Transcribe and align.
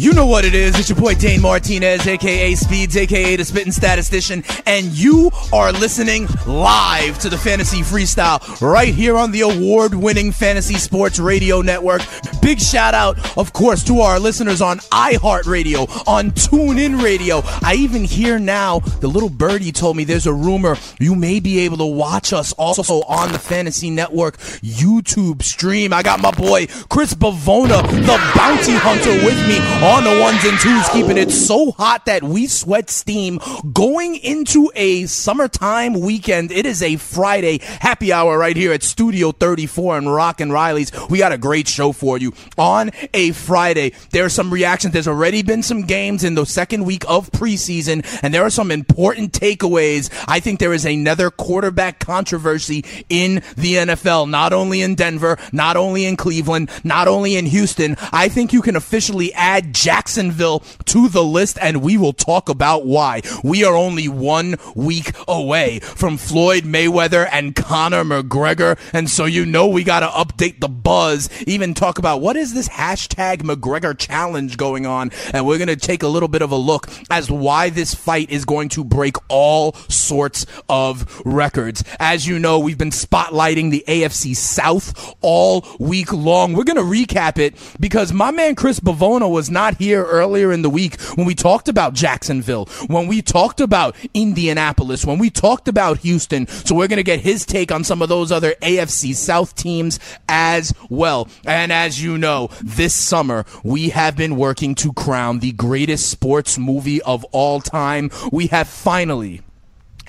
You 0.00 0.14
know 0.14 0.24
what 0.24 0.46
it 0.46 0.54
is. 0.54 0.78
It's 0.78 0.88
your 0.88 0.98
boy 0.98 1.12
Dane 1.12 1.42
Martinez, 1.42 2.06
aka 2.06 2.54
Speeds, 2.54 2.96
aka 2.96 3.36
the 3.36 3.44
Spitting 3.44 3.70
Statistician, 3.70 4.42
and 4.64 4.86
you 4.86 5.30
are 5.52 5.72
listening 5.72 6.26
live 6.46 7.18
to 7.18 7.28
the 7.28 7.36
Fantasy 7.36 7.82
Freestyle 7.82 8.62
right 8.62 8.94
here 8.94 9.18
on 9.18 9.30
the 9.30 9.42
award 9.42 9.92
winning 9.92 10.32
Fantasy 10.32 10.76
Sports 10.76 11.18
Radio 11.18 11.60
Network. 11.60 12.00
Big 12.40 12.60
shout 12.60 12.94
out, 12.94 13.36
of 13.36 13.52
course, 13.52 13.84
to 13.84 14.00
our 14.00 14.18
listeners 14.18 14.62
on 14.62 14.78
iHeartRadio, 14.78 16.08
on 16.08 16.30
TuneIn 16.30 17.02
Radio. 17.02 17.42
I 17.62 17.74
even 17.74 18.04
hear 18.04 18.38
now, 18.38 18.78
the 18.78 19.08
little 19.08 19.28
birdie 19.28 19.70
told 19.70 19.98
me 19.98 20.04
there's 20.04 20.26
a 20.26 20.32
rumor 20.32 20.78
you 20.98 21.14
may 21.14 21.40
be 21.40 21.58
able 21.58 21.76
to 21.76 21.84
watch 21.84 22.32
us 22.32 22.54
also 22.54 23.02
on 23.02 23.32
the 23.32 23.38
Fantasy 23.38 23.90
Network 23.90 24.38
YouTube 24.62 25.42
stream. 25.42 25.92
I 25.92 26.02
got 26.02 26.20
my 26.20 26.30
boy 26.30 26.68
Chris 26.88 27.12
Bavona, 27.12 27.82
the 27.82 28.32
bounty 28.34 28.72
hunter, 28.72 29.12
with 29.26 29.46
me 29.46 29.58
on 29.90 30.04
the 30.04 30.20
ones 30.20 30.44
and 30.44 30.56
twos, 30.60 30.88
keeping 30.90 31.18
it 31.18 31.32
so 31.32 31.72
hot 31.72 32.06
that 32.06 32.22
we 32.22 32.46
sweat 32.46 32.88
steam. 32.88 33.40
Going 33.72 34.14
into 34.14 34.70
a 34.76 35.06
summertime 35.06 35.98
weekend, 35.98 36.52
it 36.52 36.64
is 36.64 36.80
a 36.80 36.94
Friday 36.94 37.58
happy 37.60 38.12
hour 38.12 38.38
right 38.38 38.56
here 38.56 38.72
at 38.72 38.84
Studio 38.84 39.32
34 39.32 39.98
and 39.98 40.14
Rock 40.14 40.40
and 40.40 40.52
Riley's. 40.52 40.92
We 41.08 41.18
got 41.18 41.32
a 41.32 41.38
great 41.38 41.66
show 41.66 41.90
for 41.90 42.18
you 42.18 42.32
on 42.56 42.92
a 43.12 43.32
Friday. 43.32 43.92
There 44.10 44.24
are 44.24 44.28
some 44.28 44.52
reactions. 44.52 44.92
There's 44.92 45.08
already 45.08 45.42
been 45.42 45.64
some 45.64 45.82
games 45.82 46.22
in 46.22 46.36
the 46.36 46.46
second 46.46 46.84
week 46.84 47.04
of 47.08 47.28
preseason, 47.32 48.06
and 48.22 48.32
there 48.32 48.44
are 48.44 48.50
some 48.50 48.70
important 48.70 49.32
takeaways. 49.32 50.08
I 50.28 50.38
think 50.38 50.60
there 50.60 50.72
is 50.72 50.86
another 50.86 51.32
quarterback 51.32 51.98
controversy 51.98 52.84
in 53.08 53.42
the 53.56 53.74
NFL, 53.74 54.30
not 54.30 54.52
only 54.52 54.82
in 54.82 54.94
Denver, 54.94 55.36
not 55.50 55.76
only 55.76 56.04
in 56.04 56.16
Cleveland, 56.16 56.70
not 56.84 57.08
only 57.08 57.34
in 57.34 57.46
Houston. 57.46 57.96
I 58.12 58.28
think 58.28 58.52
you 58.52 58.62
can 58.62 58.76
officially 58.76 59.34
add 59.34 59.74
Jacksonville 59.80 60.60
to 60.84 61.08
the 61.08 61.24
list, 61.24 61.56
and 61.62 61.80
we 61.80 61.96
will 61.96 62.12
talk 62.12 62.50
about 62.50 62.84
why. 62.84 63.22
We 63.42 63.64
are 63.64 63.74
only 63.74 64.08
one 64.08 64.56
week 64.74 65.12
away 65.26 65.78
from 65.78 66.18
Floyd 66.18 66.64
Mayweather 66.64 67.26
and 67.32 67.56
Conor 67.56 68.04
McGregor, 68.04 68.78
and 68.92 69.08
so 69.08 69.24
you 69.24 69.46
know 69.46 69.68
we 69.68 69.82
got 69.82 70.00
to 70.00 70.08
update 70.08 70.60
the 70.60 70.68
buzz, 70.68 71.30
even 71.46 71.72
talk 71.72 71.98
about 71.98 72.20
what 72.20 72.36
is 72.36 72.52
this 72.52 72.68
hashtag 72.68 73.38
McGregor 73.38 73.96
challenge 73.96 74.58
going 74.58 74.84
on, 74.84 75.12
and 75.32 75.46
we're 75.46 75.56
going 75.56 75.68
to 75.68 75.76
take 75.76 76.02
a 76.02 76.08
little 76.08 76.28
bit 76.28 76.42
of 76.42 76.52
a 76.52 76.56
look 76.56 76.88
as 77.08 77.30
why 77.30 77.70
this 77.70 77.94
fight 77.94 78.28
is 78.28 78.44
going 78.44 78.68
to 78.70 78.84
break 78.84 79.16
all 79.28 79.72
sorts 79.88 80.44
of 80.68 81.22
records. 81.24 81.82
As 81.98 82.26
you 82.26 82.38
know, 82.38 82.58
we've 82.58 82.76
been 82.76 82.90
spotlighting 82.90 83.70
the 83.70 83.82
AFC 83.88 84.36
South 84.36 85.16
all 85.22 85.66
week 85.78 86.12
long. 86.12 86.52
We're 86.52 86.64
going 86.64 86.76
to 86.76 86.82
recap 86.82 87.38
it 87.38 87.54
because 87.78 88.12
my 88.12 88.30
man 88.30 88.56
Chris 88.56 88.80
Bavona 88.80 89.30
was 89.30 89.50
not 89.50 89.59
here 89.68 90.04
earlier 90.04 90.52
in 90.52 90.62
the 90.62 90.70
week 90.70 91.00
when 91.14 91.26
we 91.26 91.34
talked 91.34 91.68
about 91.68 91.94
Jacksonville, 91.94 92.66
when 92.86 93.06
we 93.06 93.22
talked 93.22 93.60
about 93.60 93.94
Indianapolis, 94.14 95.04
when 95.04 95.18
we 95.18 95.30
talked 95.30 95.68
about 95.68 95.98
Houston. 95.98 96.46
So 96.46 96.74
we're 96.74 96.88
going 96.88 96.96
to 96.96 97.02
get 97.02 97.20
his 97.20 97.44
take 97.46 97.70
on 97.70 97.84
some 97.84 98.02
of 98.02 98.08
those 98.08 98.32
other 98.32 98.54
AFC 98.62 99.14
South 99.14 99.54
teams 99.54 100.00
as 100.28 100.74
well. 100.88 101.28
And 101.44 101.72
as 101.72 102.02
you 102.02 102.18
know, 102.18 102.50
this 102.62 102.94
summer 102.94 103.44
we 103.62 103.90
have 103.90 104.16
been 104.16 104.36
working 104.36 104.74
to 104.76 104.92
crown 104.92 105.40
the 105.40 105.52
greatest 105.52 106.10
sports 106.10 106.58
movie 106.58 107.02
of 107.02 107.24
all 107.32 107.60
time. 107.60 108.10
We 108.32 108.48
have 108.48 108.68
finally 108.68 109.42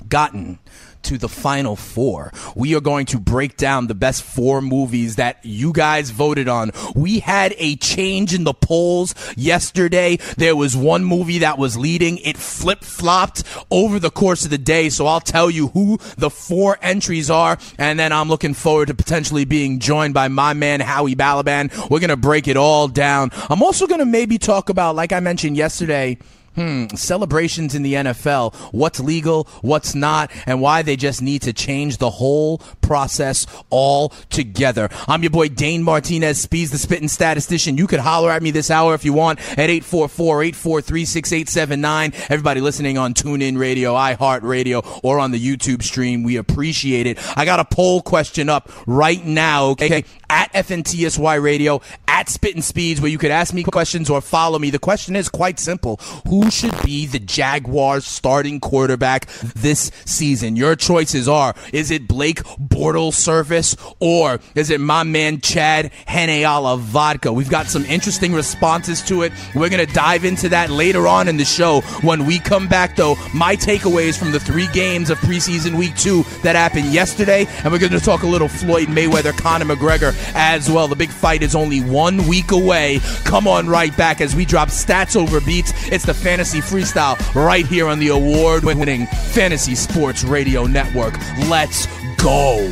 gotten 0.08 0.58
to 1.02 1.18
the 1.18 1.28
final 1.28 1.76
four. 1.76 2.32
We 2.54 2.74
are 2.74 2.80
going 2.80 3.06
to 3.06 3.18
break 3.18 3.56
down 3.56 3.86
the 3.86 3.94
best 3.94 4.22
four 4.22 4.60
movies 4.60 5.16
that 5.16 5.38
you 5.42 5.72
guys 5.72 6.10
voted 6.10 6.48
on. 6.48 6.70
We 6.94 7.20
had 7.20 7.54
a 7.58 7.76
change 7.76 8.34
in 8.34 8.44
the 8.44 8.54
polls 8.54 9.14
yesterday. 9.36 10.16
There 10.36 10.56
was 10.56 10.76
one 10.76 11.04
movie 11.04 11.38
that 11.38 11.58
was 11.58 11.76
leading. 11.76 12.18
It 12.18 12.36
flip 12.36 12.84
flopped 12.84 13.44
over 13.70 13.98
the 13.98 14.10
course 14.10 14.44
of 14.44 14.50
the 14.50 14.58
day. 14.58 14.88
So 14.88 15.06
I'll 15.06 15.20
tell 15.20 15.50
you 15.50 15.68
who 15.68 15.98
the 16.16 16.30
four 16.30 16.78
entries 16.82 17.30
are. 17.30 17.58
And 17.78 17.98
then 17.98 18.12
I'm 18.12 18.28
looking 18.28 18.54
forward 18.54 18.88
to 18.88 18.94
potentially 18.94 19.44
being 19.44 19.78
joined 19.78 20.14
by 20.14 20.28
my 20.28 20.54
man, 20.54 20.80
Howie 20.80 21.14
Balaban. 21.14 21.72
We're 21.90 22.00
going 22.00 22.10
to 22.10 22.16
break 22.16 22.48
it 22.48 22.56
all 22.56 22.88
down. 22.88 23.30
I'm 23.48 23.62
also 23.62 23.86
going 23.86 24.00
to 24.00 24.06
maybe 24.06 24.38
talk 24.38 24.68
about, 24.68 24.94
like 24.96 25.12
I 25.12 25.20
mentioned 25.20 25.56
yesterday, 25.56 26.18
Hmm, 26.54 26.86
celebrations 26.94 27.74
in 27.74 27.82
the 27.82 27.94
NFL, 27.94 28.54
what's 28.72 29.00
legal, 29.00 29.48
what's 29.62 29.94
not, 29.94 30.30
and 30.44 30.60
why 30.60 30.82
they 30.82 30.96
just 30.96 31.22
need 31.22 31.40
to 31.42 31.52
change 31.54 31.96
the 31.96 32.10
whole 32.10 32.58
process 32.82 33.46
all 33.70 34.10
together. 34.28 34.90
I'm 35.08 35.22
your 35.22 35.30
boy 35.30 35.48
Dane 35.48 35.82
Martinez, 35.82 36.40
Speeds 36.40 36.70
the 36.70 36.78
Spitting 36.78 37.08
Statistician. 37.08 37.78
You 37.78 37.86
could 37.86 38.00
holler 38.00 38.30
at 38.30 38.42
me 38.42 38.50
this 38.50 38.70
hour 38.70 38.94
if 38.94 39.04
you 39.04 39.12
want 39.12 39.38
at 39.58 39.70
844-843-6879. 39.70 42.30
Everybody 42.30 42.60
listening 42.60 42.98
on 42.98 43.14
TuneIn 43.14 43.58
Radio, 43.58 43.94
iHeartRadio, 43.94 45.00
or 45.02 45.18
on 45.18 45.30
the 45.30 45.40
YouTube 45.40 45.82
stream, 45.82 46.22
we 46.22 46.36
appreciate 46.36 47.06
it. 47.06 47.18
I 47.38 47.44
got 47.44 47.60
a 47.60 47.64
poll 47.64 48.02
question 48.02 48.48
up 48.48 48.70
right 48.86 49.24
now, 49.24 49.66
okay? 49.68 50.04
At 50.28 50.52
FNTSY 50.52 51.42
Radio, 51.42 51.80
at 52.08 52.28
Spitting 52.28 52.62
Speeds, 52.62 53.00
where 53.00 53.10
you 53.10 53.18
could 53.18 53.30
ask 53.30 53.54
me 53.54 53.62
questions 53.62 54.10
or 54.10 54.20
follow 54.20 54.58
me. 54.58 54.70
The 54.70 54.78
question 54.78 55.16
is 55.16 55.28
quite 55.28 55.58
simple. 55.58 55.96
Who 56.28 56.50
should 56.50 56.74
be 56.82 57.06
the 57.06 57.18
Jaguars 57.18 58.04
starting 58.04 58.60
quarterback 58.60 59.26
this 59.40 59.90
season? 60.04 60.56
Your 60.56 60.76
choices 60.76 61.28
are, 61.28 61.54
is 61.72 61.90
it 61.90 62.08
Blake 62.08 62.40
Bortles 62.72 63.14
Service 63.14 63.76
or 64.00 64.40
is 64.54 64.70
it 64.70 64.80
my 64.80 65.02
man 65.02 65.40
Chad 65.40 65.92
Heneala 66.08 66.78
Vodka? 66.78 67.32
We've 67.32 67.50
got 67.50 67.66
some 67.66 67.84
interesting 67.84 68.32
responses 68.32 69.02
to 69.02 69.22
it. 69.22 69.32
We're 69.54 69.68
going 69.68 69.86
to 69.86 69.94
dive 69.94 70.24
into 70.24 70.48
that 70.48 70.70
later 70.70 71.06
on 71.06 71.28
in 71.28 71.36
the 71.36 71.44
show. 71.44 71.82
When 72.02 72.26
we 72.26 72.38
come 72.38 72.68
back, 72.68 72.96
though, 72.96 73.16
my 73.34 73.56
takeaways 73.56 74.18
from 74.18 74.32
the 74.32 74.40
three 74.40 74.68
games 74.68 75.10
of 75.10 75.18
preseason 75.18 75.78
week 75.78 75.96
two 75.96 76.22
that 76.42 76.56
happened 76.56 76.86
yesterday, 76.86 77.46
and 77.62 77.72
we're 77.72 77.78
going 77.78 77.92
to 77.92 78.00
talk 78.00 78.22
a 78.22 78.26
little 78.26 78.48
Floyd 78.48 78.88
Mayweather, 78.88 79.36
Conor 79.36 79.66
McGregor 79.66 80.14
as 80.34 80.70
well. 80.70 80.88
The 80.88 80.96
big 80.96 81.10
fight 81.10 81.42
is 81.42 81.54
only 81.54 81.80
one 81.80 82.26
week 82.26 82.52
away. 82.52 83.00
Come 83.24 83.46
on 83.46 83.68
right 83.68 83.94
back 83.96 84.20
as 84.20 84.34
we 84.34 84.44
drop 84.44 84.68
stats 84.68 85.16
over 85.16 85.40
beats. 85.40 85.72
It's 85.90 86.04
the 86.04 86.14
Fantasy 86.14 86.60
Freestyle 86.60 87.16
right 87.34 87.66
here 87.66 87.86
on 87.86 87.98
the 87.98 88.08
award 88.08 88.64
winning 88.64 89.06
Fantasy 89.06 89.74
Sports 89.74 90.24
Radio 90.24 90.66
Network. 90.66 91.18
Let's 91.48 91.86
go. 92.22 92.70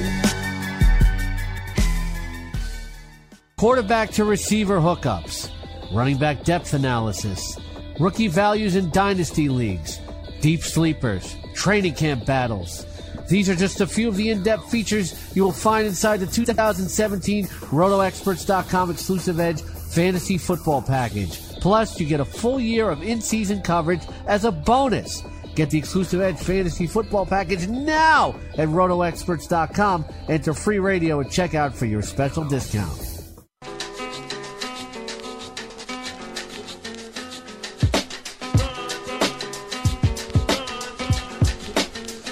Quarterback 3.56 4.10
to 4.12 4.24
receiver 4.24 4.78
hookups, 4.78 5.50
running 5.92 6.16
back 6.16 6.44
depth 6.44 6.72
analysis, 6.72 7.58
rookie 7.98 8.28
values 8.28 8.74
in 8.74 8.90
dynasty 8.90 9.48
leagues, 9.48 10.00
deep 10.40 10.62
sleepers, 10.62 11.36
training 11.54 11.94
camp 11.94 12.24
battles. 12.24 12.86
These 13.28 13.48
are 13.48 13.54
just 13.54 13.80
a 13.80 13.86
few 13.86 14.08
of 14.08 14.16
the 14.16 14.30
in 14.30 14.42
depth 14.42 14.70
features 14.70 15.36
you 15.36 15.44
will 15.44 15.52
find 15.52 15.86
inside 15.86 16.18
the 16.18 16.26
2017 16.26 17.46
RotoExperts.com 17.46 18.90
exclusive 18.90 19.38
Edge 19.38 19.60
Fantasy 19.62 20.38
Football 20.38 20.82
Package. 20.82 21.38
Plus, 21.60 22.00
you 22.00 22.06
get 22.06 22.20
a 22.20 22.24
full 22.24 22.58
year 22.58 22.88
of 22.88 23.02
in 23.02 23.20
season 23.20 23.60
coverage 23.60 24.02
as 24.26 24.44
a 24.44 24.50
bonus. 24.50 25.22
Get 25.60 25.68
the 25.68 25.76
exclusive 25.76 26.22
Edge 26.22 26.38
Fantasy 26.38 26.86
Football 26.86 27.26
Package 27.26 27.68
now 27.68 28.34
at 28.56 28.66
RotoExperts.com. 28.68 30.06
Enter 30.30 30.54
free 30.54 30.78
radio 30.78 31.20
at 31.20 31.26
checkout 31.26 31.74
for 31.74 31.84
your 31.84 32.00
special 32.00 32.44
discount. 32.44 32.98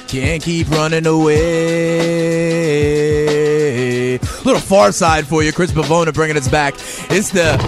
Can't 0.09 0.43
keep 0.43 0.71
running 0.71 1.07
away. 1.07 1.37
little 4.47 4.59
far 4.59 4.91
side 4.91 5.27
for 5.27 5.43
you. 5.43 5.53
Chris 5.53 5.71
Pavona 5.71 6.15
bringing 6.15 6.39
us 6.39 6.49
back. 6.49 6.73
It's 7.11 7.29
the 7.29 7.59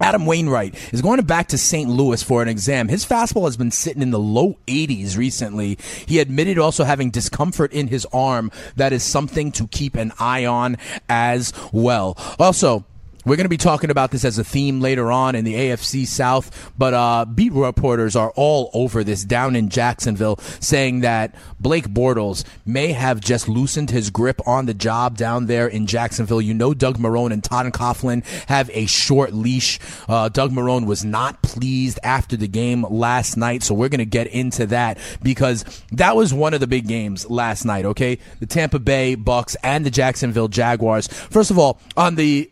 Adam 0.00 0.26
Wainwright 0.26 0.74
is 0.92 1.02
going 1.02 1.20
back 1.22 1.48
to 1.48 1.58
St. 1.58 1.88
Louis 1.88 2.22
for 2.22 2.42
an 2.42 2.48
exam. 2.48 2.88
His 2.88 3.04
fastball 3.04 3.44
has 3.44 3.56
been 3.56 3.70
sitting 3.70 4.02
in 4.02 4.10
the 4.10 4.18
low 4.18 4.56
80s 4.66 5.16
recently. 5.16 5.78
He 6.06 6.18
admitted 6.18 6.58
also 6.58 6.84
having 6.84 7.10
discomfort 7.10 7.72
in 7.72 7.88
his 7.88 8.06
arm. 8.12 8.50
That 8.76 8.92
is 8.92 9.02
something 9.02 9.52
to 9.52 9.66
keep 9.66 9.96
an 9.96 10.12
eye 10.18 10.46
on 10.46 10.78
as 11.08 11.52
well. 11.72 12.16
Also, 12.38 12.84
we're 13.24 13.36
going 13.36 13.44
to 13.44 13.50
be 13.50 13.56
talking 13.56 13.90
about 13.90 14.10
this 14.10 14.24
as 14.24 14.38
a 14.38 14.44
theme 14.44 14.80
later 14.80 15.12
on 15.12 15.34
in 15.34 15.44
the 15.44 15.54
AFC 15.54 16.06
South, 16.06 16.72
but 16.78 16.94
uh, 16.94 17.24
beat 17.26 17.52
reporters 17.52 18.16
are 18.16 18.32
all 18.34 18.70
over 18.72 19.04
this 19.04 19.24
down 19.24 19.56
in 19.56 19.68
Jacksonville, 19.68 20.36
saying 20.60 21.00
that 21.00 21.34
Blake 21.58 21.88
Bortles 21.88 22.44
may 22.64 22.92
have 22.92 23.20
just 23.20 23.48
loosened 23.48 23.90
his 23.90 24.10
grip 24.10 24.40
on 24.46 24.66
the 24.66 24.74
job 24.74 25.16
down 25.16 25.46
there 25.46 25.68
in 25.68 25.86
Jacksonville. 25.86 26.40
You 26.40 26.54
know, 26.54 26.72
Doug 26.72 26.98
Marrone 26.98 27.32
and 27.32 27.44
Todd 27.44 27.66
Coughlin 27.72 28.24
have 28.46 28.70
a 28.72 28.86
short 28.86 29.32
leash. 29.32 29.78
Uh, 30.08 30.28
Doug 30.28 30.52
Marrone 30.52 30.86
was 30.86 31.04
not 31.04 31.42
pleased 31.42 31.98
after 32.02 32.36
the 32.36 32.48
game 32.48 32.86
last 32.88 33.36
night, 33.36 33.62
so 33.62 33.74
we're 33.74 33.88
going 33.88 33.98
to 33.98 34.06
get 34.06 34.28
into 34.28 34.66
that 34.66 34.98
because 35.22 35.64
that 35.92 36.16
was 36.16 36.32
one 36.32 36.54
of 36.54 36.60
the 36.60 36.66
big 36.66 36.88
games 36.88 37.28
last 37.28 37.64
night. 37.64 37.84
Okay, 37.84 38.18
the 38.38 38.46
Tampa 38.46 38.78
Bay 38.78 39.14
Bucks 39.14 39.56
and 39.62 39.84
the 39.84 39.90
Jacksonville 39.90 40.48
Jaguars. 40.48 41.06
First 41.06 41.50
of 41.50 41.58
all, 41.58 41.78
on 41.96 42.14
the 42.14 42.50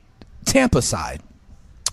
Tampa 0.48 0.80
side, 0.80 1.20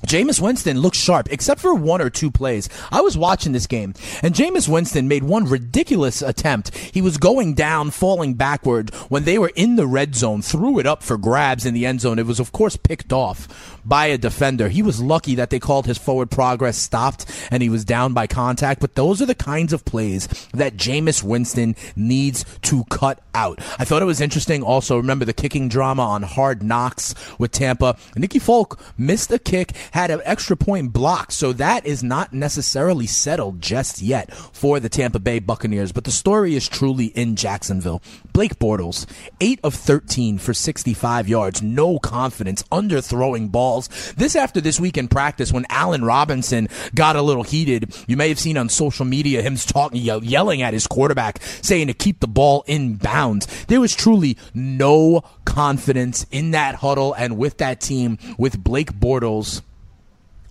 Jameis 0.06 0.40
Winston 0.40 0.80
looked 0.80 0.96
sharp, 0.96 1.28
except 1.32 1.62
for 1.62 1.74
one 1.74 2.02
or 2.02 2.10
two 2.10 2.32
plays. 2.32 2.70
I 2.92 3.02
was 3.02 3.18
watching 3.18 3.52
this 3.52 3.68
game, 3.68 3.94
and 4.22 4.36
Jameis 4.36 4.70
Winston 4.70 5.08
made 5.08 5.24
one 5.24 5.46
ridiculous 5.46 6.22
attempt. 6.22 6.76
He 6.76 7.02
was 7.02 7.18
going 7.18 7.54
down, 7.54 7.92
falling 7.92 8.36
backward 8.36 8.94
when 9.10 9.24
they 9.24 9.38
were 9.38 9.52
in 9.56 9.76
the 9.76 9.88
red 9.88 10.16
zone, 10.16 10.42
threw 10.42 10.80
it 10.80 10.86
up 10.86 11.04
for 11.04 11.18
grabs 11.18 11.66
in 11.66 11.74
the 11.74 11.86
end 11.86 12.02
zone. 12.02 12.20
It 12.20 12.26
was, 12.26 12.40
of 12.40 12.52
course, 12.52 12.78
picked 12.78 13.12
off 13.12 13.76
by 13.86 14.08
a 14.08 14.18
defender. 14.18 14.70
He 14.70 14.82
was 14.82 15.02
lucky 15.02 15.36
that 15.36 15.50
they 15.50 15.60
called 15.60 15.86
his 15.86 15.98
forward 15.98 16.32
progress 16.32 16.78
stopped 16.78 17.26
and 17.52 17.62
he 17.62 17.70
was 17.70 17.86
down 17.86 18.14
by 18.14 18.28
contact, 18.28 18.82
but 18.82 18.96
those 18.96 19.22
are 19.22 19.26
the 19.26 19.36
kinds 19.36 19.74
of 19.74 19.86
plays 19.86 20.28
that 20.54 20.76
Jameis 20.76 21.24
Winston 21.24 21.76
needs 21.96 22.46
to 22.64 22.84
cut 22.86 23.22
out. 23.34 23.60
I 23.78 23.86
thought 23.86 24.02
it 24.02 24.06
was 24.06 24.22
interesting 24.22 24.64
also, 24.64 24.98
remember 24.98 25.26
the 25.26 25.34
kicking 25.34 25.70
drama 25.70 26.02
on 26.02 26.24
Hard 26.24 26.64
Knocks 26.64 27.14
with 27.38 27.52
Tampa. 27.52 27.98
Nicky 28.16 28.40
Folk 28.40 28.80
missed 28.98 29.32
a 29.32 29.40
kick, 29.40 29.74
had 29.96 30.12
an 30.12 30.22
extra 30.26 30.58
point 30.58 30.92
blocked, 30.92 31.32
so 31.32 31.54
that 31.54 31.86
is 31.86 32.04
not 32.04 32.34
necessarily 32.34 33.08
settled 33.08 33.62
just 33.62 34.02
yet 34.02 34.30
for 34.36 34.78
the 34.78 34.90
Tampa 34.90 35.20
Bay 35.20 35.40
Buccaneers. 35.40 35.94
But 35.94 36.04
the 36.04 36.12
story 36.12 36.54
is 36.54 36.68
truly 36.68 37.06
in 37.06 37.38
Jacksonville. 37.38 38.02
Blake 38.34 38.60
Bortles, 38.60 39.06
8 39.40 39.62
of 39.64 39.74
13 39.74 40.38
for 40.38 40.54
65 40.54 41.30
yards, 41.30 41.62
no 41.62 41.98
confidence, 41.98 42.62
under 42.74 43.00
throwing 43.00 43.48
balls. 43.48 43.88
This 44.18 44.36
after 44.36 44.60
this 44.60 44.82
week 44.82 44.98
in 44.98 45.08
practice 45.08 45.54
when 45.54 45.66
Allen 45.70 46.04
Robinson 46.04 46.68
got 46.94 47.16
a 47.16 47.22
little 47.22 47.44
heated. 47.44 47.96
You 48.06 48.18
may 48.18 48.28
have 48.28 48.38
seen 48.38 48.58
on 48.58 48.68
social 48.68 49.06
media 49.06 49.42
him 49.42 49.56
talking, 49.56 50.02
yelling 50.02 50.62
at 50.62 50.74
his 50.74 50.88
quarterback, 50.88 51.42
saying 51.62 51.88
to 51.88 51.94
keep 51.94 52.20
the 52.20 52.28
ball 52.28 52.66
in 52.68 52.96
bounds. 52.96 53.48
There 53.68 53.80
was 53.80 53.96
truly 53.96 54.38
no 54.54 55.24
confidence 55.46 56.26
in 56.32 56.52
that 56.52 56.76
huddle 56.76 57.14
and 57.14 57.38
with 57.38 57.60
that 57.60 57.80
team 57.80 58.18
with 58.38 58.62
Blake 58.62 58.92
Bortles 58.92 59.62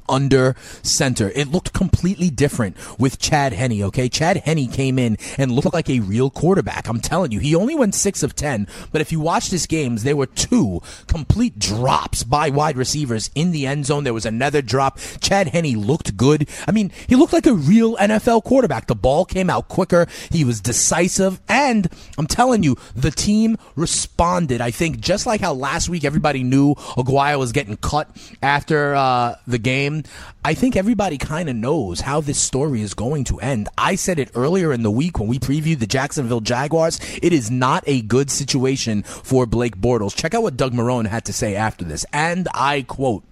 under 0.08 0.54
center. 0.82 1.30
It 1.30 1.48
looked 1.48 1.72
completely 1.72 2.30
different 2.30 2.76
with 2.98 3.18
Chad 3.18 3.52
Henne, 3.52 3.82
okay? 3.84 4.08
Chad 4.08 4.38
Henne 4.38 4.68
came 4.68 4.98
in 4.98 5.16
and 5.38 5.52
looked 5.52 5.72
like 5.72 5.90
a 5.90 6.00
real 6.00 6.30
quarterback. 6.30 6.88
I'm 6.88 7.00
telling 7.00 7.32
you, 7.32 7.40
he 7.40 7.54
only 7.54 7.74
went 7.74 7.94
6 7.94 8.22
of 8.22 8.34
10, 8.34 8.66
but 8.92 9.00
if 9.00 9.12
you 9.12 9.20
watch 9.20 9.50
this 9.50 9.66
games, 9.66 10.02
there 10.02 10.16
were 10.16 10.26
two 10.26 10.80
complete 11.06 11.58
drops 11.58 12.24
by 12.24 12.50
wide 12.50 12.76
receivers 12.76 13.30
in 13.34 13.52
the 13.52 13.66
end 13.66 13.86
zone. 13.86 14.04
There 14.04 14.14
was 14.14 14.26
another 14.26 14.62
drop. 14.62 14.98
Chad 15.20 15.48
Henne 15.48 15.78
looked 15.78 16.16
good. 16.16 16.48
I 16.66 16.72
mean, 16.72 16.90
he 17.06 17.16
looked 17.16 17.32
like 17.32 17.46
a 17.46 17.54
real 17.54 17.96
NFL 17.96 18.44
quarterback. 18.44 18.86
The 18.86 18.94
ball 18.94 19.24
came 19.24 19.50
out 19.50 19.68
quicker. 19.68 20.06
He 20.30 20.44
was 20.44 20.60
decisive, 20.60 21.40
and 21.48 21.88
I'm 22.18 22.26
telling 22.26 22.62
you, 22.62 22.76
the 22.94 23.10
team 23.10 23.56
responded. 23.76 24.60
I 24.60 24.70
think 24.70 25.00
just 25.00 25.26
like 25.26 25.40
how 25.40 25.52
last 25.52 25.88
week 25.88 26.04
everybody 26.04 26.42
knew 26.42 26.74
Aguayo 26.74 27.38
was 27.38 27.52
getting 27.52 27.76
cut 27.76 28.08
after 28.42 28.94
uh, 28.94 29.36
the 29.46 29.58
game 29.58 29.93
game, 29.94 30.04
I 30.44 30.54
think 30.54 30.76
everybody 30.76 31.18
kind 31.18 31.48
of 31.48 31.56
knows 31.56 32.00
how 32.00 32.20
this 32.20 32.38
story 32.38 32.82
is 32.82 32.94
going 32.94 33.24
to 33.24 33.38
end. 33.40 33.68
I 33.78 33.94
said 33.94 34.18
it 34.18 34.30
earlier 34.34 34.72
in 34.72 34.82
the 34.82 34.90
week 34.90 35.18
when 35.18 35.28
we 35.28 35.38
previewed 35.38 35.78
the 35.78 35.86
Jacksonville 35.86 36.40
Jaguars. 36.40 37.00
It 37.22 37.32
is 37.32 37.50
not 37.50 37.84
a 37.86 38.02
good 38.02 38.30
situation 38.30 39.02
for 39.02 39.46
Blake 39.46 39.76
Bortles. 39.76 40.16
Check 40.16 40.34
out 40.34 40.42
what 40.42 40.56
Doug 40.56 40.72
Marrone 40.72 41.06
had 41.06 41.24
to 41.26 41.32
say 41.32 41.54
after 41.54 41.84
this. 41.84 42.04
And 42.12 42.48
I 42.54 42.82
quote, 42.82 43.24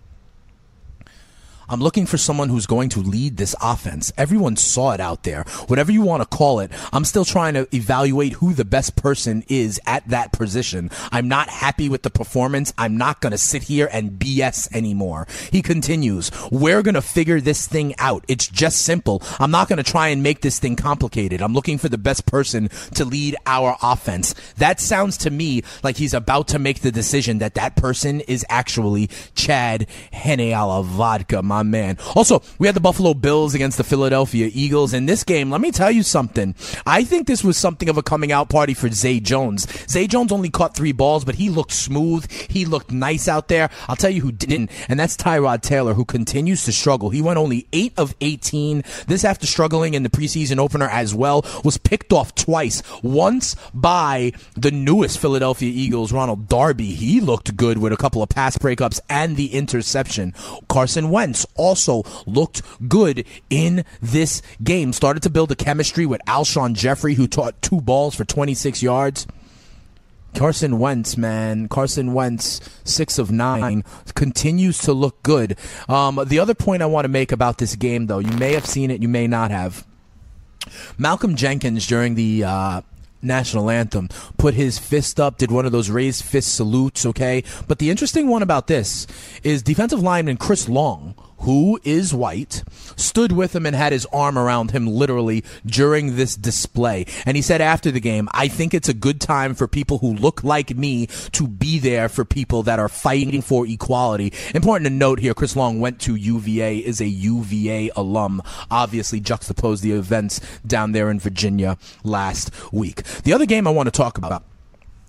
I'm 1.73 1.81
looking 1.81 2.05
for 2.05 2.19
someone 2.19 2.50
who's 2.50 2.67
going 2.67 2.91
to 2.91 3.00
lead 3.00 3.38
this 3.38 3.57
offense. 3.62 4.12
Everyone 4.19 4.57
saw 4.57 4.93
it 4.93 5.00
out 5.00 5.23
there. 5.23 5.45
Whatever 5.69 5.91
you 5.91 6.02
want 6.02 6.23
to 6.23 6.29
call 6.29 6.61
it, 6.61 6.71
I'm 6.93 7.07
still 7.07 7.25
trying 7.25 7.55
to 7.55 7.67
evaluate 7.75 8.35
who 8.35 8.52
the 8.52 8.67
best 8.67 8.95
person 8.95 9.43
is 9.49 9.81
at 9.87 10.07
that 10.09 10.33
position. 10.33 10.91
I'm 11.11 11.29
not 11.29 11.49
happy 11.49 11.88
with 11.88 12.02
the 12.02 12.11
performance. 12.11 12.75
I'm 12.76 12.99
not 12.99 13.23
going 13.23 13.31
to 13.31 13.38
sit 13.38 13.62
here 13.62 13.88
and 13.91 14.11
BS 14.19 14.71
anymore. 14.75 15.26
He 15.50 15.62
continues, 15.62 16.31
We're 16.50 16.83
going 16.83 16.93
to 16.95 17.00
figure 17.00 17.41
this 17.41 17.67
thing 17.67 17.95
out. 17.97 18.26
It's 18.29 18.49
just 18.49 18.83
simple. 18.83 19.23
I'm 19.41 19.50
not 19.50 19.71
going 19.71 19.83
to 19.83 19.83
try 19.83 20.09
and 20.09 20.23
make 20.23 20.43
this 20.43 20.59
thing 20.59 20.76
complicated. 20.76 21.41
I'm 21.41 21.55
looking 21.55 21.79
for 21.79 21.88
the 21.88 21.97
best 21.97 22.26
person 22.26 22.69
to 22.97 23.07
lead 23.07 23.35
our 23.47 23.79
offense. 23.83 24.35
That 24.59 24.79
sounds 24.79 25.17
to 25.19 25.31
me 25.31 25.62
like 25.83 25.97
he's 25.97 26.12
about 26.12 26.49
to 26.49 26.59
make 26.59 26.81
the 26.81 26.93
decision 26.93 27.38
that 27.38 27.55
that 27.55 27.76
person 27.76 28.21
is 28.21 28.45
actually 28.50 29.09
Chad 29.35 29.87
Henne 30.12 30.52
a 30.52 30.83
vodka, 30.83 31.43
my 31.43 31.62
man. 31.64 31.99
Also, 32.14 32.42
we 32.59 32.66
had 32.66 32.76
the 32.76 32.81
Buffalo 32.81 33.14
Bills 33.14 33.54
against 33.54 33.78
the 33.78 33.85
Philadelphia 33.85 34.50
Eagles. 34.52 34.92
In 34.92 35.07
this 35.07 35.25
game, 35.25 35.50
let 35.50 35.61
me 35.61 35.71
tell 35.71 35.90
you 35.90 36.02
something. 36.02 36.54
I 36.87 37.04
think 37.04 37.26
this 37.26 37.45
was 37.45 37.57
something 37.57 37.88
of 37.88 37.97
a 37.97 38.02
coming 38.02 38.33
out 38.33 38.49
party 38.49 38.75
for 38.75 38.88
Zay 38.90 39.21
Jones. 39.21 39.66
Zay 39.88 40.07
Jones 40.07 40.33
only 40.33 40.50
caught 40.50 40.75
three 40.75 40.92
balls, 40.92 41.25
but 41.25 41.37
he 41.37 41.50
looked 41.50 41.73
smooth. 41.73 42.31
He 42.31 42.64
looked 42.64 42.90
nice 42.90 43.28
out 43.28 43.49
there. 43.49 43.71
I'll 43.88 43.97
tell 43.97 44.11
you 44.11 44.23
who 44.23 44.33
didn't, 44.33 44.71
and 44.88 44.99
that's 44.99 45.16
Tyrod 45.16 45.62
Taylor, 45.62 45.95
who 45.95 46.04
continues 46.04 46.64
to 46.64 46.73
struggle. 46.73 47.11
He 47.11 47.23
went 47.23 47.38
only 47.38 47.66
8 47.73 47.95
of 47.97 48.14
18. 48.21 48.83
This 49.07 49.25
after 49.25 49.47
struggling 49.47 49.95
in 49.95 50.02
the 50.02 50.11
preseason 50.11 50.59
opener 50.59 50.88
as 50.88 51.14
well, 51.14 51.45
was 51.64 51.78
picked 51.78 52.12
off 52.12 52.35
twice. 52.35 52.83
Once 53.02 53.57
by 53.75 54.33
the 54.57 54.71
newest 54.71 55.19
Philadelphia 55.19 55.71
Eagles, 55.73 56.12
Ronald 56.12 56.49
Darby. 56.49 56.95
He 56.95 57.21
looked 57.21 57.57
good 57.57 57.78
with 57.78 57.92
a 57.92 57.97
couple 57.97 58.23
of 58.23 58.28
pass 58.28 58.59
breakups 58.59 59.00
and 59.09 59.37
the 59.37 59.54
interception. 59.54 60.35
Carson 60.69 61.11
Wentz 61.11 61.47
also 61.54 62.02
looked 62.26 62.62
good 62.88 63.25
in 63.50 63.85
this 64.00 64.42
game. 64.62 64.92
Started 64.92 65.23
to 65.25 65.30
build 65.30 65.52
a 65.52 65.56
chemistry 65.56 66.06
with 66.06 66.21
Alshon 66.26 66.75
Jeffery, 66.75 67.14
who 67.14 67.26
taught 67.26 67.61
two 67.62 67.80
balls 67.80 68.14
for 68.14 68.25
26 68.25 68.82
yards. 68.82 69.26
Carson 70.35 70.78
Wentz, 70.78 71.16
man, 71.16 71.68
Carson 71.68 72.14
Wentz, 72.14 72.61
six 72.85 73.18
of 73.18 73.30
nine, 73.30 73.85
continues 74.14 74.78
to 74.78 74.92
look 74.92 75.23
good. 75.23 75.59
Um, 75.88 76.21
the 76.26 76.38
other 76.38 76.54
point 76.54 76.82
I 76.82 76.87
want 76.87 77.04
to 77.04 77.11
make 77.11 77.32
about 77.32 77.59
this 77.59 77.76
game, 77.76 78.06
though, 78.06 78.18
you 78.18 78.35
may 78.38 78.54
have 78.54 78.64
seen 78.64 78.90
it, 78.90 79.02
you 79.02 79.09
may 79.09 79.26
not 79.26 79.50
have. 79.50 79.87
Malcolm 80.97 81.37
Jenkins 81.37 81.87
during 81.87 82.14
the 82.14 82.44
uh, 82.44 82.80
national 83.21 83.71
anthem 83.71 84.09
put 84.37 84.54
his 84.54 84.78
fist 84.78 85.21
up, 85.21 85.38
did 85.38 85.50
one 85.50 85.66
of 85.66 85.73
those 85.73 85.90
raised 85.90 86.25
fist 86.25 86.54
salutes, 86.54 87.06
okay? 87.06 87.44
But 87.68 87.78
the 87.78 87.90
interesting 87.90 88.28
one 88.28 88.42
about 88.42 88.66
this 88.66 89.06
is 89.42 89.62
defensive 89.62 90.02
lineman 90.02 90.37
Chris 90.37 90.68
Long, 90.68 91.14
who 91.42 91.80
is 91.84 92.14
white, 92.14 92.64
stood 92.96 93.32
with 93.32 93.54
him 93.54 93.66
and 93.66 93.76
had 93.76 93.92
his 93.92 94.06
arm 94.06 94.38
around 94.38 94.70
him 94.70 94.87
literally 94.87 95.44
during 95.66 96.16
this 96.16 96.37
display. 96.37 97.06
And 97.26 97.37
he 97.37 97.42
said 97.42 97.61
after 97.61 97.90
the 97.90 98.00
game, 98.00 98.28
I 98.32 98.49
think 98.49 98.75
it's 98.75 98.88
a 98.88 98.94
good 98.94 99.20
time 99.20 99.54
for 99.54 99.66
people 99.66 99.99
who 99.99 100.14
look 100.14 100.44
like 100.44 100.76
me 100.76 101.06
to 101.32 101.46
be 101.46 101.78
there 101.78 102.08
for 102.08 102.25
people 102.25 102.62
that 102.64 102.78
are 102.78 102.88
fighting 102.88 103.42
for 103.42 103.66
equality. 103.66 104.32
Important 104.54 104.87
to 104.87 104.94
note 104.94 105.18
here, 105.20 105.34
Chris 105.34 105.56
Long 105.56 105.80
went 105.80 106.00
to 106.02 106.14
UVA, 106.14 106.78
is 106.78 107.00
a 107.00 107.06
UVA 107.06 107.90
alum, 107.96 108.42
obviously 108.70 109.20
juxtaposed 109.20 109.82
the 109.82 109.92
events 109.92 110.40
down 110.66 110.92
there 110.92 111.11
in 111.11 111.18
Virginia 111.18 111.76
last 112.04 112.50
week. 112.72 113.02
The 113.25 113.32
other 113.32 113.46
game 113.46 113.66
I 113.66 113.70
want 113.70 113.87
to 113.87 113.90
talk 113.90 114.18
about 114.18 114.44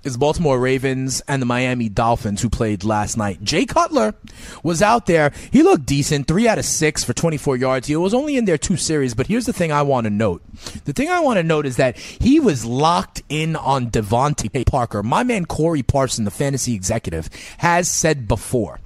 is 0.03 0.17
Baltimore 0.17 0.60
Ravens 0.60 1.22
and 1.27 1.41
the 1.41 1.45
Miami 1.45 1.89
Dolphins 1.89 2.41
who 2.41 2.50
played 2.50 2.83
last 2.83 3.17
night. 3.17 3.43
Jay 3.43 3.65
Cutler 3.65 4.13
was 4.62 4.81
out 4.81 5.05
there. 5.05 5.31
He 5.51 5.63
looked 5.63 5.86
decent, 5.86 6.27
three 6.27 6.48
out 6.48 6.60
of 6.60 6.65
six 6.65 7.03
for 7.03 7.13
24 7.13 7.57
yards. 7.57 7.88
He 7.88 7.95
was 7.95 8.13
only 8.13 8.38
in 8.38 8.45
there 8.45 8.57
two 8.57 8.77
series, 8.77 9.13
but 9.13 9.27
here's 9.27 9.45
the 9.45 9.53
thing 9.53 9.72
I 9.72 9.81
want 9.81 10.05
to 10.05 10.10
note. 10.10 10.43
The 10.86 10.93
thing 10.93 11.10
I 11.10 11.19
want 11.22 11.38
to 11.38 11.43
note 11.43 11.65
is 11.65 11.77
that 11.77 11.98
he 11.98 12.39
was 12.39 12.65
locked 12.65 13.24
in 13.29 13.55
on 13.55 13.89
DeVante 13.89 14.65
Parker. 14.65 15.03
My 15.03 15.24
man 15.24 15.45
Corey 15.45 15.83
Parson, 15.83 16.25
the 16.25 16.31
fantasy 16.31 16.74
executive, 16.74 17.29
has 17.57 17.89
said 17.89 18.27
before 18.27 18.79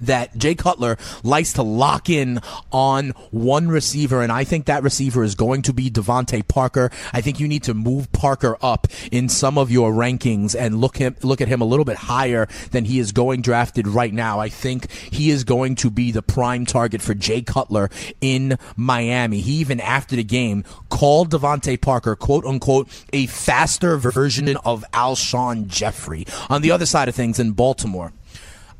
that 0.00 0.36
Jay 0.36 0.54
Cutler 0.54 0.96
likes 1.22 1.52
to 1.54 1.62
lock 1.62 2.08
in 2.08 2.40
on 2.72 3.10
one 3.30 3.68
receiver, 3.68 4.22
and 4.22 4.32
I 4.32 4.44
think 4.44 4.66
that 4.66 4.82
receiver 4.82 5.22
is 5.22 5.34
going 5.34 5.62
to 5.62 5.72
be 5.72 5.90
DeVante 5.90 6.46
Parker. 6.46 6.90
I 7.12 7.20
think 7.20 7.40
you 7.40 7.48
need 7.48 7.62
to 7.64 7.74
move 7.74 8.10
Parker 8.12 8.56
up 8.62 8.86
in 9.10 9.28
some 9.28 9.58
of 9.58 9.70
your 9.70 9.92
rankings 9.92 10.54
and 10.58 10.80
look 10.80 10.96
him 10.96 11.16
look 11.22 11.40
at 11.40 11.48
him 11.48 11.60
a 11.60 11.64
little 11.64 11.84
bit 11.84 11.96
higher 11.96 12.48
than 12.70 12.84
he 12.84 12.98
is 12.98 13.12
going 13.12 13.42
drafted 13.42 13.86
right 13.86 14.12
now. 14.12 14.40
I 14.40 14.48
think 14.48 14.90
he 14.90 15.30
is 15.30 15.44
going 15.44 15.76
to 15.76 15.90
be 15.90 16.12
the 16.12 16.22
prime 16.22 16.66
target 16.66 17.02
for 17.02 17.14
Jay 17.14 17.42
Cutler 17.42 17.90
in 18.20 18.58
Miami. 18.76 19.40
He 19.40 19.54
even 19.54 19.80
after 19.80 20.16
the 20.16 20.24
game 20.24 20.64
called 20.88 21.30
DeVante 21.30 21.80
Parker 21.80 22.16
quote 22.16 22.44
unquote 22.44 22.88
a 23.12 23.26
faster 23.26 23.96
version 23.96 24.56
of 24.64 24.84
Alshon 24.92 25.66
Jeffery. 25.66 26.26
On 26.48 26.62
the 26.62 26.70
other 26.70 26.86
side 26.86 27.08
of 27.08 27.14
things 27.14 27.38
in 27.38 27.52
Baltimore. 27.52 28.12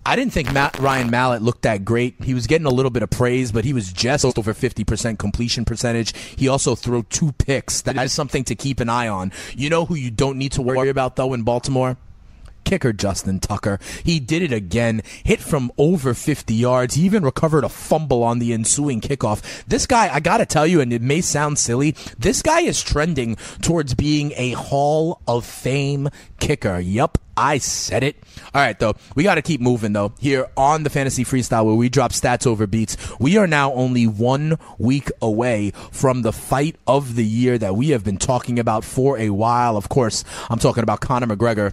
I 0.04 0.16
didn't 0.16 0.33
think 0.33 0.52
Matt, 0.52 0.78
Ryan 0.78 1.11
Mallett 1.11 1.42
looked 1.42 1.62
that 1.62 1.85
great. 1.85 2.23
He 2.23 2.33
was 2.33 2.47
getting 2.47 2.66
a 2.66 2.71
little 2.71 2.90
bit 2.90 3.02
of 3.02 3.11
praise, 3.11 3.52
but 3.52 3.64
he 3.64 3.73
was 3.73 3.92
just 3.92 4.25
over 4.25 4.54
50% 4.54 5.19
completion 5.19 5.64
percentage. 5.64 6.16
He 6.16 6.49
also 6.49 6.75
threw 6.75 7.02
two 7.04 7.33
picks. 7.33 7.83
That 7.83 7.97
is 7.99 8.12
something 8.12 8.45
to 8.45 8.54
keep 8.54 8.80
an 8.80 8.88
eye 8.88 9.09
on. 9.09 9.30
You 9.54 9.69
know 9.69 9.85
who 9.85 9.95
you 9.95 10.11
don't 10.11 10.38
need 10.38 10.52
to 10.52 10.62
worry 10.62 10.88
about, 10.88 11.16
though, 11.16 11.35
in 11.35 11.42
Baltimore? 11.42 11.97
kicker 12.64 12.92
Justin 12.92 13.40
Tucker. 13.40 13.80
He 14.04 14.21
did 14.21 14.42
it 14.42 14.52
again, 14.52 15.02
hit 15.25 15.40
from 15.40 15.73
over 15.76 16.14
50 16.14 16.54
yards. 16.54 16.95
He 16.95 17.02
even 17.02 17.25
recovered 17.25 17.64
a 17.64 17.69
fumble 17.69 18.23
on 18.23 18.38
the 18.38 18.52
ensuing 18.52 19.00
kickoff. 19.00 19.64
This 19.66 19.87
guy, 19.87 20.12
I 20.12 20.21
gotta 20.21 20.47
tell 20.47 20.66
you, 20.66 20.80
and 20.80 20.92
it 20.92 21.02
may 21.02 21.21
sound 21.21 21.59
silly, 21.59 21.97
this 22.19 22.42
guy 22.42 22.61
is 22.61 22.83
trending 22.83 23.37
towards 23.61 23.95
being 23.95 24.33
a 24.37 24.52
Hall 24.52 25.21
of 25.26 25.45
Fame 25.45 26.11
kicker. 26.38 26.78
Yup, 26.78 27.19
I 27.41 27.57
said 27.57 28.05
it. 28.05 28.17
All 28.53 28.61
right, 28.61 28.79
though, 28.79 28.95
we 29.15 29.23
got 29.23 29.37
to 29.37 29.43
keep 29.43 29.63
moving, 29.63 29.95
though. 29.95 30.13
Here 30.21 30.47
on 30.59 30.83
the 30.83 30.91
Fantasy 30.91 31.25
Freestyle, 31.25 31.65
where 31.65 31.75
we 31.75 31.89
drop 31.89 32.13
stats 32.13 32.47
over 32.47 32.67
beats, 32.67 32.99
we 33.19 33.39
are 33.39 33.47
now 33.47 33.73
only 33.73 34.07
one 34.07 34.59
week 34.77 35.11
away 35.23 35.71
from 35.91 36.21
the 36.21 36.35
fight 36.35 36.77
of 36.87 37.17
the 37.17 37.25
year 37.25 37.57
that 37.57 37.75
we 37.75 37.91
have 37.91 38.05
been 38.05 38.19
talking 38.19 38.59
about 38.59 38.85
for 38.85 39.17
a 39.19 39.31
while. 39.31 39.79
Of 39.79 39.89
course, 39.89 40.23
I'm 40.51 40.59
talking 40.59 40.83
about 40.83 41.01
Conor 41.01 41.29
McGregor 41.29 41.73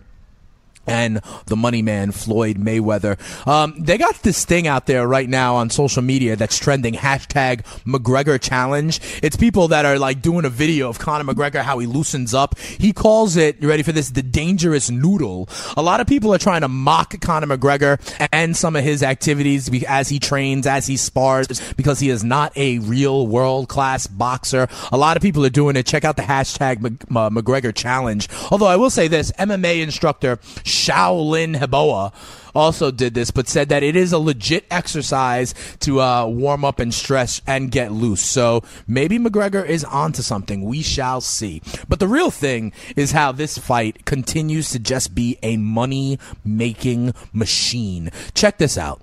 and 0.87 1.21
the 1.45 1.55
money 1.55 1.81
man 1.81 2.11
Floyd 2.11 2.57
Mayweather. 2.57 3.17
Um, 3.47 3.75
they 3.77 3.97
got 3.97 4.15
this 4.23 4.45
thing 4.45 4.67
out 4.67 4.87
there 4.87 5.07
right 5.07 5.29
now 5.29 5.55
on 5.55 5.69
social 5.69 6.01
media 6.01 6.35
that's 6.35 6.57
trending 6.57 6.93
hashtag 6.93 7.61
McGregor 7.85 8.41
challenge. 8.41 8.99
It's 9.21 9.35
people 9.35 9.67
that 9.69 9.85
are 9.85 9.99
like 9.99 10.21
doing 10.21 10.45
a 10.45 10.49
video 10.49 10.89
of 10.89 10.99
Conor 10.99 11.31
McGregor 11.31 11.61
how 11.61 11.79
he 11.79 11.87
loosens 11.87 12.33
up. 12.33 12.57
He 12.57 12.93
calls 12.93 13.35
it, 13.35 13.61
you 13.61 13.67
ready 13.67 13.83
for 13.83 13.91
this, 13.91 14.09
the 14.09 14.23
dangerous 14.23 14.89
noodle. 14.89 15.49
A 15.75 15.81
lot 15.81 15.99
of 15.99 16.07
people 16.07 16.33
are 16.33 16.37
trying 16.37 16.61
to 16.61 16.67
mock 16.67 17.19
Conor 17.21 17.57
McGregor 17.57 17.99
and 18.31 18.55
some 18.55 18.75
of 18.75 18.83
his 18.83 19.03
activities 19.03 19.69
as 19.85 20.09
he 20.09 20.19
trains, 20.19 20.65
as 20.65 20.87
he 20.87 20.97
spars, 20.97 21.47
because 21.73 21.99
he 21.99 22.09
is 22.09 22.23
not 22.23 22.55
a 22.57 22.79
real 22.79 23.27
world 23.27 23.67
class 23.67 24.07
boxer. 24.07 24.67
A 24.91 24.97
lot 24.97 25.17
of 25.17 25.23
people 25.23 25.45
are 25.45 25.49
doing 25.49 25.75
it. 25.75 25.85
Check 25.85 26.05
out 26.05 26.15
the 26.15 26.23
hashtag 26.23 26.77
McGregor 26.77 27.75
challenge. 27.75 28.29
Although 28.51 28.67
I 28.67 28.75
will 28.75 28.89
say 28.89 29.07
this, 29.07 29.31
MMA 29.33 29.81
instructor 29.81 30.39
Shaolin 30.77 31.57
Heboa 31.57 32.13
also 32.55 32.91
did 32.91 33.13
this, 33.13 33.31
but 33.31 33.47
said 33.47 33.69
that 33.69 33.83
it 33.83 33.95
is 33.95 34.11
a 34.11 34.17
legit 34.19 34.65
exercise 34.71 35.53
to 35.79 36.01
uh, 36.01 36.25
warm 36.25 36.65
up 36.65 36.79
and 36.79 36.93
stretch 36.93 37.41
and 37.45 37.71
get 37.71 37.91
loose. 37.91 38.21
So 38.21 38.63
maybe 38.87 39.19
McGregor 39.19 39.65
is 39.65 39.83
onto 39.83 40.21
something. 40.21 40.63
We 40.63 40.81
shall 40.81 41.21
see. 41.21 41.61
But 41.87 41.99
the 41.99 42.07
real 42.07 42.31
thing 42.31 42.73
is 42.95 43.11
how 43.11 43.31
this 43.31 43.57
fight 43.57 44.05
continues 44.05 44.71
to 44.71 44.79
just 44.79 45.13
be 45.13 45.37
a 45.43 45.57
money 45.57 46.19
making 46.43 47.13
machine. 47.33 48.11
Check 48.33 48.57
this 48.57 48.77
out. 48.77 49.01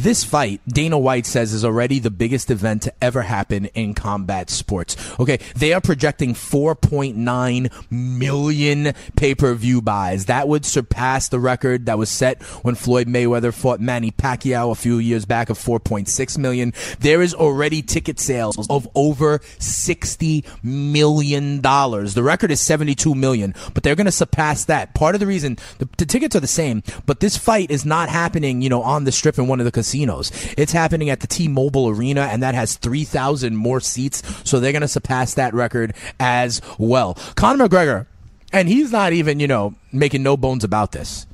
This 0.00 0.24
fight, 0.24 0.62
Dana 0.66 0.98
White 0.98 1.26
says, 1.26 1.52
is 1.52 1.62
already 1.62 1.98
the 1.98 2.10
biggest 2.10 2.50
event 2.50 2.80
to 2.84 2.94
ever 3.04 3.20
happen 3.20 3.66
in 3.74 3.92
combat 3.92 4.48
sports. 4.48 4.96
Okay, 5.20 5.38
they 5.54 5.74
are 5.74 5.80
projecting 5.82 6.32
4.9 6.32 7.70
million 7.90 8.94
pay 9.16 9.34
per 9.34 9.52
view 9.52 9.82
buys. 9.82 10.24
That 10.24 10.48
would 10.48 10.64
surpass 10.64 11.28
the 11.28 11.38
record 11.38 11.84
that 11.84 11.98
was 11.98 12.08
set 12.08 12.42
when 12.62 12.76
Floyd 12.76 13.08
Mayweather 13.08 13.52
fought 13.52 13.78
Manny 13.78 14.10
Pacquiao 14.10 14.72
a 14.72 14.74
few 14.74 14.96
years 14.96 15.26
back 15.26 15.50
of 15.50 15.58
4.6 15.58 16.38
million. 16.38 16.72
There 17.00 17.20
is 17.20 17.34
already 17.34 17.82
ticket 17.82 18.18
sales 18.18 18.70
of 18.70 18.88
over 18.94 19.42
60 19.58 20.46
million 20.62 21.60
dollars. 21.60 22.14
The 22.14 22.22
record 22.22 22.50
is 22.50 22.62
72 22.62 23.14
million, 23.14 23.54
but 23.74 23.82
they're 23.82 23.96
going 23.96 24.06
to 24.06 24.12
surpass 24.12 24.64
that. 24.64 24.94
Part 24.94 25.14
of 25.14 25.20
the 25.20 25.26
reason 25.26 25.58
the, 25.76 25.86
the 25.98 26.06
tickets 26.06 26.34
are 26.34 26.40
the 26.40 26.46
same, 26.46 26.82
but 27.04 27.20
this 27.20 27.36
fight 27.36 27.70
is 27.70 27.84
not 27.84 28.08
happening, 28.08 28.62
you 28.62 28.70
know, 28.70 28.80
on 28.80 29.04
the 29.04 29.12
strip 29.12 29.38
in 29.38 29.46
one 29.46 29.60
of 29.60 29.66
the 29.66 29.70
casinos 29.70 29.89
casinos. 29.90 30.30
It's 30.56 30.72
happening 30.72 31.10
at 31.10 31.20
the 31.20 31.26
T-Mobile 31.26 31.88
Arena, 31.88 32.22
and 32.22 32.42
that 32.42 32.54
has 32.54 32.76
3,000 32.76 33.56
more 33.56 33.80
seats, 33.80 34.22
so 34.48 34.60
they're 34.60 34.72
going 34.72 34.82
to 34.82 34.88
surpass 34.88 35.34
that 35.34 35.52
record 35.54 35.94
as 36.18 36.60
well. 36.78 37.14
Conor 37.34 37.68
McGregor, 37.68 38.06
and 38.52 38.68
he's 38.68 38.92
not 38.92 39.12
even, 39.12 39.40
you 39.40 39.48
know, 39.48 39.74
making 39.92 40.22
no 40.22 40.36
bones 40.36 40.64
about 40.64 40.92
this. 40.92 41.26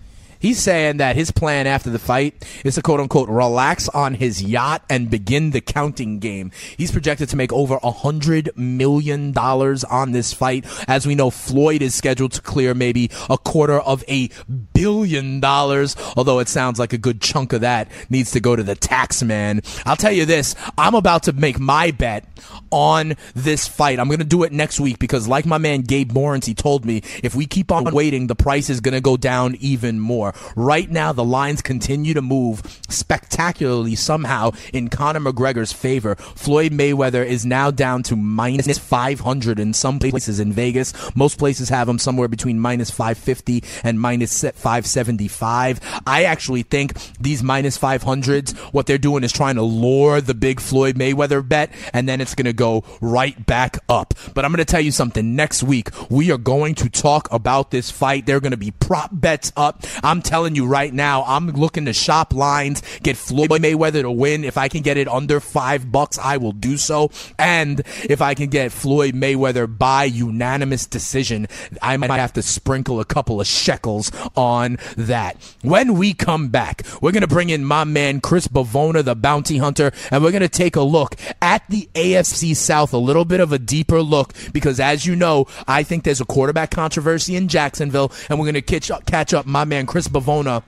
He's 0.46 0.62
saying 0.62 0.98
that 0.98 1.16
his 1.16 1.32
plan 1.32 1.66
after 1.66 1.90
the 1.90 1.98
fight 1.98 2.46
is 2.62 2.76
to 2.76 2.82
quote 2.82 3.00
unquote 3.00 3.28
relax 3.28 3.88
on 3.88 4.14
his 4.14 4.40
yacht 4.40 4.84
and 4.88 5.10
begin 5.10 5.50
the 5.50 5.60
counting 5.60 6.20
game. 6.20 6.52
He's 6.76 6.92
projected 6.92 7.28
to 7.30 7.36
make 7.36 7.52
over 7.52 7.80
a 7.82 7.90
hundred 7.90 8.56
million 8.56 9.32
dollars 9.32 9.82
on 9.82 10.12
this 10.12 10.32
fight. 10.32 10.64
As 10.86 11.04
we 11.04 11.16
know, 11.16 11.30
Floyd 11.30 11.82
is 11.82 11.96
scheduled 11.96 12.30
to 12.30 12.42
clear 12.42 12.74
maybe 12.74 13.10
a 13.28 13.36
quarter 13.36 13.80
of 13.80 14.04
a 14.06 14.30
billion 14.72 15.40
dollars, 15.40 15.96
although 16.16 16.38
it 16.38 16.48
sounds 16.48 16.78
like 16.78 16.92
a 16.92 16.98
good 16.98 17.20
chunk 17.20 17.52
of 17.52 17.62
that 17.62 17.90
needs 18.08 18.30
to 18.30 18.38
go 18.38 18.54
to 18.54 18.62
the 18.62 18.76
tax 18.76 19.24
man. 19.24 19.62
I'll 19.84 19.96
tell 19.96 20.12
you 20.12 20.26
this, 20.26 20.54
I'm 20.78 20.94
about 20.94 21.24
to 21.24 21.32
make 21.32 21.58
my 21.58 21.90
bet 21.90 22.24
on 22.70 23.14
this 23.34 23.66
fight. 23.66 23.98
I'm 23.98 24.06
going 24.06 24.20
to 24.20 24.24
do 24.24 24.44
it 24.44 24.52
next 24.52 24.78
week 24.78 25.00
because 25.00 25.26
like 25.26 25.44
my 25.44 25.58
man 25.58 25.80
Gabe 25.80 26.12
Morans, 26.12 26.46
he 26.46 26.54
told 26.54 26.84
me 26.84 27.02
if 27.24 27.34
we 27.34 27.46
keep 27.46 27.72
on 27.72 27.92
waiting, 27.92 28.28
the 28.28 28.36
price 28.36 28.70
is 28.70 28.80
going 28.80 28.94
to 28.94 29.00
go 29.00 29.16
down 29.16 29.56
even 29.56 29.98
more. 29.98 30.34
Right 30.54 30.90
now, 30.90 31.12
the 31.12 31.24
lines 31.24 31.62
continue 31.62 32.14
to 32.14 32.22
move 32.22 32.80
spectacularly 32.88 33.94
somehow 33.94 34.52
in 34.72 34.88
Conor 34.88 35.20
McGregor's 35.20 35.72
favor. 35.72 36.14
Floyd 36.16 36.72
Mayweather 36.72 37.24
is 37.24 37.44
now 37.46 37.70
down 37.70 38.02
to 38.04 38.16
minus 38.16 38.78
500 38.78 39.58
in 39.58 39.72
some 39.72 39.98
places 39.98 40.40
in 40.40 40.52
Vegas. 40.52 40.92
Most 41.14 41.38
places 41.38 41.68
have 41.68 41.88
him 41.88 41.98
somewhere 41.98 42.28
between 42.28 42.58
minus 42.58 42.90
550 42.90 43.62
and 43.84 44.00
minus 44.00 44.42
575. 44.42 45.80
I 46.06 46.24
actually 46.24 46.62
think 46.62 46.94
these 47.18 47.42
minus 47.42 47.78
500s, 47.78 48.56
what 48.72 48.86
they're 48.86 48.98
doing 48.98 49.24
is 49.24 49.32
trying 49.32 49.56
to 49.56 49.62
lure 49.62 50.20
the 50.20 50.34
big 50.34 50.60
Floyd 50.60 50.96
Mayweather 50.96 51.46
bet, 51.46 51.70
and 51.92 52.08
then 52.08 52.20
it's 52.20 52.34
going 52.34 52.46
to 52.46 52.52
go 52.52 52.84
right 53.00 53.46
back 53.46 53.78
up. 53.88 54.14
But 54.34 54.44
I'm 54.44 54.52
going 54.52 54.58
to 54.58 54.70
tell 54.70 54.80
you 54.80 54.92
something. 54.92 55.36
Next 55.36 55.62
week, 55.62 55.88
we 56.10 56.30
are 56.30 56.38
going 56.38 56.74
to 56.76 56.88
talk 56.88 57.32
about 57.32 57.70
this 57.70 57.90
fight. 57.90 58.26
There 58.26 58.36
are 58.36 58.40
going 58.40 58.52
to 58.52 58.56
be 58.56 58.70
prop 58.70 59.10
bets 59.12 59.52
up. 59.56 59.84
I'm 60.02 60.15
telling 60.22 60.54
you 60.54 60.66
right 60.66 60.92
now, 60.92 61.24
I'm 61.24 61.48
looking 61.48 61.86
to 61.86 61.92
shop 61.92 62.34
lines, 62.34 62.82
get 63.02 63.16
Floyd 63.16 63.50
Mayweather 63.50 64.02
to 64.02 64.10
win. 64.10 64.44
If 64.44 64.58
I 64.58 64.68
can 64.68 64.82
get 64.82 64.96
it 64.96 65.08
under 65.08 65.40
five 65.40 65.90
bucks, 65.90 66.18
I 66.18 66.36
will 66.36 66.52
do 66.52 66.76
so. 66.76 67.10
And 67.38 67.80
if 68.04 68.20
I 68.20 68.34
can 68.34 68.48
get 68.48 68.72
Floyd 68.72 69.14
Mayweather 69.14 69.66
by 69.66 70.04
unanimous 70.04 70.86
decision, 70.86 71.48
I 71.82 71.96
might 71.96 72.10
have 72.10 72.32
to 72.34 72.42
sprinkle 72.42 73.00
a 73.00 73.04
couple 73.04 73.40
of 73.40 73.46
shekels 73.46 74.10
on 74.36 74.78
that. 74.96 75.36
When 75.62 75.94
we 75.94 76.14
come 76.14 76.48
back, 76.48 76.82
we're 77.00 77.12
going 77.12 77.22
to 77.22 77.26
bring 77.26 77.50
in 77.50 77.64
my 77.64 77.84
man 77.84 78.20
Chris 78.20 78.48
Bavona, 78.48 79.04
the 79.04 79.14
bounty 79.14 79.58
hunter, 79.58 79.92
and 80.10 80.22
we're 80.22 80.30
going 80.30 80.40
to 80.40 80.48
take 80.48 80.76
a 80.76 80.82
look 80.82 81.16
at 81.40 81.62
the 81.68 81.88
AFC 81.94 82.54
South, 82.56 82.92
a 82.92 82.98
little 82.98 83.24
bit 83.24 83.40
of 83.40 83.52
a 83.52 83.58
deeper 83.58 84.02
look, 84.02 84.32
because 84.52 84.80
as 84.80 85.06
you 85.06 85.16
know, 85.16 85.46
I 85.66 85.82
think 85.82 86.04
there's 86.04 86.20
a 86.20 86.24
quarterback 86.24 86.70
controversy 86.70 87.36
in 87.36 87.48
Jacksonville, 87.48 88.12
and 88.28 88.38
we're 88.38 88.46
going 88.46 88.54
to 88.54 88.62
catch 88.62 88.90
up, 88.90 89.06
catch 89.06 89.34
up 89.34 89.46
my 89.46 89.64
man 89.64 89.86
Chris 89.86 90.05
Bavona 90.08 90.62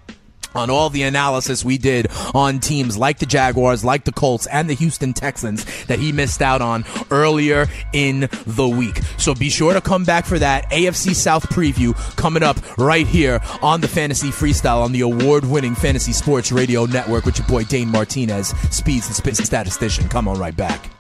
on 0.55 0.71
all 0.71 0.89
the 0.91 1.03
analysis 1.03 1.65
we 1.65 1.79
did 1.79 2.09
on 2.35 2.59
teams 2.59 2.99
like 2.99 3.19
the 3.19 3.27
Jaguars, 3.27 3.85
like 3.85 4.05
the 4.05 4.13
Colts, 4.13 4.47
and 4.47 4.69
the 4.69 4.75
Houston 4.75 5.13
Texans 5.13 5.65
that 5.87 5.99
he 5.99 6.13
missed 6.13 6.43
out 6.43 6.61
on 6.63 6.85
earlier 7.11 7.67
in 7.93 8.29
the 8.47 8.69
week. 8.69 8.99
So 9.19 9.35
be 9.35 9.51
sure 9.51 9.73
to 9.75 9.81
come 9.81 10.05
back 10.05 10.27
for 10.27 10.39
that 10.39 10.71
AFC 10.71 11.15
South 11.15 11.49
preview 11.51 11.95
coming 12.17 12.43
up 12.43 12.59
right 12.79 13.07
here 13.07 13.41
on 13.63 13.81
the 13.81 13.89
Fantasy 13.89 14.29
Freestyle 14.29 14.83
on 14.83 14.93
the 14.93 15.01
award 15.03 15.45
winning 15.45 15.75
Fantasy 15.75 16.13
Sports 16.13 16.53
Radio 16.53 16.87
Network 16.87 17.25
with 17.25 17.39
your 17.39 17.47
boy 17.47 17.65
Dane 17.65 17.89
Martinez, 17.89 18.49
Speeds 18.71 19.07
and 19.07 19.17
Spits 19.17 19.43
Statistician. 19.45 20.09
Come 20.09 20.29
on 20.29 20.39
right 20.39 20.57
back. 20.57 20.91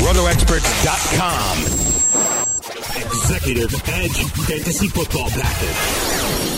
RotoExperts.com. 0.00 1.89
Executive 3.30 3.72
Edge 3.88 4.24
Fantasy 4.24 4.88
Football 4.88 5.30
Package. 5.30 6.49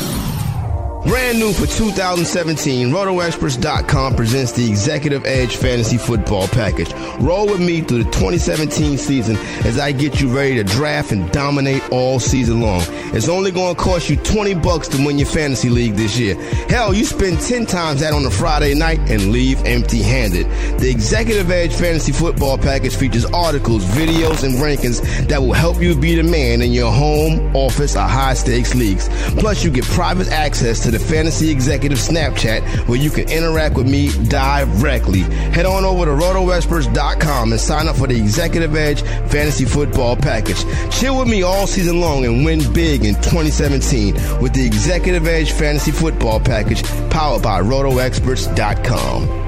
Brand 1.05 1.41
new 1.41 1.53
for 1.53 1.67
2017, 1.67 2.91
RotoExperts.com 2.91 4.15
presents 4.15 4.53
the 4.53 4.69
Executive 4.69 5.27
Edge 5.27 5.57
Fantasy 5.57 5.99
Football 5.99 6.47
Package. 6.47 6.93
Roll 7.19 7.47
with 7.47 7.61
me 7.61 7.81
through 7.81 8.05
the 8.05 8.11
2017 8.13 8.99
season 8.99 9.37
as 9.67 9.81
I 9.81 9.91
get 9.91 10.21
you 10.21 10.29
ready 10.35 10.55
to 10.55 10.65
draft 10.65 11.11
and 11.11 11.29
dominate 11.33 11.83
all 11.91 12.21
season 12.21 12.61
long. 12.61 12.83
It's 13.15 13.29
only 13.29 13.51
going 13.51 13.75
to 13.75 13.81
cost 13.81 14.11
you 14.11 14.17
20 14.17 14.55
bucks 14.55 14.87
to 14.89 15.05
win 15.05 15.19
your 15.19 15.27
fantasy 15.27 15.69
league 15.69 15.95
this 15.95 16.17
year. 16.17 16.41
Hell, 16.69 16.95
you 16.95 17.05
spend 17.05 17.41
10 17.41 17.67
times 17.67 18.01
that 18.01 18.13
on 18.13 18.25
a 18.25 18.31
Friday 18.31 18.75
night 18.75 19.01
and 19.11 19.33
leave 19.33 19.61
empty-handed. 19.65 20.47
The 20.79 20.89
Executive 20.89 21.51
Edge 21.51 21.75
Fantasy 21.75 22.13
Football 22.13 22.59
Package 22.59 22.95
features 22.95 23.25
articles, 23.27 23.85
videos, 23.87 24.45
and 24.45 24.55
rankings 24.55 25.03
that 25.27 25.43
will 25.43 25.53
help 25.53 25.83
you 25.83 25.97
be 25.97 26.15
the 26.15 26.23
man 26.23 26.63
in 26.63 26.73
your 26.73 26.93
home, 26.93 27.57
office, 27.57 27.97
or 27.97 28.03
high-stakes 28.03 28.77
leagues. 28.77 29.09
Plus, 29.41 29.65
you 29.65 29.71
get 29.71 29.85
private 29.87 30.29
access 30.29 30.81
to 30.85 30.92
the 30.93 30.99
Fantasy 30.99 31.51
Executive 31.51 31.99
Snapchat 31.99 32.87
where 32.87 32.99
you 32.99 33.11
can 33.11 33.29
interact 33.31 33.77
with 33.77 33.89
me 33.89 34.11
directly. 34.29 35.21
Head 35.21 35.67
on 35.67 35.85
over 35.85 36.05
to 36.05 36.13
rotoexperts.com 36.13 37.53
and 37.53 37.61
sign 37.61 37.89
up 37.89 37.97
for 37.97 38.07
the 38.07 38.17
Executive 38.17 38.77
Edge 38.77 39.03
Fantasy 39.03 39.65
Football 39.65 40.17
Package. 40.17 40.65
Chill 40.93 41.19
with 41.19 41.29
me 41.29 41.43
all 41.43 41.67
season 41.67 42.01
long 42.01 42.25
and 42.25 42.45
win 42.45 42.61
big 42.73 43.05
in 43.05 43.15
2017 43.17 44.15
with 44.41 44.53
the 44.53 44.65
Executive 44.65 45.27
Edge 45.27 45.53
Fantasy 45.53 45.91
Football 45.91 46.41
Package 46.41 46.83
powered 47.11 47.43
by 47.43 47.61
rotoexperts.com. 47.61 49.42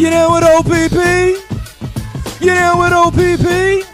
You 0.00 0.08
know 0.08 0.30
what 0.30 0.42
OPP? 0.42 0.94
You 2.40 2.54
know 2.54 2.72
what 2.78 2.90
OPP? 2.90 3.84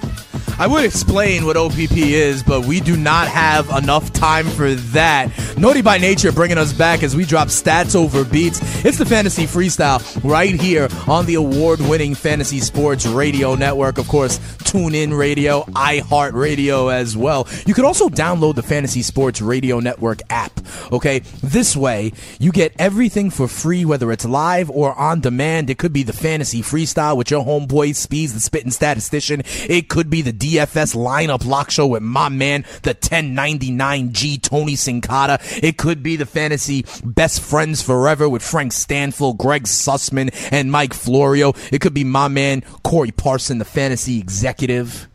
I 0.57 0.69
would 0.69 0.85
explain 0.85 1.45
what 1.45 1.57
OPP 1.57 1.97
is, 1.97 2.45
but 2.45 2.65
we 2.65 2.79
do 2.79 2.97
not 2.97 3.27
have 3.27 3.69
enough 3.71 4.13
time 4.13 4.47
for 4.47 4.73
that. 4.73 5.33
Naughty 5.59 5.81
by 5.81 5.97
Nature 5.97 6.33
bringing 6.33 6.59
us 6.59 6.75
back 6.75 7.03
as 7.03 7.17
we 7.17 7.25
drop 7.25 7.49
stats 7.49 7.97
over 7.97 8.25
beats. 8.25 8.61
It's 8.85 8.99
the 8.99 9.07
Fantasy 9.07 9.45
Freestyle 9.45 10.23
right 10.23 10.55
here 10.55 10.87
on 11.09 11.25
the 11.25 11.37
award 11.37 11.81
winning 11.81 12.15
Fantasy 12.15 12.61
Sports 12.61 13.07
Radio 13.07 13.55
Network. 13.55 13.97
Of 13.97 14.07
course, 14.07 14.39
Tune 14.59 14.95
In 14.95 15.15
Radio, 15.15 15.63
iHeart 15.63 16.35
Radio 16.35 16.89
as 16.89 17.17
well. 17.17 17.49
You 17.65 17.73
can 17.73 17.87
also 17.87 18.11
download 18.11 18.57
the 18.57 18.63
Fantasy 18.63 19.01
Sports 19.01 19.41
Radio 19.41 19.81
Network 19.81 20.21
app. 20.29 20.61
Okay, 20.93 21.21
this 21.43 21.75
way 21.75 22.13
you 22.39 22.53
get 22.53 22.75
everything 22.79 23.31
for 23.31 23.49
free, 23.49 23.87
whether 23.87 24.13
it's 24.13 24.27
live 24.27 24.69
or 24.69 24.95
on 24.95 25.21
demand. 25.21 25.71
It 25.71 25.79
could 25.79 25.93
be 25.93 26.03
the 26.03 26.13
Fantasy 26.13 26.61
Freestyle 26.61 27.17
with 27.17 27.31
your 27.31 27.43
homeboy 27.43 27.95
Speeds, 27.95 28.35
the 28.35 28.41
spitting 28.41 28.71
statistician. 28.71 29.43
It 29.69 29.89
could 29.89 30.11
be 30.11 30.21
the 30.21 30.35
DFS 30.35 30.95
lineup 30.95 31.47
lock 31.47 31.71
show 31.71 31.87
with 31.87 32.03
my 32.03 32.29
man, 32.29 32.67
the 32.83 32.95
1099G 32.95 34.43
Tony 34.43 34.75
Sincata. 34.75 35.41
It 35.63 35.77
could 35.79 36.03
be 36.03 36.17
the 36.17 36.27
Fantasy 36.27 36.85
Best 37.05 37.41
Friends 37.41 37.83
Forever 37.83 38.29
with 38.29 38.43
Frank 38.43 38.73
Stanfield, 38.73 39.39
Greg 39.39 39.65
Sussman, 39.65 40.31
and 40.53 40.71
Mike 40.71 40.95
Florio. 40.95 41.53
It 41.73 41.81
could 41.81 41.95
be 41.95 42.05
my 42.05 42.29
man 42.29 42.63
Corey 42.83 43.13
Parson, 43.13 43.59
the 43.59 43.65
Fantasy 43.65 44.19
Executive 44.19 45.09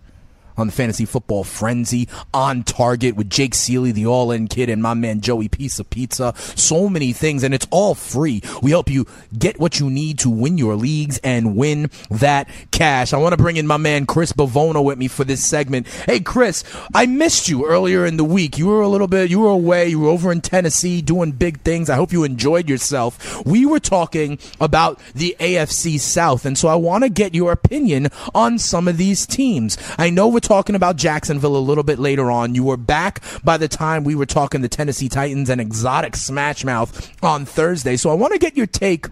on 0.62 0.68
the 0.68 0.74
Fantasy 0.74 1.06
Football 1.06 1.44
Frenzy, 1.44 2.08
on 2.34 2.64
target 2.64 3.16
with 3.16 3.30
Jake 3.30 3.54
Ciely, 3.54 3.92
the 3.92 4.06
all 4.06 4.32
in 4.32 4.48
kid, 4.48 4.70
and 4.70 4.82
my 4.82 4.94
man 4.94 5.20
Joey 5.20 5.48
of 5.48 5.90
Pizza. 5.90 6.34
So 6.38 6.88
many 6.88 7.12
things, 7.14 7.44
and 7.44 7.54
it's 7.54 7.68
all 7.72 7.96
free. 7.96 8.42
We 8.62 8.72
help 8.72 8.90
you 8.90 9.08
get 9.38 9.60
what 9.60 9.80
you 9.80 9.90
need 9.90 10.20
to 10.20 10.30
win 10.30 10.58
your 10.58 10.76
leagues 10.76 11.20
and 11.24 11.56
win 11.58 11.90
that 12.12 12.48
cash. 12.72 13.12
I 13.12 13.18
want 13.18 13.34
to 13.34 13.38
bring 13.38 13.58
in 13.58 13.66
my 13.66 13.78
man 13.78 14.06
Chris 14.06 14.32
Bavona 14.34 14.84
with 14.84 14.98
me 14.98 15.08
for 15.08 15.24
this 15.24 15.44
segment. 15.44 15.88
Hey, 15.88 16.20
Chris, 16.20 16.64
I 16.94 17.08
missed 17.08 17.50
you 17.50 17.66
earlier 17.66 18.06
in 18.06 18.18
the 18.18 18.24
week. 18.24 18.58
You 18.58 18.68
were 18.68 18.82
a 18.82 18.88
little 18.88 19.08
bit, 19.08 19.32
you 19.32 19.40
were 19.40 19.50
away, 19.50 19.90
you 19.90 20.00
were 20.02 20.10
over 20.10 20.32
in 20.32 20.42
Tennessee 20.42 21.02
doing 21.02 21.32
big 21.32 21.62
things. 21.62 21.90
I 21.90 21.96
hope 21.96 22.14
you 22.14 22.24
enjoyed 22.24 22.70
yourself. 22.70 23.44
We 23.46 23.66
were 23.66 23.80
talking 23.80 24.38
about 24.60 25.00
the 25.16 25.36
AFC 25.40 26.00
South, 26.00 26.46
and 26.46 26.56
so 26.56 26.68
I 26.68 26.76
want 26.76 27.04
to 27.04 27.10
get 27.10 27.34
your 27.34 27.52
opinion 27.52 28.10
on 28.36 28.60
some 28.60 28.88
of 28.88 28.98
these 28.98 29.26
teams. 29.26 29.78
I 29.98 30.12
know 30.12 30.28
we're 30.28 30.40
talking 30.40 30.51
about 30.52 30.98
Jacksonville 30.98 31.56
a 31.56 31.60
little 31.60 31.84
bit 31.84 31.98
later 31.98 32.30
on. 32.30 32.56
You 32.56 32.66
were 32.66 32.76
back 32.76 33.24
by 33.42 33.58
the 33.58 33.70
time 33.70 34.04
we 34.04 34.16
were 34.16 34.26
talking 34.26 34.62
the 34.62 34.68
Tennessee 34.68 35.08
Titans 35.08 35.50
and 35.50 35.62
exotic 35.62 36.16
smash 36.16 36.66
mouth 36.66 37.10
on 37.24 37.46
Thursday. 37.46 37.96
So 37.96 38.10
I 38.10 38.16
want 38.16 38.34
to 38.34 38.40
get 38.40 38.58
your 38.58 38.68
take 38.68 39.08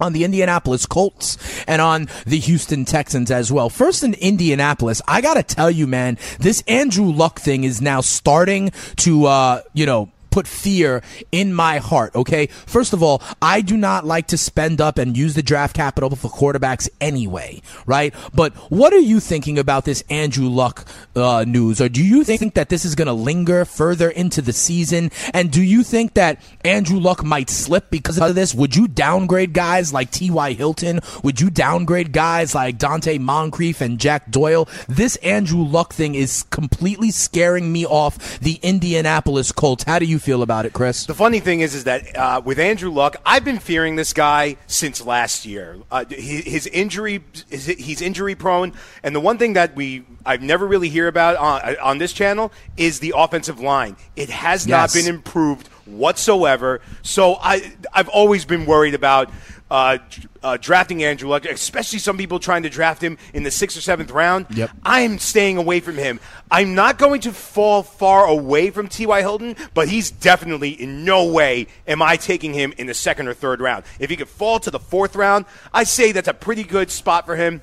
on 0.00 0.12
the 0.12 0.22
Indianapolis 0.22 0.86
Colts 0.86 1.36
and 1.66 1.82
on 1.82 2.08
the 2.24 2.38
Houston 2.38 2.84
Texans 2.84 3.32
as 3.32 3.50
well. 3.50 3.68
First 3.68 4.04
in 4.04 4.14
Indianapolis, 4.14 5.02
I 5.08 5.20
got 5.20 5.34
to 5.34 5.42
tell 5.42 5.72
you, 5.72 5.88
man, 5.88 6.18
this 6.38 6.62
Andrew 6.68 7.10
Luck 7.10 7.40
thing 7.40 7.64
is 7.64 7.82
now 7.82 8.00
starting 8.00 8.70
to, 8.98 9.26
uh, 9.26 9.62
you 9.74 9.86
know, 9.86 10.10
put 10.30 10.46
fear 10.46 11.02
in 11.32 11.52
my 11.52 11.78
heart, 11.78 12.14
okay? 12.14 12.46
First 12.46 12.92
of 12.92 13.02
all, 13.02 13.22
I 13.42 13.60
do 13.60 13.76
not 13.76 14.04
like 14.04 14.28
to 14.28 14.38
spend 14.38 14.80
up 14.80 14.98
and 14.98 15.16
use 15.16 15.34
the 15.34 15.42
draft 15.42 15.74
capital 15.74 16.10
for 16.16 16.28
quarterbacks 16.28 16.88
anyway, 17.00 17.60
right? 17.86 18.14
But 18.34 18.54
what 18.70 18.92
are 18.92 18.98
you 18.98 19.20
thinking 19.20 19.58
about 19.58 19.84
this 19.84 20.02
Andrew 20.08 20.48
Luck 20.48 20.86
uh, 21.16 21.44
news? 21.46 21.80
Or 21.80 21.88
do 21.88 22.04
you 22.04 22.24
think 22.24 22.54
that 22.54 22.68
this 22.68 22.84
is 22.84 22.94
going 22.94 23.06
to 23.06 23.12
linger 23.12 23.64
further 23.64 24.08
into 24.08 24.40
the 24.42 24.52
season? 24.52 25.10
And 25.34 25.50
do 25.50 25.62
you 25.62 25.82
think 25.82 26.14
that 26.14 26.40
Andrew 26.64 26.98
Luck 26.98 27.24
might 27.24 27.50
slip 27.50 27.90
because 27.90 28.18
of 28.18 28.34
this? 28.34 28.54
Would 28.54 28.76
you 28.76 28.88
downgrade 28.88 29.52
guys 29.52 29.92
like 29.92 30.10
T.Y. 30.10 30.52
Hilton? 30.52 31.00
Would 31.24 31.40
you 31.40 31.50
downgrade 31.50 32.12
guys 32.12 32.54
like 32.54 32.78
Donte 32.78 33.18
Moncrief 33.18 33.80
and 33.80 33.98
Jack 33.98 34.30
Doyle? 34.30 34.68
This 34.88 35.16
Andrew 35.16 35.64
Luck 35.64 35.92
thing 35.92 36.14
is 36.14 36.44
completely 36.44 37.10
scaring 37.10 37.72
me 37.72 37.84
off 37.84 38.38
the 38.40 38.58
Indianapolis 38.62 39.52
Colts. 39.52 39.84
How 39.84 39.98
do 39.98 40.04
you 40.04 40.19
feel 40.20 40.42
about 40.42 40.66
it, 40.66 40.72
Chris? 40.72 41.06
The 41.06 41.14
funny 41.14 41.40
thing 41.40 41.60
is, 41.60 41.74
is 41.74 41.84
that 41.84 42.16
uh, 42.16 42.40
with 42.44 42.58
Andrew 42.58 42.90
Luck, 42.90 43.16
I've 43.26 43.44
been 43.44 43.58
fearing 43.58 43.96
this 43.96 44.12
guy 44.12 44.56
since 44.66 45.04
last 45.04 45.44
year. 45.44 45.78
Uh, 45.90 46.04
his, 46.08 46.44
his 46.44 46.66
injury, 46.68 47.24
his, 47.48 47.66
he's 47.66 48.00
injury 48.00 48.34
prone, 48.34 48.72
and 49.02 49.14
the 49.16 49.20
one 49.20 49.38
thing 49.38 49.54
that 49.54 49.74
we 49.74 50.04
I've 50.24 50.42
never 50.42 50.66
really 50.66 50.88
hear 50.88 51.08
about 51.08 51.36
on, 51.36 51.76
on 51.78 51.98
this 51.98 52.12
channel 52.12 52.52
is 52.76 53.00
the 53.00 53.14
offensive 53.16 53.58
line. 53.58 53.96
It 54.16 54.30
has 54.30 54.66
Yes. 54.66 54.94
not 54.94 55.00
been 55.02 55.12
improved 55.12 55.68
whatsoever. 55.98 56.80
So 57.02 57.36
I 57.40 57.72
I've 57.92 58.08
always 58.08 58.44
been 58.44 58.66
worried 58.66 58.94
about 58.94 59.30
uh, 59.70 59.98
uh, 60.42 60.56
drafting 60.56 61.04
Andrew 61.04 61.28
Luck, 61.28 61.44
especially 61.44 62.00
some 62.00 62.16
people 62.18 62.40
trying 62.40 62.64
to 62.64 62.70
draft 62.70 63.02
him 63.02 63.16
in 63.32 63.44
the 63.44 63.50
sixth 63.50 63.78
or 63.78 63.80
seventh 63.80 64.10
round. 64.10 64.46
Yep. 64.50 64.70
I'm 64.84 65.18
staying 65.18 65.58
away 65.58 65.80
from 65.80 65.96
him. 65.96 66.18
I'm 66.50 66.74
not 66.74 66.98
going 66.98 67.20
to 67.22 67.32
fall 67.32 67.84
far 67.84 68.26
away 68.26 68.70
from 68.70 68.88
T.Y. 68.88 69.20
Hilton, 69.20 69.54
but 69.72 69.88
he's 69.88 70.10
definitely 70.10 70.70
in 70.70 71.04
no 71.04 71.24
way 71.26 71.68
am 71.86 72.02
I 72.02 72.16
taking 72.16 72.52
him 72.52 72.74
in 72.78 72.88
the 72.88 72.94
second 72.94 73.28
or 73.28 73.34
third 73.34 73.60
round. 73.60 73.84
If 74.00 74.10
he 74.10 74.16
could 74.16 74.28
fall 74.28 74.58
to 74.60 74.70
the 74.70 74.80
fourth 74.80 75.14
round, 75.14 75.44
I 75.72 75.84
say 75.84 76.10
that's 76.10 76.28
a 76.28 76.34
pretty 76.34 76.64
good 76.64 76.90
spot 76.90 77.24
for 77.24 77.36
him. 77.36 77.62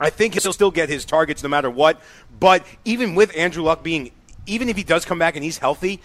I 0.00 0.10
think 0.10 0.34
he'll 0.34 0.52
still 0.52 0.70
get 0.70 0.88
his 0.88 1.04
targets 1.04 1.42
no 1.42 1.48
matter 1.48 1.70
what. 1.70 2.00
But 2.40 2.64
even 2.84 3.14
with 3.14 3.36
Andrew 3.36 3.62
Luck 3.62 3.82
being, 3.82 4.12
even 4.46 4.68
if 4.68 4.76
he 4.76 4.82
does 4.82 5.04
come 5.04 5.18
back 5.18 5.36
and 5.36 5.44
he's 5.44 5.58
healthy, 5.58 6.00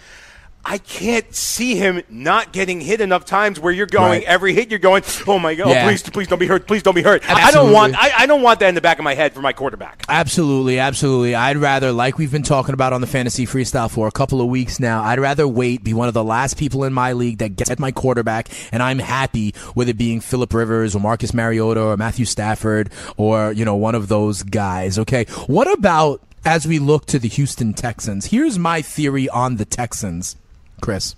I 0.62 0.76
can't 0.78 1.34
see 1.34 1.74
him 1.76 2.02
not 2.10 2.52
getting 2.52 2.80
hit 2.82 3.00
enough 3.00 3.24
times 3.24 3.58
where 3.58 3.72
you're 3.72 3.86
going 3.86 4.10
Right. 4.20 4.22
every 4.24 4.52
hit 4.52 4.68
you're 4.70 4.78
going, 4.78 5.02
oh 5.26 5.38
my 5.38 5.54
god, 5.54 5.68
oh, 5.68 5.70
Yeah. 5.70 5.86
please, 5.86 6.02
please 6.02 6.28
don't 6.28 6.38
be 6.38 6.46
hurt, 6.46 6.66
please 6.66 6.82
don't 6.82 6.94
be 6.94 7.02
hurt. 7.02 7.28
I, 7.28 7.48
I 7.48 7.50
don't 7.50 7.72
want, 7.72 7.96
I, 7.96 8.10
I 8.18 8.26
don't 8.26 8.42
want 8.42 8.60
that 8.60 8.68
in 8.68 8.74
the 8.74 8.80
back 8.82 8.98
of 8.98 9.04
my 9.04 9.14
head 9.14 9.32
for 9.32 9.40
my 9.40 9.52
quarterback. 9.54 10.04
Absolutely, 10.08 10.78
absolutely. 10.78 11.34
I'd 11.34 11.56
rather, 11.56 11.92
like 11.92 12.18
we've 12.18 12.30
been 12.30 12.42
talking 12.42 12.74
about 12.74 12.92
on 12.92 13.00
the 13.00 13.06
fantasy 13.06 13.46
freestyle 13.46 13.90
for 13.90 14.06
a 14.06 14.12
couple 14.12 14.40
of 14.42 14.48
weeks 14.48 14.78
now, 14.78 15.02
I'd 15.02 15.18
rather 15.18 15.48
wait, 15.48 15.82
be 15.82 15.94
one 15.94 16.08
of 16.08 16.14
the 16.14 16.22
last 16.24 16.58
people 16.58 16.84
in 16.84 16.92
my 16.92 17.14
league 17.14 17.38
that 17.38 17.56
gets 17.56 17.76
my 17.78 17.90
quarterback, 17.90 18.48
and 18.70 18.82
I'm 18.82 18.98
happy 18.98 19.54
with 19.74 19.88
it 19.88 19.94
being 19.96 20.20
Philip 20.20 20.52
Rivers 20.52 20.94
or 20.94 21.00
Marcus 21.00 21.32
Mariota 21.32 21.80
or 21.82 21.96
Matthew 21.96 22.26
Stafford 22.26 22.90
or, 23.16 23.52
you 23.52 23.64
know, 23.64 23.76
one 23.76 23.94
of 23.94 24.08
those 24.08 24.42
guys. 24.42 24.98
Okay. 24.98 25.24
What 25.46 25.72
about 25.72 26.20
as 26.44 26.66
we 26.66 26.78
look 26.78 27.06
to 27.06 27.18
the 27.18 27.28
Houston 27.28 27.72
Texans? 27.74 28.26
Here's 28.26 28.58
my 28.58 28.82
theory 28.82 29.28
on 29.28 29.56
the 29.56 29.64
Texans, 29.64 30.36
Chris. 30.80 31.14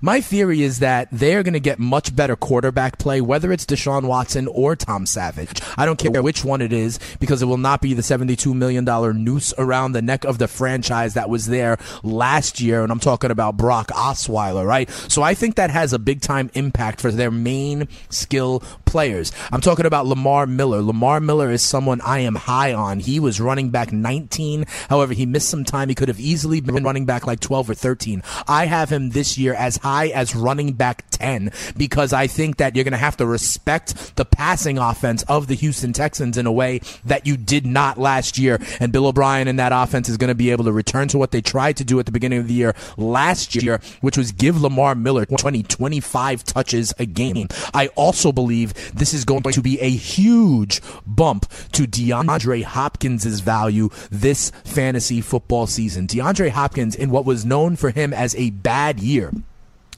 My 0.00 0.20
theory 0.20 0.62
is 0.62 0.80
that 0.80 1.08
they're 1.12 1.42
going 1.42 1.54
to 1.54 1.60
get 1.60 1.78
much 1.78 2.14
better 2.14 2.36
quarterback 2.36 2.98
play, 2.98 3.20
whether 3.20 3.52
it's 3.52 3.64
Deshaun 3.64 4.06
Watson 4.06 4.48
or 4.48 4.76
Tom 4.76 5.06
Savage. 5.06 5.60
I 5.78 5.86
don't 5.86 5.98
care 5.98 6.22
which 6.22 6.44
one 6.44 6.60
it 6.60 6.72
is 6.72 6.98
because 7.20 7.42
it 7.42 7.46
will 7.46 7.56
not 7.56 7.80
be 7.80 7.94
the 7.94 8.02
$72 8.02 8.54
million 8.54 8.84
noose 9.24 9.54
around 9.56 9.92
the 9.92 10.02
neck 10.02 10.24
of 10.24 10.38
the 10.38 10.48
franchise 10.48 11.14
that 11.14 11.30
was 11.30 11.46
there 11.46 11.78
last 12.02 12.60
year. 12.60 12.82
And 12.82 12.92
I'm 12.92 13.00
talking 13.00 13.30
about 13.30 13.56
Brock 13.56 13.88
Osweiler, 13.88 14.66
right? 14.66 14.90
So 14.90 15.22
I 15.22 15.34
think 15.34 15.56
that 15.56 15.70
has 15.70 15.92
a 15.92 15.98
big 15.98 16.20
time 16.20 16.50
impact 16.54 17.00
for 17.00 17.10
their 17.10 17.30
main 17.30 17.88
skill 18.10 18.62
players. 18.94 19.32
I'm 19.50 19.60
talking 19.60 19.86
about 19.86 20.06
Lamar 20.06 20.46
Miller. 20.46 20.80
Lamar 20.80 21.18
Miller 21.18 21.50
is 21.50 21.62
someone 21.62 22.00
I 22.02 22.20
am 22.20 22.36
high 22.36 22.72
on. 22.72 23.00
He 23.00 23.18
was 23.18 23.40
running 23.40 23.70
back 23.70 23.90
19. 23.90 24.66
However, 24.88 25.12
he 25.14 25.26
missed 25.26 25.48
some 25.48 25.64
time. 25.64 25.88
He 25.88 25.96
could 25.96 26.06
have 26.06 26.20
easily 26.20 26.60
been 26.60 26.84
running 26.84 27.04
back 27.04 27.26
like 27.26 27.40
12 27.40 27.70
or 27.70 27.74
13. 27.74 28.22
I 28.46 28.66
have 28.66 28.90
him 28.90 29.10
this 29.10 29.36
year 29.36 29.52
as 29.52 29.78
high 29.78 30.10
as 30.10 30.36
running 30.36 30.74
back 30.74 31.10
10 31.10 31.50
because 31.76 32.12
I 32.12 32.28
think 32.28 32.58
that 32.58 32.76
you're 32.76 32.84
going 32.84 32.92
to 32.92 32.98
have 32.98 33.16
to 33.16 33.26
respect 33.26 34.14
the 34.14 34.24
passing 34.24 34.78
offense 34.78 35.24
of 35.24 35.48
the 35.48 35.54
Houston 35.54 35.92
Texans 35.92 36.38
in 36.38 36.46
a 36.46 36.52
way 36.52 36.80
that 37.04 37.26
you 37.26 37.36
did 37.36 37.66
not 37.66 37.98
last 37.98 38.38
year. 38.38 38.60
And 38.78 38.92
Bill 38.92 39.08
O'Brien 39.08 39.48
and 39.48 39.58
that 39.58 39.72
offense 39.74 40.08
is 40.08 40.18
going 40.18 40.28
to 40.28 40.36
be 40.36 40.52
able 40.52 40.66
to 40.66 40.72
return 40.72 41.08
to 41.08 41.18
what 41.18 41.32
they 41.32 41.40
tried 41.40 41.78
to 41.78 41.84
do 41.84 41.98
at 41.98 42.06
the 42.06 42.12
beginning 42.12 42.38
of 42.38 42.46
the 42.46 42.54
year 42.54 42.76
last 42.96 43.56
year, 43.56 43.80
which 44.02 44.16
was 44.16 44.30
give 44.30 44.62
Lamar 44.62 44.94
Miller 44.94 45.26
20, 45.26 45.64
25 45.64 46.44
touches 46.44 46.94
a 47.00 47.06
game. 47.06 47.48
I 47.72 47.88
also 47.96 48.30
believe 48.30 48.83
this 48.92 49.14
is 49.14 49.24
going 49.24 49.42
to 49.42 49.62
be 49.62 49.80
a 49.80 49.90
huge 49.90 50.80
bump 51.06 51.48
to 51.72 51.86
DeAndre 51.86 52.64
Hopkins' 52.64 53.40
value 53.40 53.88
this 54.10 54.50
fantasy 54.64 55.20
football 55.20 55.66
season. 55.66 56.06
DeAndre 56.06 56.50
Hopkins, 56.50 56.94
in 56.94 57.10
what 57.10 57.24
was 57.24 57.44
known 57.44 57.76
for 57.76 57.90
him 57.90 58.12
as 58.12 58.34
a 58.36 58.50
bad 58.50 59.00
year, 59.00 59.32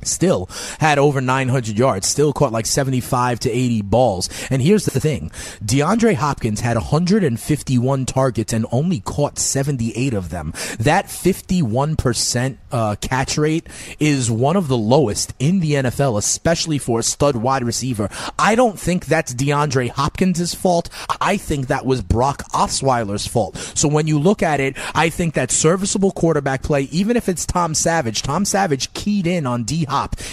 still 0.06 0.48
had 0.80 0.98
over 0.98 1.20
900 1.20 1.78
yards, 1.78 2.06
still 2.06 2.32
caught 2.32 2.52
like 2.52 2.66
75 2.66 3.40
to 3.40 3.50
80 3.50 3.82
balls. 3.82 4.28
And 4.50 4.62
here's 4.62 4.84
the 4.84 5.00
thing 5.00 5.30
DeAndre 5.64 6.14
Hopkins 6.14 6.60
had 6.60 6.76
151 6.76 8.06
targets 8.06 8.52
and 8.52 8.66
only 8.70 9.00
caught 9.00 9.38
78 9.38 10.14
of 10.14 10.30
them. 10.30 10.52
That 10.78 11.06
51% 11.06 12.56
uh, 12.72 12.96
catch 13.00 13.38
rate 13.38 13.66
is 13.98 14.30
one 14.30 14.56
of 14.56 14.68
the 14.68 14.76
lowest 14.76 15.34
in 15.38 15.60
the 15.60 15.72
NFL, 15.72 16.18
especially 16.18 16.78
for 16.78 17.00
a 17.00 17.02
stud 17.02 17.36
wide 17.36 17.64
receiver. 17.64 18.08
I 18.38 18.54
don't 18.54 18.78
think 18.78 19.06
that's 19.06 19.34
DeAndre 19.34 19.90
Hopkins' 19.90 20.54
fault. 20.54 20.88
I 21.20 21.36
think 21.36 21.68
that 21.68 21.86
was 21.86 22.02
Brock 22.02 22.42
Osweiler's 22.52 23.26
fault. 23.26 23.56
So 23.74 23.88
when 23.88 24.06
you 24.06 24.18
look 24.18 24.42
at 24.42 24.60
it, 24.60 24.76
I 24.94 25.08
think 25.08 25.34
that 25.34 25.50
serviceable 25.50 26.12
quarterback 26.12 26.62
play, 26.62 26.82
even 26.92 27.16
if 27.16 27.28
it's 27.28 27.46
Tom 27.46 27.74
Savage, 27.74 28.22
Tom 28.22 28.44
Savage 28.44 28.92
keyed 28.92 29.26
in 29.26 29.46
on 29.46 29.64
D 29.64 29.84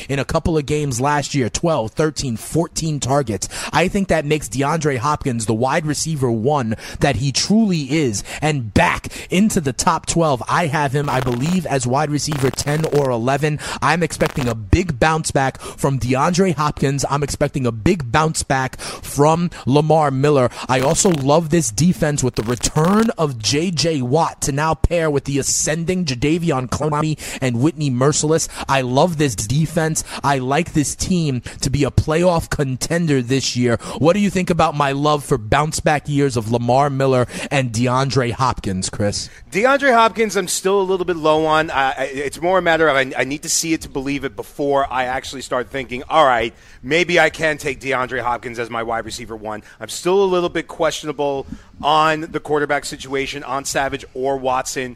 In 0.09 0.19
a 0.19 0.25
couple 0.25 0.57
of 0.57 0.65
games 0.65 0.99
last 0.99 1.33
year 1.33 1.49
12, 1.49 1.91
13, 1.91 2.37
14 2.37 2.99
targets. 2.99 3.47
I 3.71 3.87
think 3.87 4.07
that 4.09 4.25
makes 4.25 4.49
DeAndre 4.49 4.97
Hopkins 4.97 5.45
the 5.45 5.53
wide 5.53 5.85
receiver 5.85 6.29
one 6.31 6.75
that 6.99 7.17
he 7.17 7.31
truly 7.31 7.91
is 7.91 8.23
and 8.41 8.73
back 8.73 9.31
into 9.31 9.61
the 9.61 9.73
top 9.73 10.05
12. 10.05 10.43
I 10.47 10.67
have 10.67 10.93
him, 10.93 11.09
I 11.09 11.21
believe, 11.21 11.65
as 11.65 11.87
wide 11.87 12.09
receiver 12.09 12.49
10 12.49 12.85
or 12.97 13.09
11. 13.09 13.59
I'm 13.81 14.03
expecting 14.03 14.47
a 14.47 14.55
big 14.55 14.99
bounce 14.99 15.31
back 15.31 15.59
from 15.59 15.99
DeAndre 15.99 16.55
Hopkins. 16.55 17.05
I'm 17.09 17.23
expecting 17.23 17.65
a 17.65 17.71
big 17.71 18.11
bounce 18.11 18.43
back 18.43 18.79
from 18.79 19.49
Lamar 19.65 20.11
Miller. 20.11 20.49
I 20.67 20.81
also 20.81 21.09
love 21.09 21.49
this 21.49 21.71
defense 21.71 22.23
with 22.23 22.35
the 22.35 22.43
return 22.43 23.09
of 23.17 23.39
J.J. 23.39 24.01
Watt 24.01 24.41
to 24.41 24.51
now 24.51 24.73
pair 24.73 25.09
with 25.09 25.25
the 25.25 25.39
ascending 25.39 26.05
Jadeveon 26.05 26.67
Clowney 26.67 27.17
and 27.41 27.61
Whitney 27.61 27.89
Mercilus. 27.89 28.49
I 28.67 28.81
love 28.81 29.17
this 29.17 29.35
defense. 29.47 30.03
I 30.23 30.39
like 30.39 30.73
this 30.73 30.95
team 30.95 31.41
to 31.61 31.69
be 31.69 31.83
a 31.83 31.91
playoff 31.91 32.49
contender 32.49 33.21
this 33.21 33.55
year. 33.55 33.77
What 33.97 34.13
do 34.13 34.19
you 34.19 34.29
think 34.29 34.49
about 34.49 34.75
my 34.75 34.91
love 34.91 35.23
for 35.23 35.37
bounce 35.37 35.79
back 35.79 36.07
years 36.07 36.37
of 36.37 36.51
Lamar 36.51 36.89
Miller 36.89 37.27
and 37.51 37.71
DeAndre 37.71 38.31
Hopkins, 38.31 38.89
Chris? 38.89 39.29
DeAndre 39.51 39.93
Hopkins, 39.93 40.35
I'm 40.35 40.47
still 40.47 40.79
a 40.79 40.83
little 40.83 41.05
bit 41.05 41.17
low 41.17 41.45
on. 41.45 41.71
It's 41.73 42.41
more 42.41 42.57
a 42.57 42.61
matter 42.61 42.87
of 42.87 42.95
I, 42.95 43.11
I 43.17 43.23
need 43.23 43.43
to 43.43 43.49
see 43.49 43.73
it 43.73 43.81
to 43.81 43.89
believe 43.89 44.23
it 44.23 44.35
before 44.35 44.91
I 44.91 45.05
actually 45.05 45.41
start 45.41 45.69
thinking, 45.69 46.03
all 46.09 46.25
right, 46.25 46.53
maybe 46.81 47.19
I 47.19 47.29
can 47.29 47.57
take 47.57 47.79
DeAndre 47.79 48.21
Hopkins 48.21 48.59
as 48.59 48.69
my 48.69 48.83
wide 48.83 49.05
receiver 49.05 49.35
one. 49.35 49.63
I'm 49.79 49.89
still 49.89 50.23
a 50.23 50.25
little 50.25 50.49
bit 50.49 50.67
questionable 50.67 51.45
on 51.81 52.21
the 52.21 52.39
quarterback 52.39 52.85
situation, 52.85 53.43
on 53.43 53.65
Savage 53.65 54.05
or 54.13 54.37
Watson. 54.37 54.95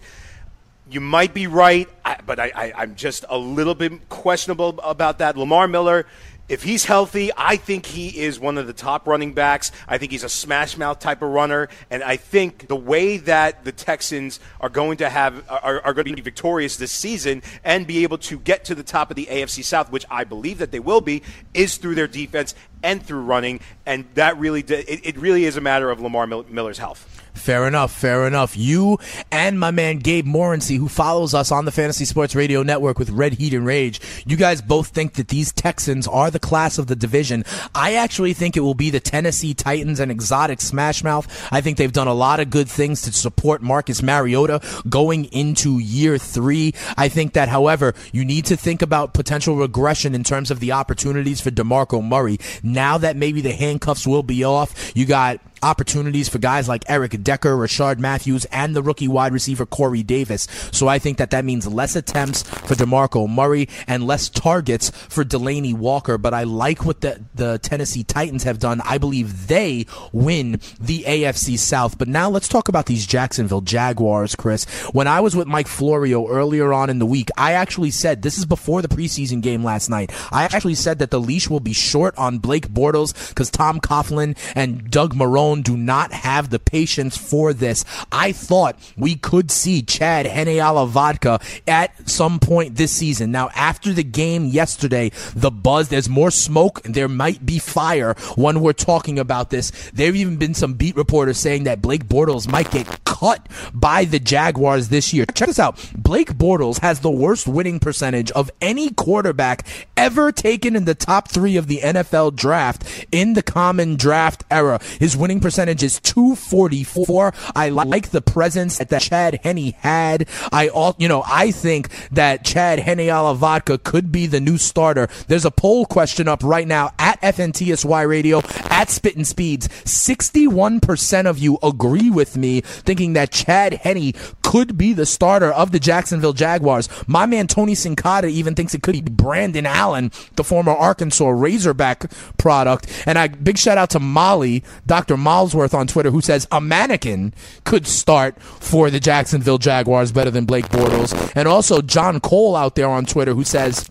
You 0.89 1.01
might 1.01 1.33
be 1.33 1.47
right, 1.47 1.89
but 2.25 2.39
I, 2.39 2.73
I'm 2.75 2.95
just 2.95 3.25
a 3.29 3.37
little 3.37 3.75
bit 3.75 4.07
questionable 4.07 4.79
about 4.81 5.17
that. 5.17 5.35
Lamar 5.35 5.67
Miller, 5.67 6.05
if 6.47 6.63
he's 6.63 6.85
healthy, 6.85 7.29
I 7.35 7.57
think 7.57 7.85
he 7.85 8.17
is 8.21 8.39
one 8.39 8.57
of 8.57 8.67
the 8.67 8.73
top 8.73 9.05
running 9.05 9.33
backs. 9.33 9.73
I 9.85 9.97
think 9.97 10.13
he's 10.13 10.23
a 10.23 10.29
smash 10.29 10.77
mouth 10.77 10.99
type 10.99 11.21
of 11.21 11.29
runner, 11.29 11.67
and 11.89 12.01
I 12.01 12.15
think 12.15 12.69
the 12.69 12.75
way 12.75 13.17
that 13.17 13.65
the 13.65 13.73
Texans 13.73 14.39
are 14.61 14.69
going 14.69 14.97
to 14.97 15.09
have 15.09 15.43
are, 15.49 15.81
are 15.81 15.93
going 15.93 16.07
to 16.07 16.15
be 16.15 16.21
victorious 16.21 16.77
this 16.77 16.93
season 16.93 17.43
and 17.65 17.85
be 17.85 18.03
able 18.03 18.17
to 18.19 18.39
get 18.39 18.63
to 18.65 18.75
the 18.75 18.83
top 18.83 19.09
of 19.09 19.17
the 19.17 19.25
AFC 19.25 19.65
South, 19.65 19.91
which 19.91 20.05
I 20.09 20.23
believe 20.23 20.59
that 20.59 20.71
they 20.71 20.79
will 20.79 21.01
be, 21.01 21.21
is 21.53 21.75
through 21.75 21.95
their 21.95 22.07
defense 22.07 22.55
and 22.81 23.05
through 23.05 23.23
running, 23.23 23.59
and 23.85 24.05
that 24.13 24.37
really 24.37 24.61
it, 24.61 25.05
it 25.05 25.17
really 25.17 25.43
is 25.43 25.57
a 25.57 25.61
matter 25.61 25.89
of 25.89 25.99
Lamar 25.99 26.27
Miller's 26.27 26.77
health. 26.77 27.16
Fair 27.37 27.67
enough, 27.67 27.93
fair 27.93 28.27
enough. 28.27 28.57
You 28.57 28.99
and 29.31 29.59
my 29.59 29.71
man 29.71 29.99
Gabe 29.99 30.25
Morency, 30.25 30.77
who 30.77 30.87
follows 30.87 31.33
us 31.33 31.51
on 31.51 31.65
the 31.65 31.71
Fantasy 31.71 32.05
Sports 32.05 32.35
Radio 32.35 32.63
Network 32.63 32.99
with 32.99 33.09
Red 33.09 33.33
Heat 33.33 33.53
and 33.53 33.65
Rage, 33.65 34.01
you 34.25 34.35
guys 34.35 34.61
both 34.61 34.89
think 34.89 35.13
that 35.13 35.29
these 35.29 35.51
Texans 35.53 36.07
are 36.07 36.29
the 36.29 36.39
class 36.39 36.77
of 36.77 36.87
the 36.87 36.95
division. 36.95 37.45
I 37.73 37.93
actually 37.95 38.33
think 38.33 38.57
it 38.57 38.61
will 38.61 38.73
be 38.73 38.89
the 38.89 38.99
Tennessee 38.99 39.53
Titans 39.53 39.99
and 39.99 40.11
exotic 40.11 40.61
Smash 40.61 41.03
Mouth. 41.03 41.27
I 41.51 41.61
think 41.61 41.77
they've 41.77 41.91
done 41.91 42.07
a 42.07 42.13
lot 42.13 42.39
of 42.39 42.49
good 42.49 42.67
things 42.67 43.01
to 43.03 43.13
support 43.13 43.61
Marcus 43.61 44.01
Mariota 44.01 44.61
going 44.89 45.25
into 45.25 45.79
year 45.79 46.17
three. 46.17 46.73
I 46.97 47.07
think 47.07 47.33
that, 47.33 47.49
however, 47.49 47.93
you 48.11 48.25
need 48.25 48.45
to 48.45 48.57
think 48.57 48.81
about 48.81 49.13
potential 49.13 49.55
regression 49.55 50.15
in 50.15 50.23
terms 50.23 50.51
of 50.51 50.59
the 50.59 50.71
opportunities 50.73 51.39
for 51.39 51.51
DeMarco 51.51 52.03
Murray. 52.03 52.39
Now 52.63 52.97
that 52.97 53.15
maybe 53.15 53.41
the 53.41 53.53
handcuffs 53.53 54.05
will 54.05 54.23
be 54.23 54.43
off, 54.43 54.91
you 54.95 55.05
got 55.05 55.39
opportunities 55.67 56.29
for 56.29 56.39
guys 56.39 56.69
like 56.69 56.85
Eric 56.87 57.21
Decker, 57.23 57.55
Rishard 57.57 57.99
Matthews, 57.99 58.45
and 58.45 58.73
the 58.73 58.81
rookie 58.81 59.09
wide 59.09 59.33
receiver 59.33 59.65
Corey 59.65 60.01
Davis. 60.01 60.47
So 60.71 60.87
I 60.87 60.97
think 60.97 61.17
that 61.17 61.31
that 61.31 61.43
means 61.43 61.67
less 61.67 61.95
attempts 61.95 62.43
for 62.43 62.75
DeMarco 62.75 63.29
Murray 63.29 63.67
and 63.85 64.07
less 64.07 64.29
targets 64.29 64.89
for 64.89 65.25
Delanie 65.25 65.73
Walker. 65.73 66.17
But 66.17 66.33
I 66.33 66.43
like 66.43 66.85
what 66.85 67.01
the, 67.01 67.23
the 67.35 67.59
Tennessee 67.59 68.03
Titans 68.05 68.43
have 68.43 68.59
done. 68.59 68.81
I 68.85 68.97
believe 68.97 69.47
they 69.47 69.85
win 70.13 70.61
the 70.79 71.03
AFC 71.03 71.59
South. 71.59 71.97
But 71.97 72.07
now 72.07 72.29
let's 72.29 72.47
talk 72.47 72.69
about 72.69 72.85
these 72.85 73.05
Jacksonville 73.05 73.61
Jaguars, 73.61 74.35
Chris. 74.35 74.63
When 74.93 75.07
I 75.07 75.19
was 75.19 75.35
with 75.35 75.47
Mike 75.47 75.67
Florio 75.67 76.27
earlier 76.29 76.71
on 76.71 76.89
in 76.89 76.99
the 76.99 77.05
week, 77.05 77.29
I 77.35 77.53
actually 77.53 77.91
said, 77.91 78.21
this 78.21 78.37
is 78.37 78.45
before 78.45 78.81
the 78.81 78.87
preseason 78.87 79.41
game 79.41 79.63
last 79.65 79.89
night, 79.89 80.11
I 80.31 80.45
actually 80.45 80.75
said 80.75 80.99
that 80.99 81.11
the 81.11 81.19
leash 81.19 81.49
will 81.49 81.59
be 81.59 81.73
short 81.73 82.17
on 82.17 82.39
Blake 82.39 82.69
Bortles 82.69 83.29
because 83.29 83.51
Tom 83.51 83.81
Coughlin 83.81 84.37
and 84.55 84.89
Doug 84.89 85.13
Marrone 85.13 85.56
alone 85.57 85.63
do 85.63 85.77
not 85.77 86.11
have 86.11 86.49
the 86.49 86.59
patience 86.59 87.17
for 87.17 87.53
this. 87.53 87.83
I 88.11 88.31
thought 88.31 88.77
we 88.95 89.15
could 89.15 89.51
see 89.51 89.81
Chad 89.81 90.25
Henneala 90.25 90.87
Vodka 90.87 91.39
at 91.67 92.09
some 92.09 92.39
point 92.39 92.75
this 92.75 92.91
season. 92.91 93.31
Now, 93.31 93.49
after 93.55 93.93
the 93.93 94.03
game 94.03 94.45
yesterday, 94.45 95.11
the 95.35 95.51
buzz, 95.51 95.89
there's 95.89 96.09
more 96.09 96.31
smoke, 96.31 96.85
and 96.85 96.93
there 96.93 97.07
might 97.07 97.45
be 97.45 97.59
fire 97.59 98.15
when 98.35 98.61
we're 98.61 98.73
talking 98.73 99.19
about 99.19 99.49
this. 99.49 99.71
There 99.93 100.07
have 100.07 100.15
even 100.15 100.37
been 100.37 100.53
some 100.53 100.73
beat 100.73 100.95
reporters 100.95 101.37
saying 101.37 101.63
that 101.63 101.81
Blake 101.81 102.07
Bortles 102.07 102.49
might 102.49 102.71
get 102.71 103.03
cut 103.05 103.47
by 103.73 104.05
the 104.05 104.19
Jaguars 104.19 104.89
this 104.89 105.13
year. 105.13 105.25
Check 105.33 105.47
this 105.47 105.59
out. 105.59 105.77
Blake 105.95 106.33
Bortles 106.33 106.79
has 106.79 106.99
the 106.99 107.11
worst 107.11 107.47
winning 107.47 107.79
percentage 107.79 108.31
of 108.31 108.51
any 108.61 108.91
quarterback 108.91 109.65
ever 109.95 110.31
taken 110.31 110.75
in 110.75 110.85
the 110.85 110.95
top 110.95 111.29
three 111.29 111.57
of 111.57 111.67
the 111.67 111.79
NFL 111.79 112.35
draft 112.35 113.07
in 113.11 113.33
the 113.33 113.41
common 113.41 113.95
draft 113.95 114.43
era. 114.51 114.79
His 114.99 115.17
winning 115.17 115.36
percentage 115.39 115.83
is 115.83 115.99
244. 115.99 117.33
I 117.55 117.69
like 117.69 118.09
the 118.09 118.21
presence 118.21 118.77
that 118.77 119.01
Chad 119.01 119.39
Henne 119.43 119.73
had. 119.79 120.27
I 120.51 120.67
all, 120.69 120.95
you 120.97 121.07
know, 121.07 121.23
I 121.25 121.51
think 121.51 121.89
that 122.11 122.43
Chad 122.43 122.79
Henne 122.79 123.07
Vodka 123.37 123.77
could 123.77 124.11
be 124.11 124.27
the 124.27 124.39
new 124.39 124.57
starter. 124.57 125.07
There's 125.27 125.45
a 125.45 125.51
poll 125.51 125.85
question 125.85 126.27
up 126.27 126.43
right 126.43 126.67
now 126.67 126.93
at 126.99 127.21
FNTSY 127.21 128.07
Radio 128.07 128.41
at 128.69 128.89
Spittin' 128.89 129.25
Speeds. 129.25 129.67
61% 129.67 131.25
of 131.25 131.37
you 131.37 131.57
agree 131.63 132.09
with 132.09 132.37
me 132.37 132.61
thinking 132.61 133.13
that 133.13 133.31
Chad 133.31 133.73
Henne 133.73 134.13
could 134.41 134.77
be 134.77 134.93
the 134.93 135.05
starter 135.05 135.51
of 135.51 135.71
the 135.71 135.79
Jacksonville 135.79 136.33
Jaguars. 136.33 136.89
My 137.07 137.25
man 137.25 137.47
Tony 137.47 137.73
Sincata 137.73 138.29
even 138.29 138.55
thinks 138.55 138.73
it 138.73 138.81
could 138.81 138.93
be 138.93 139.01
Brandon 139.01 139.65
Allen, 139.65 140.11
the 140.35 140.43
former 140.43 140.71
Arkansas 140.71 141.27
Razorback 141.27 142.11
product. 142.37 142.87
And 143.05 143.17
I 143.17 143.27
big 143.27 143.57
shout 143.57 143.77
out 143.77 143.89
to 143.91 143.99
Molly, 143.99 144.63
Dr. 144.85 145.17
Malsworth 145.27 145.73
on 145.73 145.87
Twitter, 145.87 146.09
who 146.09 146.21
says 146.21 146.47
a 146.53 146.61
mannequin 146.61 147.33
could 147.65 147.85
start 147.85 148.41
for 148.41 148.89
the 148.89 148.99
Jacksonville 148.99 149.57
Jaguars 149.57 150.13
better 150.13 150.31
than 150.31 150.45
Blake 150.45 150.69
Bortles. 150.69 151.33
And 151.35 151.49
also 151.49 151.81
John 151.81 152.21
Cole 152.21 152.55
out 152.55 152.75
there 152.75 152.87
on 152.87 153.05
Twitter 153.05 153.33
who 153.33 153.43
says 153.43 153.89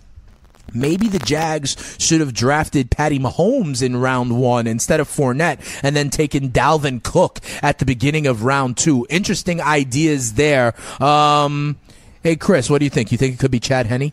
Maybe 0.72 1.08
the 1.08 1.18
Jags 1.18 1.96
should 1.98 2.20
have 2.20 2.34
drafted 2.34 2.90
Patty 2.90 3.18
Mahomes 3.18 3.82
in 3.82 3.96
round 3.96 4.40
one 4.40 4.66
instead 4.66 4.98
of 4.98 5.08
Fournette 5.08 5.60
and 5.82 5.94
then 5.94 6.10
taken 6.10 6.50
Dalvin 6.50 7.02
Cook 7.02 7.40
at 7.62 7.78
the 7.78 7.84
beginning 7.84 8.26
of 8.26 8.44
round 8.44 8.76
two. 8.76 9.06
Interesting 9.08 9.60
ideas 9.60 10.34
there. 10.34 10.74
Um, 11.02 11.76
hey, 12.22 12.36
Chris, 12.36 12.68
what 12.68 12.78
do 12.78 12.84
you 12.84 12.90
think? 12.90 13.12
You 13.12 13.18
think 13.18 13.34
it 13.34 13.38
could 13.38 13.50
be 13.50 13.60
Chad 13.60 13.86
Henne? 13.86 14.12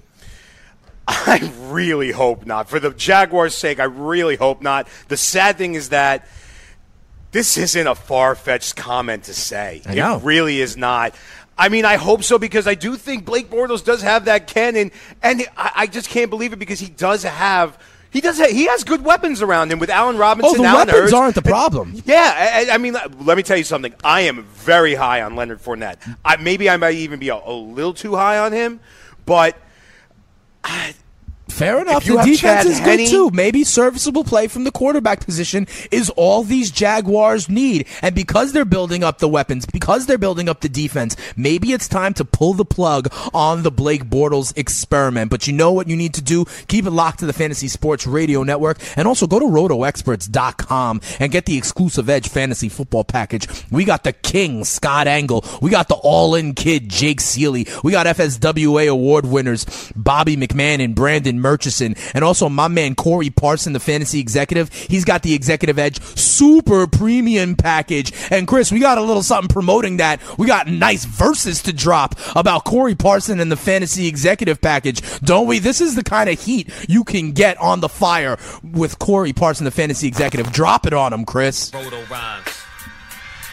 I 1.07 1.51
really 1.63 2.11
hope 2.11 2.45
not. 2.45 2.69
For 2.69 2.79
the 2.79 2.91
Jaguars' 2.91 3.55
sake, 3.55 3.79
I 3.79 3.85
really 3.85 4.35
hope 4.35 4.61
not. 4.61 4.87
The 5.09 5.17
sad 5.17 5.57
thing 5.57 5.73
is 5.73 5.89
that 5.89 6.27
this 7.33 7.57
isn't 7.57 7.87
a 7.87 7.95
far 7.95 8.35
fetched 8.35 8.75
comment 8.75 9.25
to 9.25 9.33
say. 9.33 9.81
I 9.85 9.95
know. 9.95 10.17
It 10.17 10.23
really 10.23 10.61
is 10.61 10.77
not. 10.77 11.13
I 11.57 11.69
mean, 11.69 11.83
I 11.83 11.97
hope 11.97 12.23
so 12.23 12.39
because 12.39 12.67
I 12.67 12.75
do 12.75 12.95
think 12.95 13.25
Blake 13.25 13.49
Bortles 13.49 13.83
does 13.83 14.01
have 14.01 14.25
that 14.25 14.47
cannon, 14.47 14.91
and 15.21 15.45
I, 15.57 15.71
I 15.75 15.87
just 15.87 16.09
can't 16.09 16.29
believe 16.29 16.53
it 16.53 16.59
because 16.59 16.79
he 16.79 16.87
does 16.87 17.23
have. 17.23 17.77
He 18.11 18.21
does. 18.21 18.37
Have, 18.37 18.51
he 18.51 18.67
has 18.67 18.83
good 18.83 19.03
weapons 19.03 19.41
around 19.41 19.71
him 19.71 19.79
with 19.79 19.89
Allen 19.89 20.17
Robinson. 20.17 20.59
Oh, 20.59 20.61
the 20.61 20.67
Allen 20.67 20.87
weapons 20.87 21.13
aren't 21.13 21.35
the 21.35 21.41
problem. 21.41 22.01
Yeah, 22.05 22.67
I, 22.69 22.75
I 22.75 22.77
mean, 22.77 22.95
let 23.19 23.35
me 23.35 23.43
tell 23.43 23.57
you 23.57 23.63
something. 23.63 23.93
I 24.03 24.21
am 24.21 24.43
very 24.43 24.93
high 24.93 25.23
on 25.23 25.35
Leonard 25.35 25.61
Fournette. 25.61 25.97
I, 26.23 26.37
maybe 26.37 26.69
I 26.69 26.77
might 26.77 26.95
even 26.95 27.19
be 27.19 27.29
a, 27.29 27.35
a 27.35 27.51
little 27.53 27.93
too 27.93 28.15
high 28.15 28.37
on 28.37 28.51
him, 28.51 28.79
but 29.25 29.57
Fair 31.53 31.81
enough. 31.81 32.03
The 32.03 32.15
defense 32.17 32.39
Chad 32.39 32.65
is 32.65 32.79
good 32.79 33.07
too. 33.07 33.29
Maybe 33.31 33.63
serviceable 33.63 34.23
play 34.23 34.47
from 34.47 34.63
the 34.63 34.71
quarterback 34.71 35.23
position 35.23 35.67
is 35.91 36.09
all 36.11 36.43
these 36.43 36.71
Jaguars 36.71 37.47
need. 37.47 37.87
And 38.01 38.15
because 38.15 38.53
they're 38.53 38.65
building 38.65 39.03
up 39.03 39.19
the 39.19 39.27
weapons, 39.27 39.67
because 39.67 40.07
they're 40.07 40.17
building 40.17 40.49
up 40.49 40.61
the 40.61 40.69
defense, 40.69 41.15
maybe 41.37 41.71
it's 41.71 41.87
time 41.87 42.15
to 42.15 42.25
pull 42.25 42.53
the 42.53 42.65
plug 42.65 43.13
on 43.35 43.61
the 43.61 43.69
Blake 43.69 44.05
Bortles 44.05 44.57
experiment. 44.57 45.29
But 45.29 45.45
you 45.45 45.53
know 45.53 45.71
what 45.71 45.87
you 45.87 45.95
need 45.95 46.15
to 46.15 46.23
do? 46.23 46.45
Keep 46.67 46.87
it 46.87 46.91
locked 46.91 47.19
to 47.19 47.27
the 47.27 47.33
Fantasy 47.33 47.67
Sports 47.67 48.07
Radio 48.07 48.41
Network 48.41 48.79
and 48.97 49.07
also 49.07 49.27
go 49.27 49.37
to 49.37 49.45
rotoexperts.com 49.45 51.01
and 51.19 51.31
get 51.31 51.45
the 51.45 51.55
exclusive 51.55 52.09
Edge 52.09 52.29
Fantasy 52.29 52.67
Football 52.67 53.03
Package. 53.03 53.47
We 53.69 53.85
got 53.85 54.03
the 54.03 54.13
King, 54.13 54.63
Scott 54.63 55.05
Engel. 55.05 55.45
We 55.61 55.69
got 55.69 55.87
the 55.87 55.95
all-in 55.95 56.55
kid, 56.55 56.89
Jake 56.89 57.19
Ciely. 57.19 57.69
We 57.83 57.91
got 57.91 58.07
FSWA 58.07 58.89
award 58.89 59.27
winners, 59.27 59.91
Bobby 59.95 60.35
McMahon 60.35 60.83
and 60.83 60.95
Brandon 60.95 61.42
Murchison. 61.43 61.95
And 62.15 62.23
also 62.23 62.49
my 62.49 62.67
man, 62.67 62.95
Corey 62.95 63.29
Parson, 63.29 63.73
the 63.73 63.79
fantasy 63.79 64.19
executive. 64.19 64.73
He's 64.73 65.05
got 65.05 65.21
the 65.21 65.35
Executive 65.35 65.77
Edge 65.77 66.01
super 66.01 66.87
premium 66.87 67.55
package. 67.55 68.13
And 68.31 68.47
Chris, 68.47 68.71
we 68.71 68.79
got 68.79 68.97
a 68.97 69.01
little 69.01 69.21
something 69.21 69.49
promoting 69.49 69.97
that. 69.97 70.19
We 70.39 70.47
got 70.47 70.67
nice 70.67 71.05
verses 71.05 71.61
to 71.63 71.73
drop 71.73 72.15
about 72.35 72.63
Corey 72.63 72.95
Parson 72.95 73.39
and 73.39 73.51
the 73.51 73.57
fantasy 73.57 74.07
executive 74.07 74.61
package, 74.61 75.01
don't 75.19 75.45
we? 75.45 75.59
This 75.59 75.81
is 75.81 75.95
the 75.95 76.03
kind 76.03 76.29
of 76.29 76.41
heat 76.41 76.71
you 76.87 77.03
can 77.03 77.33
get 77.33 77.57
on 77.57 77.81
the 77.81 77.89
fire 77.89 78.37
with 78.63 78.97
Corey 78.97 79.33
Parson, 79.33 79.65
the 79.65 79.71
fantasy 79.71 80.07
executive. 80.07 80.51
Drop 80.51 80.87
it 80.87 80.93
on 80.93 81.13
him, 81.13 81.25
Chris. 81.25 81.71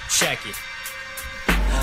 Check 0.08 0.38
it. 0.46 0.69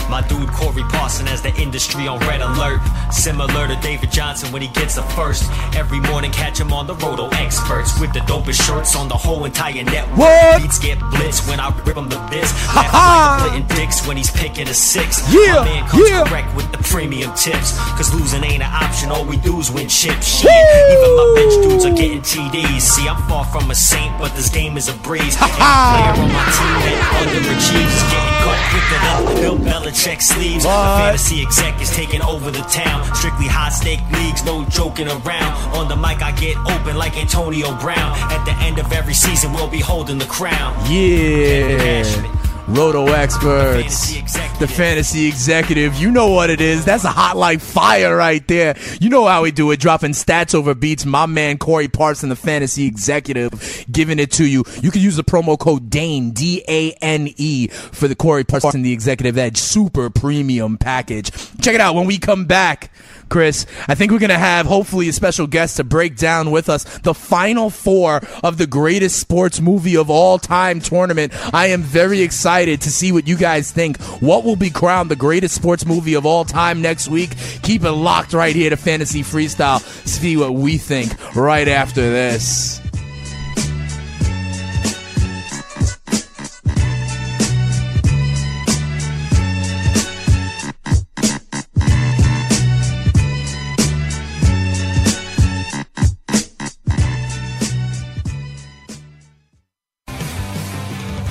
My 0.10 0.22
dude 0.22 0.48
Corey 0.54 0.84
Parson 0.84 1.28
has 1.28 1.41
the 1.41 1.54
industry 1.60 2.08
on 2.08 2.20
red 2.20 2.41
alert. 2.41 2.80
Similar 3.12 3.67
to 3.67 3.76
David 3.82 4.10
Johnson 4.10 4.54
when 4.54 4.62
he 4.62 4.70
gets 4.70 4.96
a 4.98 5.04
first. 5.20 5.43
Every 5.76 6.00
morning 6.00 6.32
catch 6.32 6.60
him 6.60 6.72
on 6.72 6.88
the 6.88 6.96
Roto 6.96 7.28
oh, 7.28 7.43
Experts 7.43 8.00
with 8.00 8.13
the 8.13 8.22
dopest 8.22 8.63
shirts 8.65 8.96
on 8.96 9.10
the 9.10 9.15
whole 9.15 9.43
entire 9.43 9.84
network. 9.84 10.17
What? 10.17 10.62
Beats 10.62 10.80
get 10.80 10.98
blitzed 11.00 11.48
when 11.50 11.60
I 11.60 11.76
rip 11.84 11.98
him 11.98 12.08
the 12.08 12.20
biz. 12.32 12.52
Ha-ha! 12.72 13.52
Like 13.52 13.67
dicks 13.76 14.08
when 14.08 14.15
he's 14.15 14.32
picking 14.32 14.70
a 14.70 14.74
six. 14.74 15.20
Yeah, 15.28 15.60
My 15.60 15.65
man 15.65 15.88
comes 15.89 16.10
yeah. 16.10 16.24
correct 16.24 16.56
with 16.56 16.72
the 16.72 16.80
premium 16.80 17.34
tips. 17.36 17.78
Cause 18.00 18.13
losing 18.13 18.43
ain't 18.46 18.63
an 18.63 18.72
option, 18.72 19.12
all 19.12 19.26
we 19.26 19.36
do 19.36 19.60
is 19.60 19.72
win 19.72 19.89
chips. 19.89 20.39
Shit, 20.39 20.48
even 20.48 21.12
my 21.20 21.28
bench 21.36 21.56
dudes 21.67 21.86
are 21.86 21.96
getting 21.96 22.22
TDs. 22.22 22.80
See, 22.80 23.08
I'm 23.08 23.22
far 23.28 23.43
from 23.43 23.70
a 23.72 23.76
saint, 23.76 24.17
but 24.20 24.34
this 24.36 24.48
game 24.50 24.78
is 24.78 24.88
a 24.88 24.96
breeze. 25.04 25.36
Every 25.36 25.52
player 25.52 26.15
on 26.15 26.32
my 26.32 26.48
team 26.56 26.76
that 26.88 27.00
underachieves 27.28 27.91
is 27.91 28.06
getting 28.08 28.38
cut 28.39 28.60
quicker 28.72 29.00
than 29.04 29.17
Bill 29.41 29.58
Belichick 29.60 29.97
sleeves. 29.98 30.64
The 30.64 30.70
fantasy 30.70 31.42
exec 31.42 31.82
is 31.82 31.90
taking 31.92 32.22
over 32.22 32.52
the 32.52 32.62
town. 32.62 33.04
Strictly 33.16 33.48
high 33.48 33.70
stake 33.70 34.00
leagues, 34.12 34.46
no 34.46 34.64
joking 34.66 35.08
around. 35.08 35.54
On 35.76 35.88
the 35.88 35.96
mic, 35.96 36.22
I 36.22 36.32
get 36.32 36.56
open 36.58 36.98
like 36.98 37.18
Antonio 37.18 37.76
Brown. 37.80 38.16
At 38.32 38.46
the 38.46 38.54
end 38.64 38.80
of 38.80 38.92
every 38.92 39.16
season, 39.16 39.54
we'll 39.54 39.70
be 39.70 39.80
holding 39.80 40.18
the 40.18 40.26
crown. 40.26 40.74
Yeah. 40.90 42.47
Roto 42.67 43.08
experts. 43.08 44.12
Fantasy. 44.12 44.60
The 44.60 44.67
fantasy 44.67 45.27
executive. 45.27 45.95
You 45.95 46.12
know 46.12 46.27
what 46.27 46.49
it 46.49 46.60
is. 46.60 46.84
That's 46.84 47.06
a 47.06 47.10
hot 47.10 47.38
like 47.38 47.62
fire 47.62 48.15
right 48.15 48.45
there. 48.45 48.75
You 48.99 49.10
know 49.10 49.25
how 49.25 49.43
we 49.43 49.51
do 49.51 49.71
it. 49.71 49.80
Dropping 49.80 50.12
stats 50.12 50.53
over 50.53 50.75
beats. 50.75 51.06
My 51.06 51.27
man 51.27 51.60
Corey 51.60 51.88
Parson, 51.88 52.27
the 52.27 52.36
fantasy 52.36 52.86
executive, 52.86 53.86
giving 53.89 54.19
it 54.19 54.32
to 54.34 54.45
you. 54.45 54.65
You 54.82 54.91
can 54.91 55.01
use 55.01 55.15
the 55.15 55.23
promo 55.23 55.58
code 55.58 55.89
DANE, 55.89 56.32
D 56.32 56.63
A 56.67 56.91
N 57.01 57.30
E, 57.38 57.67
for 57.67 58.10
the 58.10 58.15
Corey 58.15 58.43
Parson, 58.43 58.82
the 58.82 58.91
executive 58.91 59.38
edge 59.38 59.58
super 59.58 60.10
premium 60.10 60.77
package. 60.77 61.32
Check 61.62 61.73
it 61.73 61.82
out 61.82 61.95
when 61.95 62.06
we 62.06 62.17
come 62.17 62.45
back. 62.45 62.91
Chris. 63.30 63.66
I 63.88 63.96
think 63.96 64.12
we're 64.12 64.20
going 64.20 64.30
to 64.30 64.38
have 64.38 64.66
hopefully 64.66 65.10
a 65.10 65.13
special 65.13 65.48
guest 65.48 65.78
to 65.78 65.84
break 65.84 66.16
down 66.16 66.52
with 66.52 66.70
us 66.70 66.84
the 67.00 67.13
final 67.13 67.70
four 67.70 68.22
of 68.44 68.58
the 68.58 68.68
greatest 68.68 69.20
sports 69.20 69.62
movie 69.62 69.98
of 69.98 70.10
all 70.10 70.40
time 70.40 70.80
tournament. 70.80 71.34
I 71.54 71.68
am 71.68 71.82
very 71.82 72.22
excited 72.22 72.82
to 72.82 72.92
see 72.92 73.12
what 73.12 73.28
you 73.28 73.38
guys 73.38 73.72
think. 73.72 74.02
What 74.22 74.44
will 74.44 74.56
be 74.56 74.70
crowned 74.70 75.12
the 75.12 75.16
greatest 75.16 75.56
sports 75.56 75.86
movie 75.86 76.16
of 76.16 76.26
all 76.26 76.46
time 76.46 76.82
next 76.82 77.08
week? 77.08 77.32
Keep 77.62 77.84
it 77.84 77.92
locked 77.92 78.34
right 78.34 78.56
here 78.56 78.70
to 78.70 78.78
Fantasy 78.78 79.22
Freestyle. 79.22 79.80
See 80.08 80.38
what 80.38 80.54
we 80.54 80.78
think 80.78 81.36
right 81.36 81.68
after 81.68 82.02
this. 82.02 82.87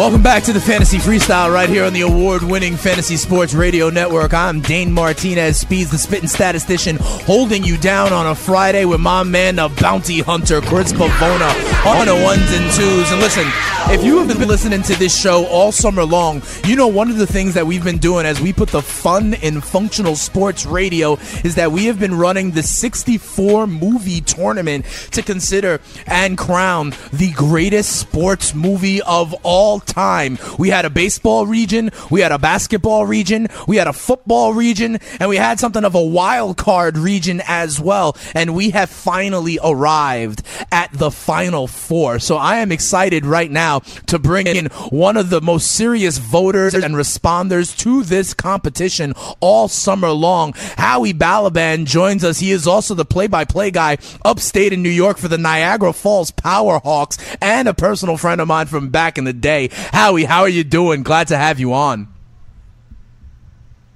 Welcome 0.00 0.22
back 0.22 0.44
to 0.44 0.54
the 0.54 0.62
Fantasy 0.62 0.96
Freestyle 0.96 1.52
right 1.52 1.68
here 1.68 1.84
on 1.84 1.92
the 1.92 2.00
award 2.00 2.42
winning 2.42 2.74
Fantasy 2.74 3.18
Sports 3.18 3.52
Radio 3.52 3.90
Network. 3.90 4.32
I'm 4.32 4.62
Dane 4.62 4.90
Martinez, 4.90 5.60
Speeds 5.60 5.90
the 5.90 5.98
Spitting 5.98 6.26
Statistician, 6.26 6.96
holding 6.98 7.62
you 7.64 7.76
down 7.76 8.10
on 8.10 8.26
a 8.26 8.34
Friday 8.34 8.86
with 8.86 9.00
my 9.00 9.24
man, 9.24 9.56
the 9.56 9.68
bounty 9.78 10.20
hunter, 10.20 10.62
Chris 10.62 10.94
Pavona, 10.94 11.52
on 11.84 12.06
the 12.06 12.14
ones 12.14 12.50
and 12.50 12.72
twos. 12.72 13.12
And 13.12 13.20
listen, 13.20 13.44
if 13.88 14.04
you 14.04 14.18
have 14.18 14.28
been 14.28 14.46
listening 14.46 14.82
to 14.82 14.94
this 14.96 15.18
show 15.18 15.46
all 15.46 15.72
summer 15.72 16.04
long, 16.04 16.42
you 16.64 16.76
know 16.76 16.86
one 16.86 17.10
of 17.10 17.16
the 17.16 17.26
things 17.26 17.54
that 17.54 17.66
we've 17.66 17.82
been 17.82 17.98
doing 17.98 18.26
as 18.26 18.40
we 18.40 18.52
put 18.52 18.68
the 18.68 18.82
fun 18.82 19.34
in 19.34 19.60
functional 19.60 20.16
sports 20.16 20.66
radio 20.66 21.14
is 21.44 21.54
that 21.54 21.72
we 21.72 21.86
have 21.86 21.98
been 21.98 22.14
running 22.14 22.50
the 22.50 22.62
64 22.62 23.66
movie 23.66 24.20
tournament 24.20 24.84
to 25.12 25.22
consider 25.22 25.80
and 26.06 26.36
crown 26.36 26.92
the 27.12 27.32
greatest 27.32 27.96
sports 27.96 28.54
movie 28.54 29.00
of 29.02 29.34
all 29.42 29.80
time. 29.80 30.38
We 30.58 30.68
had 30.68 30.84
a 30.84 30.90
baseball 30.90 31.46
region, 31.46 31.90
we 32.10 32.20
had 32.20 32.32
a 32.32 32.38
basketball 32.38 33.06
region, 33.06 33.48
we 33.66 33.76
had 33.76 33.86
a 33.86 33.92
football 33.92 34.52
region, 34.52 34.98
and 35.18 35.28
we 35.28 35.36
had 35.36 35.58
something 35.58 35.84
of 35.84 35.94
a 35.94 36.04
wild 36.04 36.56
card 36.56 36.98
region 36.98 37.40
as 37.46 37.80
well. 37.80 38.16
And 38.34 38.54
we 38.54 38.70
have 38.70 38.90
finally 38.90 39.58
arrived 39.62 40.42
at 40.70 40.92
the 40.92 41.10
final 41.10 41.66
four. 41.66 42.18
So 42.18 42.36
I 42.36 42.56
am 42.58 42.72
excited 42.72 43.24
right 43.24 43.50
now 43.50 43.69
to 43.78 44.18
bring 44.18 44.48
in 44.48 44.66
one 44.90 45.16
of 45.16 45.30
the 45.30 45.40
most 45.40 45.70
serious 45.70 46.18
voters 46.18 46.74
and 46.74 46.94
responders 46.96 47.76
to 47.78 48.02
this 48.02 48.34
competition 48.34 49.14
all 49.38 49.68
summer 49.68 50.10
long. 50.10 50.52
Howie 50.76 51.14
Balaban 51.14 51.86
joins 51.86 52.24
us. 52.24 52.40
He 52.40 52.50
is 52.50 52.66
also 52.66 52.94
the 52.94 53.04
play 53.04 53.28
by 53.28 53.44
play 53.44 53.70
guy 53.70 53.98
upstate 54.24 54.72
in 54.72 54.82
New 54.82 54.90
York 54.90 55.16
for 55.16 55.28
the 55.28 55.38
Niagara 55.38 55.92
Falls 55.92 56.32
Powerhawks 56.32 57.36
and 57.40 57.68
a 57.68 57.74
personal 57.74 58.16
friend 58.16 58.40
of 58.40 58.48
mine 58.48 58.66
from 58.66 58.88
back 58.88 59.16
in 59.16 59.24
the 59.24 59.32
day. 59.32 59.68
Howie, 59.92 60.24
how 60.24 60.40
are 60.40 60.48
you 60.48 60.64
doing? 60.64 61.02
Glad 61.02 61.28
to 61.28 61.36
have 61.36 61.60
you 61.60 61.72
on. 61.72 62.08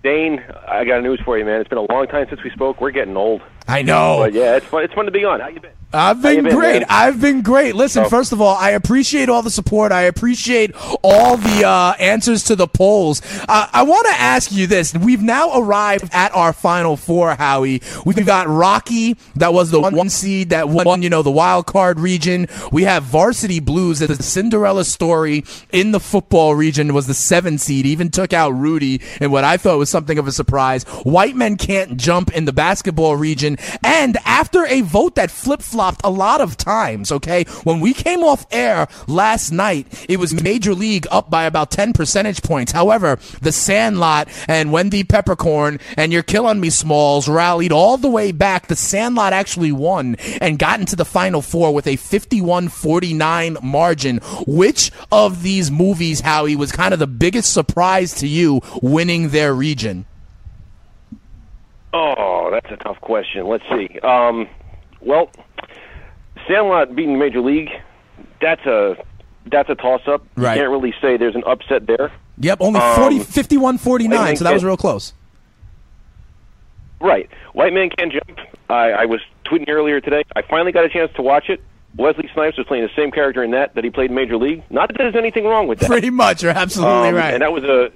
Dane, 0.02 0.44
I 0.68 0.84
got 0.84 1.02
news 1.02 1.18
for 1.24 1.38
you, 1.38 1.46
man. 1.46 1.60
It's 1.60 1.68
been 1.68 1.78
a 1.78 1.92
long 1.92 2.06
time 2.06 2.26
since 2.28 2.42
we 2.44 2.50
spoke. 2.50 2.78
We're 2.80 2.90
getting 2.90 3.16
old. 3.16 3.40
I 3.66 3.82
know. 3.82 4.18
But 4.20 4.32
yeah, 4.32 4.56
it's 4.56 4.66
fun. 4.66 4.82
It's 4.84 4.94
fun 4.94 5.06
to 5.06 5.10
be 5.10 5.24
on. 5.24 5.40
How 5.40 5.48
you 5.48 5.60
been? 5.60 5.70
I've 5.96 6.20
been 6.20 6.42
been, 6.42 6.54
great. 6.56 6.72
man? 6.80 6.86
I've 6.88 7.20
been 7.20 7.40
great. 7.42 7.76
Listen, 7.76 8.02
Oh. 8.04 8.08
first 8.08 8.32
of 8.32 8.40
all, 8.40 8.56
I 8.56 8.70
appreciate 8.70 9.28
all 9.28 9.42
the 9.42 9.50
support. 9.50 9.92
I 9.92 10.02
appreciate 10.02 10.72
all 11.04 11.36
the 11.36 11.64
uh, 11.64 11.92
answers 12.00 12.42
to 12.44 12.56
the 12.56 12.66
polls. 12.66 13.22
Uh, 13.48 13.68
I 13.72 13.84
want 13.84 14.04
to 14.08 14.14
ask 14.20 14.50
you 14.50 14.66
this. 14.66 14.92
We've 14.92 15.22
now 15.22 15.56
arrived 15.56 16.08
at 16.12 16.34
our 16.34 16.52
final 16.52 16.96
four, 16.96 17.36
Howie. 17.36 17.80
We've 18.04 18.26
got 18.26 18.48
Rocky, 18.48 19.16
that 19.36 19.54
was 19.54 19.70
the 19.70 19.80
one 19.80 20.10
seed 20.10 20.50
that 20.50 20.68
won, 20.68 21.02
you 21.02 21.10
know, 21.10 21.22
the 21.22 21.30
wild 21.30 21.66
card 21.66 22.00
region. 22.00 22.48
We 22.72 22.82
have 22.82 23.04
Varsity 23.04 23.60
Blues, 23.60 24.00
that 24.00 24.08
the 24.08 24.20
Cinderella 24.20 24.84
story 24.84 25.44
in 25.70 25.92
the 25.92 26.00
football 26.00 26.56
region 26.56 26.92
was 26.92 27.06
the 27.06 27.14
seven 27.14 27.56
seed, 27.56 27.86
even 27.86 28.10
took 28.10 28.32
out 28.32 28.50
Rudy 28.50 29.00
in 29.20 29.30
what 29.30 29.44
I 29.44 29.58
thought 29.58 29.78
was 29.78 29.90
something 29.90 30.18
of 30.18 30.26
a 30.26 30.32
surprise. 30.32 30.82
White 31.04 31.36
men 31.36 31.56
can't 31.56 31.96
jump 31.96 32.32
in 32.32 32.46
the 32.46 32.52
basketball 32.52 33.14
region. 33.14 33.53
And 33.82 34.16
after 34.24 34.66
a 34.66 34.82
vote 34.82 35.14
that 35.16 35.30
flip 35.30 35.62
flopped 35.62 36.00
a 36.04 36.10
lot 36.10 36.40
of 36.40 36.56
times, 36.56 37.10
okay, 37.12 37.44
when 37.64 37.80
we 37.80 37.92
came 37.94 38.22
off 38.22 38.46
air 38.50 38.88
last 39.06 39.50
night, 39.50 40.06
it 40.08 40.18
was 40.18 40.42
Major 40.42 40.74
League 40.74 41.06
up 41.10 41.30
by 41.30 41.44
about 41.44 41.70
10 41.70 41.92
percentage 41.92 42.42
points. 42.42 42.72
However, 42.72 43.18
the 43.40 43.52
Sandlot 43.52 44.28
and 44.48 44.72
Wendy 44.72 45.04
Peppercorn 45.04 45.80
and 45.96 46.12
You're 46.12 46.22
Killing 46.22 46.60
Me 46.60 46.70
Smalls 46.70 47.28
rallied 47.28 47.72
all 47.72 47.96
the 47.96 48.10
way 48.10 48.32
back. 48.32 48.66
The 48.66 48.76
Sandlot 48.76 49.32
actually 49.32 49.72
won 49.72 50.16
and 50.40 50.58
got 50.58 50.80
into 50.80 50.96
the 50.96 51.04
final 51.04 51.42
four 51.42 51.72
with 51.72 51.86
a 51.86 51.96
51 51.96 52.68
49 52.68 53.56
margin. 53.62 54.18
Which 54.46 54.90
of 55.10 55.42
these 55.42 55.70
movies, 55.70 56.20
Howie, 56.20 56.56
was 56.56 56.72
kind 56.72 56.92
of 56.92 57.00
the 57.00 57.06
biggest 57.06 57.52
surprise 57.52 58.14
to 58.14 58.28
you 58.28 58.60
winning 58.82 59.30
their 59.30 59.54
region? 59.54 60.06
Oh, 61.96 62.48
that's 62.50 62.70
a 62.72 62.76
tough 62.82 63.00
question. 63.00 63.46
Let's 63.46 63.62
see. 63.70 63.98
Um, 64.00 64.48
well, 65.00 65.30
Sandlot 66.48 66.94
beating 66.96 67.18
Major 67.18 67.40
League. 67.40 67.70
That's 68.40 68.64
a 68.66 68.96
that's 69.46 69.70
a 69.70 69.74
toss 69.76 70.00
up. 70.06 70.26
Right. 70.36 70.54
You 70.56 70.62
can't 70.62 70.70
really 70.72 70.92
say 71.00 71.16
there's 71.16 71.36
an 71.36 71.44
upset 71.46 71.86
there. 71.86 72.10
Yep, 72.38 72.58
only 72.60 72.80
Um, 72.80 72.96
40, 72.96 73.18
51 73.20 73.78
49, 73.78 74.36
so 74.36 74.44
that 74.44 74.52
was 74.52 74.64
real 74.64 74.76
close. 74.76 75.12
Right. 77.00 77.28
White 77.52 77.72
Man 77.72 77.90
Can't 77.90 78.12
Jump. 78.12 78.38
I, 78.68 78.90
I 78.90 79.04
was 79.04 79.20
tweeting 79.44 79.68
earlier 79.68 80.00
today. 80.00 80.24
I 80.34 80.42
finally 80.42 80.72
got 80.72 80.84
a 80.84 80.88
chance 80.88 81.12
to 81.16 81.22
watch 81.22 81.48
it. 81.48 81.62
Wesley 81.96 82.28
Snipes 82.34 82.56
was 82.58 82.66
playing 82.66 82.82
the 82.82 82.90
same 82.96 83.12
character 83.12 83.44
in 83.44 83.52
that 83.52 83.74
that 83.76 83.84
he 83.84 83.90
played 83.90 84.10
in 84.10 84.16
Major 84.16 84.36
League. 84.36 84.64
Not 84.68 84.88
that 84.88 84.96
there's 84.98 85.14
anything 85.14 85.44
wrong 85.44 85.68
with 85.68 85.78
that. 85.78 85.86
Pretty 85.88 86.10
much, 86.10 86.42
you're 86.42 86.50
absolutely 86.52 87.10
Um, 87.10 87.14
right. 87.14 87.34
And 87.34 87.42
that 87.42 87.52
was 87.52 87.62
a. 87.64 87.90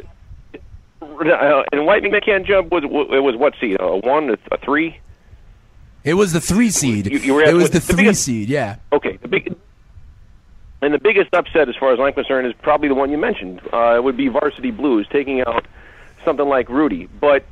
Uh, 1.00 1.62
and 1.72 1.86
White 1.86 2.02
Man 2.02 2.20
Can't 2.20 2.46
Jump 2.46 2.70
was 2.72 2.84
it 2.84 2.90
was 2.90 3.36
what 3.36 3.54
seed? 3.60 3.76
A 3.80 3.96
one, 3.96 4.30
a, 4.50 4.58
three? 4.58 4.98
It 6.04 6.14
was 6.14 6.32
the 6.32 6.40
three 6.40 6.70
seed. 6.70 7.10
You- 7.10 7.18
you 7.18 7.40
at- 7.42 7.48
it 7.48 7.54
was 7.54 7.70
the 7.70 7.78
the 7.78 7.80
three 7.86 7.96
biggest- 8.04 8.24
seed, 8.24 8.48
yeah. 8.48 8.76
Okay, 8.92 9.16
the 9.20 9.28
big. 9.28 9.54
And 10.80 10.94
the 10.94 10.98
biggest 10.98 11.34
upset, 11.34 11.68
as 11.68 11.74
far 11.76 11.92
as 11.92 11.98
I'm 12.00 12.12
concerned, 12.12 12.46
is 12.46 12.52
probably 12.62 12.86
the 12.88 12.94
one 12.94 13.10
you 13.10 13.18
mentioned. 13.18 13.60
Uh, 13.72 13.94
it 13.96 14.04
would 14.04 14.16
be 14.16 14.28
Varsity 14.28 14.70
Blues 14.70 15.06
taking 15.10 15.40
out 15.40 15.66
something 16.24 16.48
like 16.48 16.68
Rudy. 16.68 17.06
But 17.20 17.44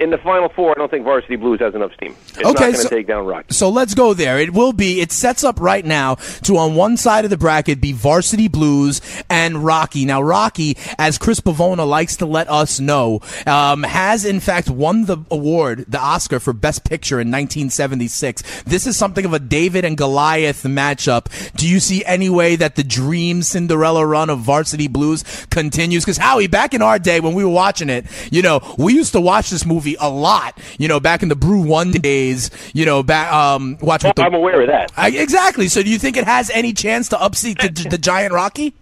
in 0.00 0.10
the 0.10 0.18
Final 0.18 0.48
Four, 0.48 0.70
I 0.72 0.74
don't 0.74 0.90
think 0.90 1.04
Varsity 1.04 1.36
Blues 1.36 1.60
has 1.60 1.74
enough 1.74 1.92
steam. 1.94 2.16
It's 2.28 2.38
not 2.40 2.46
Okay, 2.56 2.60
going 2.60 2.72
to 2.74 2.78
so- 2.80 2.88
take 2.88 3.06
down 3.06 3.26
Rocky. 3.26 3.52
So 3.54 3.68
let's 3.68 3.94
go 3.94 4.14
there. 4.14 4.38
It 4.40 4.52
will 4.54 4.72
be, 4.72 5.00
it 5.00 5.12
sets 5.12 5.44
up 5.44 5.60
right 5.60 5.84
now 5.84 6.14
to 6.44 6.56
on 6.56 6.74
one 6.74 6.96
side 6.96 7.24
of 7.24 7.30
the 7.30 7.36
bracket 7.36 7.80
be 7.80 7.92
Varsity 7.92 8.48
Blues 8.48 9.00
and 9.28 9.64
Rocky. 9.64 10.04
Now, 10.06 10.22
Rocky, 10.22 10.76
as 10.98 11.18
Chris 11.18 11.40
Pavona 11.40 11.86
likes 11.86 12.16
to 12.16 12.26
let 12.26 12.48
us 12.50 12.80
know, 12.80 13.20
um, 13.46 13.82
has 13.82 14.24
in 14.24 14.40
fact 14.40 14.70
won 14.70 15.04
the 15.04 15.18
award, 15.30 15.84
the 15.86 16.00
Oscar 16.00 16.40
for 16.40 16.52
Best 16.52 16.84
Picture 16.84 17.20
in 17.20 17.30
1976. 17.30 18.62
This 18.64 18.86
is 18.86 18.96
something 18.96 19.24
of 19.24 19.32
a 19.34 19.38
David 19.38 19.84
and 19.84 19.96
Goliath 19.96 20.62
matchup. 20.64 21.26
Do 21.54 21.68
you 21.68 21.78
see 21.80 22.04
any 22.04 22.30
way 22.30 22.56
that 22.56 22.76
the 22.76 22.84
dream 22.84 23.42
Cinderella 23.42 24.06
run 24.06 24.30
of 24.30 24.40
Varsity 24.40 24.88
Blues 24.88 25.24
continues? 25.50 26.04
Because 26.04 26.16
Howie, 26.18 26.46
back 26.46 26.74
in 26.74 26.82
our 26.82 26.98
day 26.98 27.20
when 27.20 27.34
we 27.34 27.44
were 27.44 27.50
watching 27.50 27.90
it, 27.90 28.06
you 28.30 28.42
know, 28.42 28.60
we 28.78 28.94
used 28.94 29.12
to 29.12 29.20
watch 29.20 29.50
this 29.50 29.66
movie 29.66 29.89
a 29.98 30.08
lot. 30.08 30.58
You 30.78 30.88
know, 30.88 31.00
back 31.00 31.22
in 31.22 31.28
the 31.28 31.36
Brew 31.36 31.60
One 31.60 31.90
days. 31.92 32.50
You 32.74 32.84
know, 32.84 33.02
back 33.02 33.32
um, 33.32 33.78
watch 33.80 34.04
with 34.04 34.16
the. 34.16 34.22
I'm 34.22 34.34
aware 34.34 34.60
of 34.60 34.68
that. 34.68 34.92
I, 34.96 35.10
exactly. 35.10 35.68
So, 35.68 35.82
do 35.82 35.90
you 35.90 35.98
think 35.98 36.16
it 36.16 36.24
has 36.24 36.50
any 36.50 36.72
chance 36.72 37.08
to 37.10 37.16
upseat 37.16 37.60
the, 37.60 37.88
the 37.88 37.98
giant 37.98 38.32
Rocky? 38.32 38.74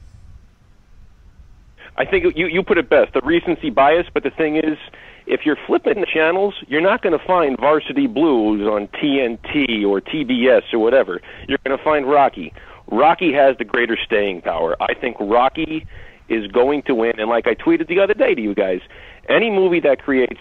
I 1.96 2.04
think 2.04 2.36
you 2.36 2.46
you 2.46 2.62
put 2.62 2.78
it 2.78 2.88
best. 2.88 3.12
The 3.12 3.20
recency 3.22 3.70
bias, 3.70 4.06
but 4.12 4.22
the 4.22 4.30
thing 4.30 4.56
is, 4.56 4.78
if 5.26 5.44
you're 5.44 5.58
flipping 5.66 6.00
the 6.00 6.06
channels, 6.06 6.54
you're 6.68 6.80
not 6.80 7.02
going 7.02 7.16
to 7.18 7.24
find 7.24 7.58
Varsity 7.58 8.06
Blues 8.06 8.66
on 8.66 8.88
TNT 8.88 9.86
or 9.86 10.00
TBS 10.00 10.72
or 10.72 10.78
whatever. 10.78 11.20
You're 11.48 11.58
going 11.64 11.76
to 11.76 11.84
find 11.84 12.08
Rocky. 12.08 12.52
Rocky 12.90 13.32
has 13.34 13.56
the 13.58 13.64
greater 13.64 13.98
staying 14.02 14.42
power. 14.42 14.76
I 14.80 14.94
think 14.94 15.16
Rocky 15.20 15.86
is 16.28 16.46
going 16.50 16.82
to 16.82 16.94
win. 16.94 17.18
And 17.18 17.28
like 17.28 17.46
I 17.46 17.54
tweeted 17.54 17.88
the 17.88 18.00
other 18.00 18.14
day 18.14 18.34
to 18.34 18.40
you 18.40 18.54
guys, 18.54 18.80
any 19.28 19.50
movie 19.50 19.80
that 19.80 20.02
creates 20.02 20.40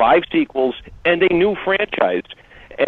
five 0.00 0.22
sequels 0.32 0.74
and 1.04 1.22
a 1.22 1.32
new 1.32 1.54
franchise. 1.64 2.24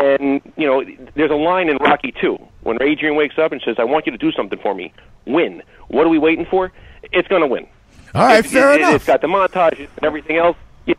And 0.00 0.40
you 0.56 0.66
know, 0.66 0.82
there's 1.14 1.30
a 1.30 1.34
line 1.34 1.68
in 1.68 1.76
Rocky 1.76 2.12
2 2.18 2.38
when 2.62 2.82
Adrian 2.82 3.14
wakes 3.14 3.36
up 3.38 3.52
and 3.52 3.60
says, 3.62 3.76
"I 3.78 3.84
want 3.84 4.06
you 4.06 4.12
to 4.12 4.18
do 4.18 4.32
something 4.32 4.58
for 4.58 4.74
me. 4.74 4.92
Win." 5.26 5.62
What 5.88 6.06
are 6.06 6.08
we 6.08 6.18
waiting 6.18 6.46
for? 6.46 6.72
It's 7.12 7.28
going 7.28 7.42
to 7.42 7.46
win. 7.46 7.66
All 8.14 8.24
right, 8.26 8.38
It- 8.44 8.48
fair 8.48 8.72
it, 8.72 8.80
enough. 8.80 8.94
It's 8.94 9.04
got 9.06 9.20
the 9.20 9.26
montage 9.26 9.78
and 9.78 10.04
everything 10.04 10.38
else. 10.38 10.56
Yeah. 10.86 10.94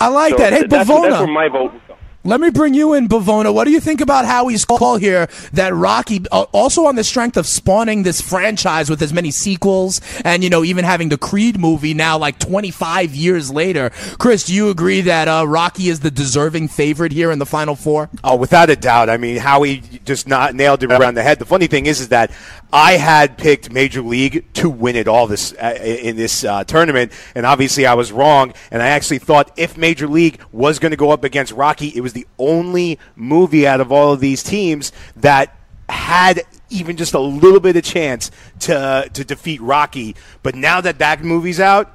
I 0.00 0.08
like 0.08 0.30
So 0.32 0.38
that. 0.38 0.52
Hey, 0.54 0.62
that's, 0.66 0.88
Bavona. 0.88 1.02
that's 1.10 1.18
where 1.18 1.26
my 1.26 1.48
vote. 1.48 1.74
Let 2.22 2.38
me 2.38 2.50
bring 2.50 2.74
you 2.74 2.92
in, 2.92 3.08
Bavona. 3.08 3.52
What 3.54 3.64
do 3.64 3.70
you 3.70 3.80
think 3.80 4.02
about 4.02 4.26
Howie's 4.26 4.66
call 4.66 4.98
here 4.98 5.26
that 5.54 5.72
Rocky, 5.72 6.20
uh, 6.30 6.42
also 6.52 6.84
on 6.84 6.94
the 6.94 7.02
strength 7.02 7.38
of 7.38 7.46
spawning 7.46 8.02
this 8.02 8.20
franchise 8.20 8.90
with 8.90 9.00
as 9.00 9.10
many 9.10 9.30
sequels 9.30 10.02
and, 10.22 10.44
you 10.44 10.50
know, 10.50 10.62
even 10.62 10.84
having 10.84 11.08
the 11.08 11.16
Creed 11.16 11.58
movie 11.58 11.94
now 11.94 12.18
like 12.18 12.38
25 12.38 13.14
years 13.14 13.50
later? 13.50 13.88
Chris, 14.18 14.44
do 14.44 14.54
you 14.54 14.68
agree 14.68 15.00
that 15.00 15.28
uh, 15.28 15.46
Rocky 15.48 15.88
is 15.88 16.00
the 16.00 16.10
deserving 16.10 16.68
favorite 16.68 17.12
here 17.12 17.30
in 17.30 17.38
the 17.38 17.46
Final 17.46 17.74
Four? 17.74 18.10
Oh, 18.22 18.36
without 18.36 18.68
a 18.68 18.76
doubt. 18.76 19.08
I 19.08 19.16
mean, 19.16 19.38
Howie 19.38 19.78
just 20.04 20.28
not 20.28 20.54
nailed 20.54 20.82
it 20.82 20.92
around 20.92 21.14
the 21.14 21.22
head. 21.22 21.38
The 21.38 21.46
funny 21.46 21.68
thing 21.68 21.86
is, 21.86 22.00
is 22.00 22.08
that 22.08 22.30
I 22.72 22.92
had 22.92 23.36
picked 23.36 23.72
Major 23.72 24.02
League 24.02 24.52
to 24.54 24.70
win 24.70 24.96
it 24.96 25.08
all 25.08 25.26
this 25.26 25.52
uh, 25.54 25.76
in 25.80 26.16
this 26.16 26.44
uh, 26.44 26.64
tournament, 26.64 27.12
and 27.34 27.44
obviously 27.44 27.86
I 27.86 27.94
was 27.94 28.12
wrong. 28.12 28.54
And 28.70 28.82
I 28.82 28.88
actually 28.88 29.18
thought 29.18 29.52
if 29.56 29.76
Major 29.76 30.06
League 30.06 30.40
was 30.52 30.78
going 30.78 30.90
to 30.90 30.96
go 30.96 31.10
up 31.10 31.24
against 31.24 31.52
Rocky, 31.52 31.88
it 31.88 32.00
was 32.00 32.12
the 32.12 32.26
only 32.38 32.98
movie 33.16 33.66
out 33.66 33.80
of 33.80 33.90
all 33.90 34.12
of 34.12 34.20
these 34.20 34.42
teams 34.42 34.92
that 35.16 35.56
had 35.88 36.42
even 36.68 36.96
just 36.96 37.14
a 37.14 37.20
little 37.20 37.60
bit 37.60 37.76
of 37.76 37.82
chance 37.82 38.30
to 38.60 39.08
to 39.12 39.24
defeat 39.24 39.60
Rocky. 39.60 40.14
But 40.42 40.54
now 40.54 40.80
that 40.80 40.98
that 41.00 41.22
movie's 41.22 41.60
out, 41.60 41.92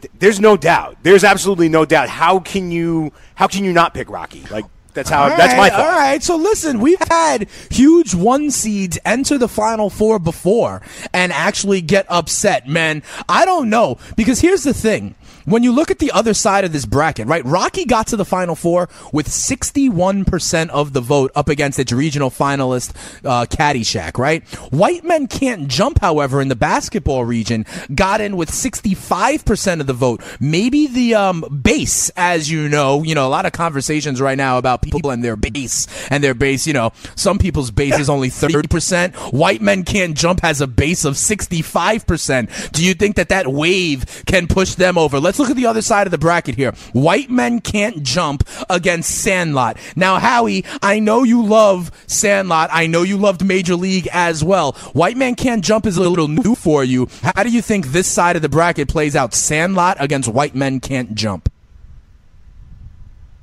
th- 0.00 0.12
there's 0.18 0.40
no 0.40 0.56
doubt. 0.56 0.98
There's 1.02 1.24
absolutely 1.24 1.70
no 1.70 1.84
doubt. 1.84 2.08
How 2.08 2.38
can 2.40 2.70
you 2.70 3.12
how 3.34 3.46
can 3.46 3.64
you 3.64 3.72
not 3.72 3.94
pick 3.94 4.10
Rocky? 4.10 4.44
Like 4.50 4.66
That's 4.94 5.10
how. 5.10 5.24
All 5.24 5.36
that's 5.36 5.54
my 5.54 5.58
right, 5.64 5.72
thought. 5.72 5.80
All 5.80 5.98
right. 5.98 6.22
So 6.22 6.36
listen, 6.36 6.80
we've 6.80 7.00
had 7.08 7.48
huge 7.70 8.14
one 8.14 8.50
seeds 8.50 8.98
enter 9.04 9.38
the 9.38 9.48
final 9.48 9.90
four 9.90 10.18
before 10.18 10.82
and 11.12 11.32
actually 11.32 11.80
get 11.80 12.06
upset, 12.08 12.68
man. 12.68 13.02
I 13.28 13.44
don't 13.44 13.70
know 13.70 13.98
because 14.16 14.40
here's 14.40 14.64
the 14.64 14.74
thing. 14.74 15.14
When 15.44 15.62
you 15.62 15.72
look 15.72 15.90
at 15.90 15.98
the 15.98 16.12
other 16.12 16.34
side 16.34 16.64
of 16.64 16.72
this 16.72 16.86
bracket, 16.86 17.26
right? 17.26 17.44
Rocky 17.44 17.84
got 17.84 18.08
to 18.08 18.16
the 18.16 18.24
final 18.24 18.54
four 18.54 18.88
with 19.12 19.28
61% 19.28 20.68
of 20.70 20.92
the 20.92 21.00
vote 21.00 21.32
up 21.34 21.48
against 21.48 21.78
its 21.78 21.92
regional 21.92 22.30
finalist, 22.30 22.94
uh, 23.24 23.46
Caddyshack, 23.46 24.18
right? 24.18 24.46
White 24.72 25.04
Men 25.04 25.26
Can't 25.26 25.68
Jump, 25.68 26.00
however, 26.00 26.40
in 26.40 26.48
the 26.48 26.56
basketball 26.56 27.24
region 27.24 27.64
got 27.94 28.20
in 28.20 28.36
with 28.36 28.50
65% 28.50 29.80
of 29.80 29.86
the 29.86 29.92
vote. 29.92 30.22
Maybe 30.40 30.86
the, 30.86 31.14
um, 31.14 31.60
base, 31.62 32.10
as 32.16 32.50
you 32.50 32.68
know, 32.68 33.02
you 33.02 33.14
know, 33.14 33.26
a 33.26 33.30
lot 33.30 33.46
of 33.46 33.52
conversations 33.52 34.20
right 34.20 34.36
now 34.38 34.58
about 34.58 34.82
people 34.82 35.10
and 35.10 35.22
their 35.24 35.36
base 35.36 35.86
and 36.10 36.22
their 36.22 36.34
base, 36.34 36.66
you 36.66 36.72
know, 36.72 36.92
some 37.14 37.38
people's 37.38 37.70
base 37.70 37.98
is 37.98 38.08
only 38.08 38.28
30%. 38.28 39.14
White 39.32 39.60
Men 39.60 39.84
Can't 39.84 40.16
Jump 40.16 40.40
has 40.40 40.60
a 40.60 40.66
base 40.66 41.04
of 41.04 41.14
65%. 41.14 42.72
Do 42.72 42.84
you 42.84 42.94
think 42.94 43.16
that 43.16 43.28
that 43.30 43.46
wave 43.48 44.22
can 44.26 44.46
push 44.46 44.74
them 44.74 44.98
over? 44.98 45.20
Let's 45.20 45.29
look 45.38 45.50
at 45.50 45.56
the 45.56 45.66
other 45.66 45.82
side 45.82 46.06
of 46.06 46.10
the 46.10 46.18
bracket 46.18 46.54
here. 46.56 46.72
White 46.92 47.30
Men 47.30 47.60
Can't 47.60 48.02
Jump 48.02 48.48
against 48.68 49.10
Sandlot. 49.22 49.76
Now, 49.96 50.18
Howie, 50.18 50.64
I 50.82 50.98
know 50.98 51.22
you 51.22 51.44
love 51.44 51.90
Sandlot. 52.06 52.70
I 52.72 52.86
know 52.86 53.02
you 53.02 53.16
loved 53.16 53.44
Major 53.44 53.74
League 53.76 54.08
as 54.12 54.42
well. 54.42 54.72
White 54.92 55.16
Man 55.16 55.34
Can't 55.34 55.64
Jump 55.64 55.86
is 55.86 55.96
a 55.96 56.08
little 56.08 56.28
new 56.28 56.54
for 56.54 56.84
you. 56.84 57.08
How 57.22 57.42
do 57.42 57.50
you 57.50 57.62
think 57.62 57.88
this 57.88 58.08
side 58.08 58.36
of 58.36 58.42
the 58.42 58.48
bracket 58.48 58.88
plays 58.88 59.14
out? 59.14 59.34
Sandlot 59.34 59.96
against 60.00 60.28
White 60.28 60.54
Men 60.54 60.80
Can't 60.80 61.14
Jump. 61.14 61.48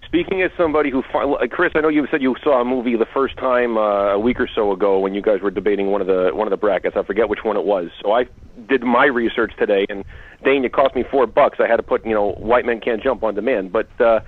Speaking 0.08 0.42
as 0.42 0.52
somebody 0.58 0.90
who, 0.90 1.04
Chris, 1.52 1.74
I 1.76 1.82
know 1.82 1.90
you 1.90 2.08
said 2.10 2.22
you 2.22 2.36
saw 2.42 2.62
a 2.62 2.66
movie 2.66 2.96
the 2.96 3.06
first 3.06 3.36
time 3.36 3.78
uh, 3.78 4.14
a 4.14 4.20
week 4.20 4.40
or 4.40 4.48
so 4.48 4.72
ago 4.72 5.00
when 5.00 5.14
you 5.14 5.22
guys 5.22 5.42
were 5.42 5.52
debating 5.52 5.88
one 5.92 6.00
of 6.00 6.08
the 6.08 6.32
one 6.34 6.48
of 6.48 6.52
the 6.52 6.58
brackets. 6.58 6.96
I 6.96 7.04
forget 7.04 7.28
which 7.28 7.44
one 7.44 7.58
it 7.58 7.66
was. 7.66 7.90
So 8.02 8.14
I 8.14 8.26
did 8.70 8.84
my 8.84 9.06
research 9.06 9.52
today, 9.60 9.86
and 9.90 10.06
Dane, 10.46 10.64
it 10.64 10.72
cost 10.72 10.96
me 10.96 11.04
four 11.04 11.28
bucks. 11.28 11.60
I 11.60 11.68
had 11.68 11.76
to 11.76 11.84
put, 11.84 12.06
you 12.06 12.14
know, 12.14 12.32
White 12.32 12.66
Men 12.66 12.80
Can't 12.80 13.04
Jump 13.04 13.22
on 13.22 13.36
demand. 13.36 13.74
But 13.74 13.90
uh, 14.00 14.22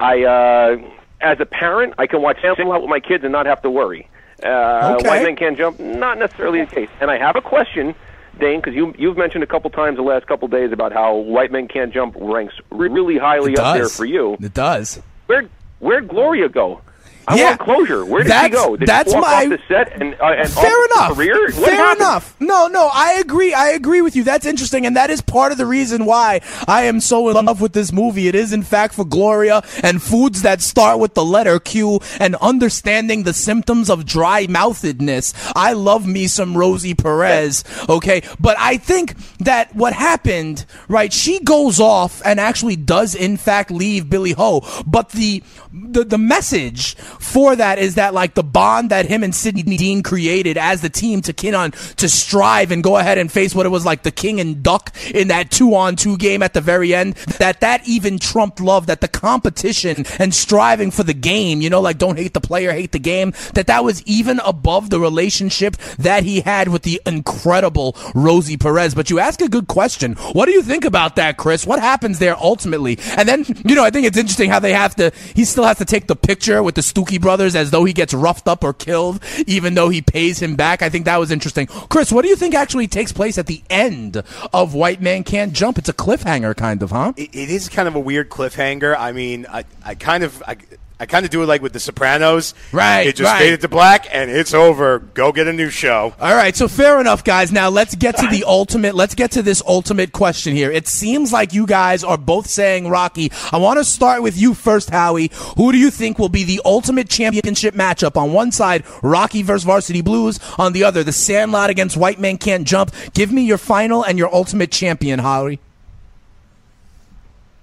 I, 0.00 0.24
uh, 0.24 0.76
as 1.20 1.38
a 1.38 1.46
parent, 1.46 1.94
I 1.96 2.08
can 2.08 2.22
watch 2.22 2.38
Sandlot 2.42 2.80
with 2.82 2.90
my 2.90 2.98
kids 3.00 3.22
and 3.22 3.30
not 3.32 3.46
have 3.46 3.62
to 3.62 3.70
worry. 3.70 4.08
Uh, 4.42 4.96
Okay. 4.98 5.08
White 5.08 5.22
Men 5.22 5.36
Can't 5.36 5.56
Jump, 5.56 5.78
not 5.78 6.18
necessarily 6.18 6.64
the 6.64 6.74
case. 6.74 6.88
And 7.00 7.08
I 7.08 7.18
have 7.18 7.36
a 7.36 7.40
question. 7.42 7.94
Dane, 8.40 8.58
because 8.60 8.74
you 8.74 8.94
you've 8.98 9.16
mentioned 9.18 9.44
a 9.44 9.46
couple 9.46 9.70
times 9.70 9.96
the 9.96 10.02
last 10.02 10.26
couple 10.26 10.48
days 10.48 10.72
about 10.72 10.92
how 10.92 11.14
White 11.14 11.52
Men 11.52 11.68
Can't 11.68 11.92
Jump 11.92 12.16
ranks 12.18 12.54
really 12.70 13.16
highly 13.18 13.56
up 13.56 13.74
there 13.76 13.88
for 13.96 14.04
you. 14.06 14.36
It 14.40 14.54
does. 14.54 15.00
Where 15.30 15.48
where'd 15.78 16.08
Gloria 16.08 16.48
go? 16.48 16.80
I 17.28 17.36
Yeah, 17.36 17.44
want 17.50 17.60
closure. 17.60 18.04
Where 18.04 18.22
did 18.22 18.28
she 18.28 18.30
that's- 18.30 18.50
go? 18.52 18.76
Did 18.76 18.88
that's 18.88 19.12
walk 19.12 19.22
my- 19.22 19.44
off 19.44 19.48
the 19.50 19.58
set 19.68 20.00
and, 20.00 20.14
uh, 20.20 20.26
and 20.38 20.48
Fair 20.50 20.84
enough. 20.86 21.14
Career? 21.14 21.40
What 21.52 21.54
Fair 21.68 21.74
happened? 21.76 22.00
enough. 22.00 22.34
No, 22.40 22.66
no, 22.66 22.90
I 22.92 23.12
agree. 23.20 23.54
I 23.54 23.68
agree 23.68 24.00
with 24.00 24.16
you. 24.16 24.24
That's 24.24 24.46
interesting, 24.46 24.84
and 24.86 24.96
that 24.96 25.10
is 25.10 25.20
part 25.20 25.52
of 25.52 25.58
the 25.58 25.66
reason 25.66 26.06
why 26.06 26.40
I 26.66 26.84
am 26.84 27.00
so 27.00 27.28
in 27.28 27.44
love 27.46 27.60
with 27.60 27.72
this 27.72 27.92
movie. 27.92 28.26
It 28.28 28.34
is, 28.34 28.52
in 28.52 28.62
fact, 28.62 28.94
for 28.94 29.04
Gloria 29.04 29.62
and 29.82 30.02
foods 30.02 30.42
that 30.42 30.60
start 30.60 30.98
with 30.98 31.14
the 31.14 31.24
letter 31.24 31.58
Q 31.60 32.00
and 32.18 32.34
understanding 32.36 33.22
the 33.22 33.32
symptoms 33.34 33.90
of 33.90 34.04
dry 34.06 34.46
mouthedness. 34.46 35.32
I 35.54 35.72
love 35.72 36.06
me 36.06 36.26
some 36.26 36.56
Rosie 36.56 36.94
Perez. 36.94 37.62
Okay, 37.88 38.22
but 38.40 38.56
I 38.58 38.76
think 38.76 39.14
that 39.40 39.74
what 39.74 39.92
happened, 39.92 40.64
right? 40.88 41.12
She 41.12 41.38
goes 41.40 41.78
off 41.80 42.20
and 42.24 42.40
actually 42.40 42.76
does, 42.76 43.14
in 43.14 43.36
fact, 43.36 43.70
leave 43.70 44.08
Billy 44.10 44.32
Ho, 44.32 44.64
but 44.86 45.10
the 45.10 45.42
the 45.72 46.04
the 46.04 46.18
message 46.18 46.94
for 46.96 47.54
that 47.54 47.78
is 47.78 47.94
that 47.94 48.12
like 48.12 48.34
the 48.34 48.42
bond 48.42 48.90
that 48.90 49.06
him 49.06 49.22
and 49.22 49.34
Sidney 49.34 49.62
Deane 49.62 50.02
created 50.02 50.58
as 50.58 50.80
the 50.80 50.88
team 50.88 51.22
to 51.22 51.32
kin 51.32 51.54
on 51.54 51.70
to 51.96 52.08
strive 52.08 52.70
and 52.70 52.82
go 52.82 52.96
ahead 52.96 53.18
and 53.18 53.30
face 53.30 53.54
what 53.54 53.66
it 53.66 53.70
was 53.70 53.84
like 53.84 54.02
the 54.02 54.10
king 54.10 54.40
and 54.40 54.62
duck 54.62 54.94
in 55.14 55.28
that 55.28 55.50
two 55.50 55.74
on 55.74 55.96
two 55.96 56.16
game 56.16 56.42
at 56.42 56.54
the 56.54 56.60
very 56.60 56.94
end 56.94 57.14
that 57.38 57.60
that 57.60 57.86
even 57.86 58.18
trumped 58.18 58.60
love 58.60 58.86
that 58.86 59.00
the 59.00 59.08
competition 59.08 60.04
and 60.18 60.34
striving 60.34 60.90
for 60.90 61.02
the 61.04 61.14
game 61.14 61.60
you 61.60 61.70
know 61.70 61.80
like 61.80 61.98
don't 61.98 62.18
hate 62.18 62.34
the 62.34 62.40
player 62.40 62.72
hate 62.72 62.92
the 62.92 62.98
game 62.98 63.32
that 63.54 63.66
that 63.66 63.84
was 63.84 64.02
even 64.06 64.40
above 64.40 64.90
the 64.90 64.98
relationship 64.98 65.76
that 65.98 66.24
he 66.24 66.40
had 66.40 66.68
with 66.68 66.82
the 66.82 67.00
incredible 67.06 67.96
Rosie 68.14 68.56
Perez. 68.56 68.94
But 68.94 69.10
you 69.10 69.18
ask 69.18 69.40
a 69.40 69.48
good 69.48 69.68
question. 69.68 70.14
What 70.32 70.46
do 70.46 70.52
you 70.52 70.62
think 70.62 70.84
about 70.84 71.16
that 71.16 71.36
Chris? 71.36 71.66
What 71.66 71.80
happens 71.80 72.18
there 72.18 72.36
ultimately? 72.36 72.98
And 73.16 73.28
then 73.28 73.44
you 73.64 73.74
know 73.74 73.84
I 73.84 73.90
think 73.90 74.06
it's 74.06 74.18
interesting 74.18 74.50
how 74.50 74.58
they 74.58 74.72
have 74.72 74.94
to 74.96 75.12
he 75.34 75.44
still 75.44 75.59
has 75.64 75.78
to 75.78 75.84
take 75.84 76.06
the 76.06 76.16
picture 76.16 76.62
with 76.62 76.74
the 76.74 76.80
Stucci 76.80 77.20
brothers 77.20 77.54
as 77.54 77.70
though 77.70 77.84
he 77.84 77.92
gets 77.92 78.14
roughed 78.14 78.48
up 78.48 78.64
or 78.64 78.72
killed 78.72 79.22
even 79.46 79.74
though 79.74 79.88
he 79.88 80.02
pays 80.02 80.40
him 80.40 80.56
back. 80.56 80.82
I 80.82 80.88
think 80.88 81.04
that 81.04 81.18
was 81.18 81.30
interesting. 81.30 81.66
Chris 81.66 82.12
what 82.12 82.22
do 82.22 82.28
you 82.28 82.36
think 82.36 82.54
actually 82.54 82.88
takes 82.88 83.12
place 83.12 83.38
at 83.38 83.46
the 83.46 83.62
end 83.70 84.22
of 84.52 84.74
White 84.74 85.00
Man 85.00 85.24
Can't 85.24 85.52
Jump? 85.52 85.78
It's 85.78 85.88
a 85.88 85.94
cliffhanger 85.94 86.56
kind 86.56 86.82
of 86.82 86.90
huh? 86.90 87.12
It, 87.16 87.34
it 87.34 87.50
is 87.50 87.68
kind 87.68 87.88
of 87.88 87.94
a 87.94 88.00
weird 88.00 88.30
cliffhanger. 88.30 88.96
I 88.98 89.12
mean, 89.12 89.46
I, 89.48 89.64
I 89.84 89.94
kind 89.94 90.24
of 90.24 90.42
I, 90.46 90.56
I 91.00 91.06
kind 91.06 91.24
of 91.24 91.30
do 91.30 91.42
it 91.42 91.46
like 91.46 91.62
with 91.62 91.72
The 91.72 91.80
Sopranos. 91.80 92.52
Right, 92.72 93.06
It 93.06 93.16
just 93.16 93.32
right. 93.32 93.38
faded 93.38 93.62
to 93.62 93.68
black 93.68 94.06
and 94.14 94.30
it's 94.30 94.52
over. 94.52 94.98
Go 94.98 95.32
get 95.32 95.48
a 95.48 95.52
new 95.52 95.70
show. 95.70 96.14
All 96.20 96.34
right, 96.34 96.54
so 96.54 96.68
fair 96.68 97.00
enough, 97.00 97.24
guys. 97.24 97.50
Now 97.50 97.70
let's 97.70 97.94
get 97.94 98.18
to 98.18 98.26
the 98.26 98.44
ultimate. 98.46 98.94
Let's 98.94 99.14
get 99.14 99.30
to 99.32 99.42
this 99.42 99.62
ultimate 99.66 100.12
question 100.12 100.54
here. 100.54 100.70
It 100.70 100.86
seems 100.86 101.32
like 101.32 101.54
you 101.54 101.64
guys 101.66 102.04
are 102.04 102.18
both 102.18 102.48
saying 102.48 102.86
Rocky. 102.90 103.32
I 103.50 103.56
want 103.56 103.78
to 103.78 103.84
start 103.84 104.22
with 104.22 104.36
you 104.38 104.52
first, 104.52 104.90
Howie. 104.90 105.30
Who 105.56 105.72
do 105.72 105.78
you 105.78 105.90
think 105.90 106.18
will 106.18 106.28
be 106.28 106.44
the 106.44 106.60
ultimate 106.66 107.08
championship 107.08 107.74
matchup? 107.74 108.18
On 108.18 108.34
one 108.34 108.52
side, 108.52 108.84
Rocky 109.02 109.42
versus 109.42 109.64
Varsity 109.64 110.02
Blues. 110.02 110.38
On 110.58 110.74
the 110.74 110.84
other, 110.84 111.02
the 111.02 111.12
Sandlot 111.12 111.70
against 111.70 111.96
White 111.96 112.20
Man 112.20 112.36
Can't 112.36 112.66
Jump. 112.66 112.92
Give 113.14 113.32
me 113.32 113.42
your 113.46 113.56
final 113.58 114.02
and 114.04 114.18
your 114.18 114.32
ultimate 114.34 114.70
champion, 114.70 115.18
Howie. 115.20 115.60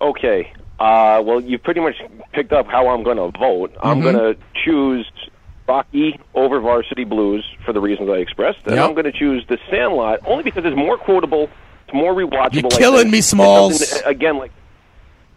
Okay. 0.02 0.52
Uh, 0.80 1.22
well, 1.26 1.40
you 1.42 1.58
pretty 1.58 1.80
much 1.80 1.96
picked 2.34 2.54
up 2.54 2.68
how 2.68 2.88
I'm 2.90 3.04
going 3.04 3.18
to 3.18 3.38
vote. 3.38 3.76
I'm 3.82 4.00
Mhm. 4.00 4.04
going 4.04 4.16
to 4.16 4.36
choose 4.64 5.12
Rocky 5.68 6.20
over 6.36 6.60
Varsity 6.60 7.04
Blues 7.04 7.44
for 7.66 7.74
the 7.74 7.82
reasons 7.82 8.10
I 8.10 8.18
expressed, 8.18 8.60
and 8.66 8.76
Yep. 8.76 8.86
I'm 8.88 8.94
going 8.94 9.06
to 9.06 9.12
choose 9.12 9.44
The 9.48 9.58
Sandlot 9.70 10.20
only 10.26 10.44
because 10.44 10.66
it's 10.66 10.78
more 10.78 10.98
quotable, 10.98 11.50
it's 11.86 11.94
more 11.94 12.14
rewatchable. 12.14 12.62
You're 12.72 12.80
killing 12.80 13.10
me, 13.12 13.22
Smalls. 13.22 14.02
Again, 14.06 14.38
like. 14.38 14.52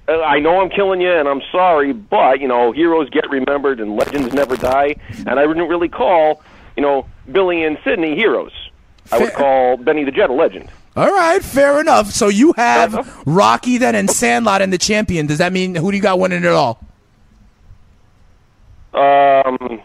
uh, 0.08 0.20
I 0.22 0.40
know 0.40 0.60
I'm 0.60 0.70
killing 0.70 1.00
you, 1.00 1.10
and 1.12 1.26
I'm 1.28 1.40
sorry, 1.52 1.92
but 1.92 2.40
you 2.40 2.48
know, 2.48 2.72
heroes 2.72 3.08
get 3.10 3.28
remembered 3.30 3.80
and 3.80 3.96
legends 3.96 4.32
never 4.34 4.56
die. 4.56 4.96
And 5.26 5.38
I 5.40 5.46
wouldn't 5.46 5.68
really 5.68 5.88
call, 5.88 6.42
you 6.76 6.82
know, 6.82 7.06
Billy 7.30 7.62
and 7.64 7.78
Sydney 7.84 8.14
heroes. 8.16 8.52
I 9.12 9.18
would 9.18 9.32
call 9.32 9.76
Benny 9.78 10.04
the 10.04 10.10
Jet 10.12 10.28
a 10.30 10.32
legend. 10.32 10.68
All 10.96 11.10
right, 11.10 11.42
fair 11.42 11.80
enough. 11.80 12.10
So 12.10 12.28
you 12.28 12.52
have 12.54 13.22
Rocky 13.26 13.78
then 13.78 13.94
and 13.94 14.10
Sandlot 14.10 14.60
and 14.60 14.72
the 14.72 14.78
champion. 14.78 15.26
Does 15.26 15.38
that 15.38 15.52
mean 15.52 15.74
who 15.74 15.90
do 15.90 15.96
you 15.96 16.02
got 16.02 16.18
winning 16.18 16.44
it 16.44 16.50
all? 16.50 16.84
Um, 18.92 19.80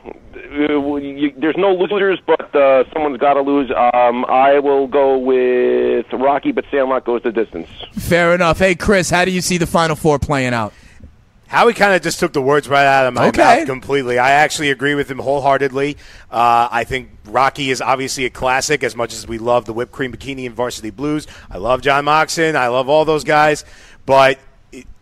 you, 0.52 1.34
there's 1.38 1.58
no 1.58 1.74
losers, 1.74 2.20
but 2.26 2.56
uh, 2.56 2.86
someone's 2.92 3.20
got 3.20 3.36
to 3.36 3.42
lose. 3.42 3.70
Um, 3.72 4.26
I 4.26 4.60
will 4.60 4.88
go 4.88 5.18
with 5.18 6.12
Rocky, 6.12 6.52
but 6.52 6.66
Sandlot 6.72 7.06
goes 7.06 7.22
the 7.22 7.32
distance. 7.32 7.70
Fair 7.94 8.34
enough. 8.34 8.58
Hey, 8.58 8.74
Chris, 8.74 9.10
how 9.10 9.26
do 9.26 9.32
you 9.32 9.42
see 9.42 9.58
the 9.58 9.68
final 9.68 9.96
four 9.96 10.18
playing 10.18 10.54
out? 10.54 10.74
Howie 11.48 11.74
kind 11.74 11.94
of 11.94 12.02
just 12.02 12.20
took 12.20 12.34
the 12.34 12.42
words 12.42 12.68
right 12.68 12.86
out 12.86 13.06
of 13.06 13.14
my 13.14 13.28
Okay. 13.28 13.60
mouth 13.60 13.68
completely. 13.68 14.18
I 14.18 14.32
actually 14.32 14.72
agree 14.72 14.96
with 14.96 15.10
him 15.10 15.20
wholeheartedly. 15.20 15.96
Uh, 16.32 16.68
I 16.72 16.84
think 16.86 17.10
Rocky 17.26 17.70
is 17.72 17.82
obviously 17.82 18.26
a 18.26 18.30
classic 18.30 18.84
as 18.84 18.96
much 18.96 19.14
as 19.14 19.28
we 19.28 19.38
love 19.38 19.66
the 19.66 19.74
whipped 19.74 19.92
cream 19.92 20.12
bikini 20.12 20.46
and 20.48 20.56
varsity 20.56 20.90
blues. 20.90 21.28
I 21.52 21.58
love 21.58 21.82
John 21.82 22.06
Moxon. 22.06 22.56
I 22.56 22.68
love 22.68 22.90
all 22.90 23.06
those 23.06 23.24
guys. 23.24 23.64
But 24.06 24.40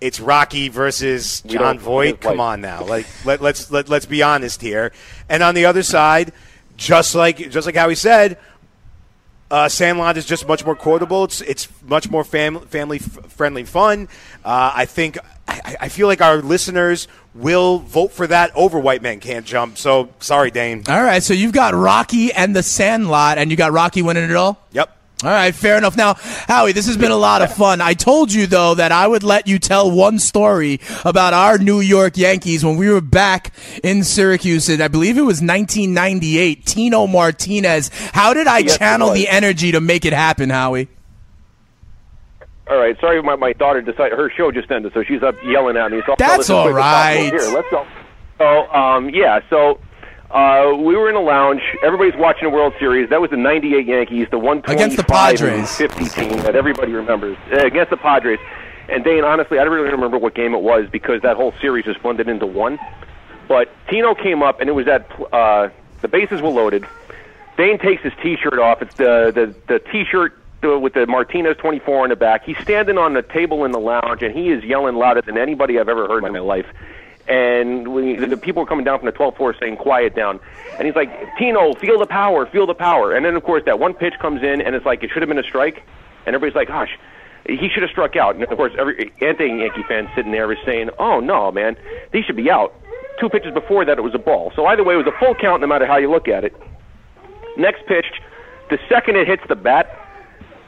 it's 0.01 0.19
Rocky 0.19 0.67
versus 0.69 1.41
Jon 1.41 1.79
Voight. 1.79 2.19
Come 2.19 2.39
on 2.39 2.61
now. 2.61 2.83
Like, 2.83 3.07
let, 3.25 3.41
let's, 3.41 3.71
let, 3.71 3.89
let's 3.89 4.05
be 4.05 4.21
honest 4.21 4.61
here. 4.61 4.91
And 5.29 5.41
on 5.43 5.55
the 5.55 5.65
other 5.65 5.81
side, 5.83 6.33
just 6.77 7.15
like, 7.15 7.37
just 7.49 7.65
like 7.65 7.75
Howie 7.75 7.95
said, 7.95 8.37
uh, 9.49 9.69
Sandlot 9.69 10.17
is 10.17 10.25
just 10.25 10.47
much 10.47 10.65
more 10.65 10.75
quotable. 10.75 11.25
It's 11.25 11.39
it's 11.41 11.67
much 11.83 12.09
more 12.09 12.23
fam- 12.23 12.61
family 12.61 12.97
f- 12.97 13.31
friendly 13.31 13.63
fun. 13.65 14.07
Uh, 14.43 14.71
I 14.73 14.85
think 14.85 15.17
I, 15.63 15.75
I 15.81 15.89
feel 15.89 16.07
like 16.07 16.21
our 16.21 16.37
listeners 16.37 17.07
will 17.33 17.79
vote 17.79 18.11
for 18.11 18.27
that 18.27 18.51
over 18.55 18.79
White 18.79 19.01
Man 19.01 19.19
Can't 19.19 19.45
Jump. 19.45 19.77
So 19.77 20.09
sorry, 20.19 20.51
Dane. 20.51 20.83
All 20.87 21.03
right, 21.03 21.23
so 21.23 21.33
you've 21.33 21.53
got 21.53 21.73
Rocky 21.73 22.31
and 22.31 22.55
the 22.55 22.63
Sandlot, 22.63 23.37
and 23.37 23.49
you 23.51 23.57
got 23.57 23.71
Rocky 23.71 24.01
winning 24.01 24.29
it 24.29 24.35
all? 24.35 24.59
Yep. 24.71 24.97
All 25.23 25.29
right, 25.29 25.55
fair 25.55 25.77
enough. 25.77 25.95
Now, 25.95 26.15
Howie, 26.15 26.73
this 26.73 26.85
has 26.87 26.97
been 26.97 27.11
a 27.11 27.15
lot 27.15 27.41
of 27.41 27.53
fun. 27.55 27.79
I 27.79 27.93
told 27.93 28.33
you, 28.33 28.45
though, 28.45 28.75
that 28.75 28.91
I 28.91 29.07
would 29.07 29.23
let 29.23 29.47
you 29.47 29.57
tell 29.57 29.89
one 29.89 30.19
story 30.19 30.81
about 31.05 31.33
our 31.33 31.57
New 31.57 31.79
York 31.79 32.17
Yankees 32.17 32.65
when 32.65 32.75
we 32.75 32.89
were 32.89 32.99
back 32.99 33.53
in 33.85 34.03
Syracuse, 34.03 34.67
and 34.67 34.83
I 34.83 34.89
believe 34.89 35.17
it 35.17 35.21
was 35.21 35.41
1998. 35.41 36.65
Tino 36.65 37.07
Martinez. 37.07 37.89
How 38.11 38.33
did 38.33 38.47
I 38.47 38.59
Yes, 38.59 38.77
channel 38.77 39.11
the 39.11 39.29
energy 39.29 39.71
to 39.71 39.79
make 39.79 40.03
it 40.03 40.11
happen, 40.11 40.49
Howie? 40.49 40.89
All 42.69 42.77
right, 42.77 42.97
sorry, 43.01 43.21
my, 43.21 43.35
my 43.35 43.53
daughter 43.53 43.81
decided 43.81 44.17
her 44.17 44.31
show 44.31 44.51
just 44.51 44.71
ended, 44.71 44.93
so 44.93 45.03
she's 45.03 45.21
up 45.21 45.35
yelling 45.43 45.75
at 45.75 45.91
me. 45.91 46.01
So 46.05 46.15
That's 46.17 46.47
tell 46.47 46.63
this 46.63 46.71
as 46.71 46.73
quick 46.73 46.75
all 46.75 46.79
right. 46.79 47.31
Here, 47.31 47.53
let's 47.53 47.69
go. 47.69 47.85
So 48.37 48.71
um, 48.73 49.09
yeah, 49.09 49.41
so 49.49 49.79
uh, 50.31 50.73
we 50.77 50.95
were 50.95 51.09
in 51.09 51.15
a 51.15 51.21
lounge. 51.21 51.61
Everybody's 51.83 52.15
watching 52.17 52.49
the 52.49 52.55
World 52.55 52.73
Series. 52.79 53.09
That 53.09 53.21
was 53.21 53.31
the 53.31 53.37
'98 53.37 53.85
Yankees, 53.85 54.27
the 54.31 54.39
125 54.39 54.75
Against 54.75 54.97
the 54.97 55.03
Padres. 55.03 55.77
50 55.77 56.05
team 56.05 56.37
that 56.43 56.55
everybody 56.55 56.93
remembers 56.93 57.37
uh, 57.51 57.65
against 57.65 57.89
the 57.89 57.97
Padres. 57.97 58.39
And 58.89 59.03
Dane, 59.03 59.23
honestly, 59.23 59.59
I 59.59 59.63
don't 59.63 59.73
really 59.73 59.91
remember 59.91 60.17
what 60.17 60.33
game 60.33 60.53
it 60.53 60.61
was 60.61 60.89
because 60.89 61.21
that 61.21 61.35
whole 61.35 61.53
series 61.61 61.85
just 61.85 62.01
blended 62.01 62.27
into 62.27 62.45
one. 62.45 62.79
But 63.47 63.69
Tino 63.89 64.15
came 64.15 64.41
up, 64.41 64.59
and 64.59 64.69
it 64.69 64.73
was 64.73 64.85
that 64.85 65.09
uh, 65.31 65.69
the 66.01 66.07
bases 66.07 66.41
were 66.41 66.49
loaded. 66.49 66.85
Dane 67.57 67.77
takes 67.77 68.01
his 68.01 68.13
T-shirt 68.21 68.57
off. 68.57 68.81
It's 68.81 68.95
the 68.95 69.31
the, 69.33 69.55
the 69.67 69.79
T-shirt 69.91 70.37
uh, 70.65 70.79
with 70.79 70.93
the 70.93 71.05
Martinez 71.07 71.57
24 71.57 72.03
on 72.03 72.09
the 72.09 72.15
back. 72.15 72.43
He's 72.43 72.57
standing 72.59 72.97
on 72.97 73.13
the 73.13 73.21
table 73.21 73.65
in 73.65 73.71
the 73.71 73.79
lounge, 73.79 74.23
and 74.23 74.35
he 74.35 74.49
is 74.49 74.63
yelling 74.63 74.95
louder 74.95 75.21
than 75.21 75.37
anybody 75.37 75.79
I've 75.79 75.89
ever 75.89 76.07
heard 76.07 76.23
in 76.23 76.33
my 76.33 76.39
life. 76.39 76.65
And 77.27 77.87
we, 77.87 78.17
the 78.17 78.35
people 78.35 78.63
are 78.63 78.65
coming 78.65 78.83
down 78.83 78.99
from 78.99 79.05
the 79.05 79.13
12th 79.13 79.37
floor 79.37 79.55
saying, 79.57 79.77
"Quiet 79.77 80.15
down." 80.15 80.39
And 80.77 80.85
he's 80.85 80.95
like, 80.95 81.09
"Tino, 81.37 81.73
feel 81.73 81.97
the 81.97 82.05
power, 82.05 82.45
feel 82.45 82.67
the 82.67 82.73
power." 82.73 83.13
And 83.13 83.25
then, 83.25 83.35
of 83.35 83.43
course, 83.43 83.63
that 83.65 83.79
one 83.79 83.93
pitch 83.93 84.15
comes 84.19 84.43
in, 84.43 84.61
and 84.61 84.75
it's 84.75 84.85
like 84.85 85.03
it 85.03 85.11
should 85.11 85.21
have 85.21 85.29
been 85.29 85.39
a 85.39 85.43
strike. 85.43 85.83
And 86.25 86.35
everybody's 86.35 86.55
like, 86.55 86.67
"Gosh." 86.67 86.97
He 87.45 87.67
should 87.67 87.83
have 87.83 87.91
struck 87.91 88.15
out, 88.15 88.35
and 88.35 88.43
of 88.45 88.49
course, 88.55 88.71
every 88.79 89.11
anti-Yankee 89.19 89.83
fan 89.83 90.09
sitting 90.15 90.31
there 90.31 90.49
is 90.53 90.57
saying, 90.63 90.91
"Oh 90.97 91.19
no, 91.19 91.51
man, 91.51 91.75
they 92.11 92.21
should 92.21 92.37
be 92.37 92.49
out." 92.49 92.73
Two 93.19 93.27
pitches 93.27 93.53
before 93.53 93.83
that, 93.83 93.97
it 93.97 94.01
was 94.01 94.15
a 94.15 94.19
ball. 94.19 94.53
So 94.55 94.65
either 94.65 94.83
way, 94.83 94.93
it 94.93 94.97
was 94.97 95.07
a 95.07 95.19
full 95.19 95.35
count, 95.35 95.59
no 95.59 95.67
matter 95.67 95.85
how 95.85 95.97
you 95.97 96.09
look 96.09 96.29
at 96.29 96.45
it. 96.45 96.55
Next 97.57 97.85
pitch, 97.85 98.05
the 98.69 98.79
second 98.89 99.17
it 99.17 99.27
hits 99.27 99.43
the 99.47 99.55
bat, 99.55 100.02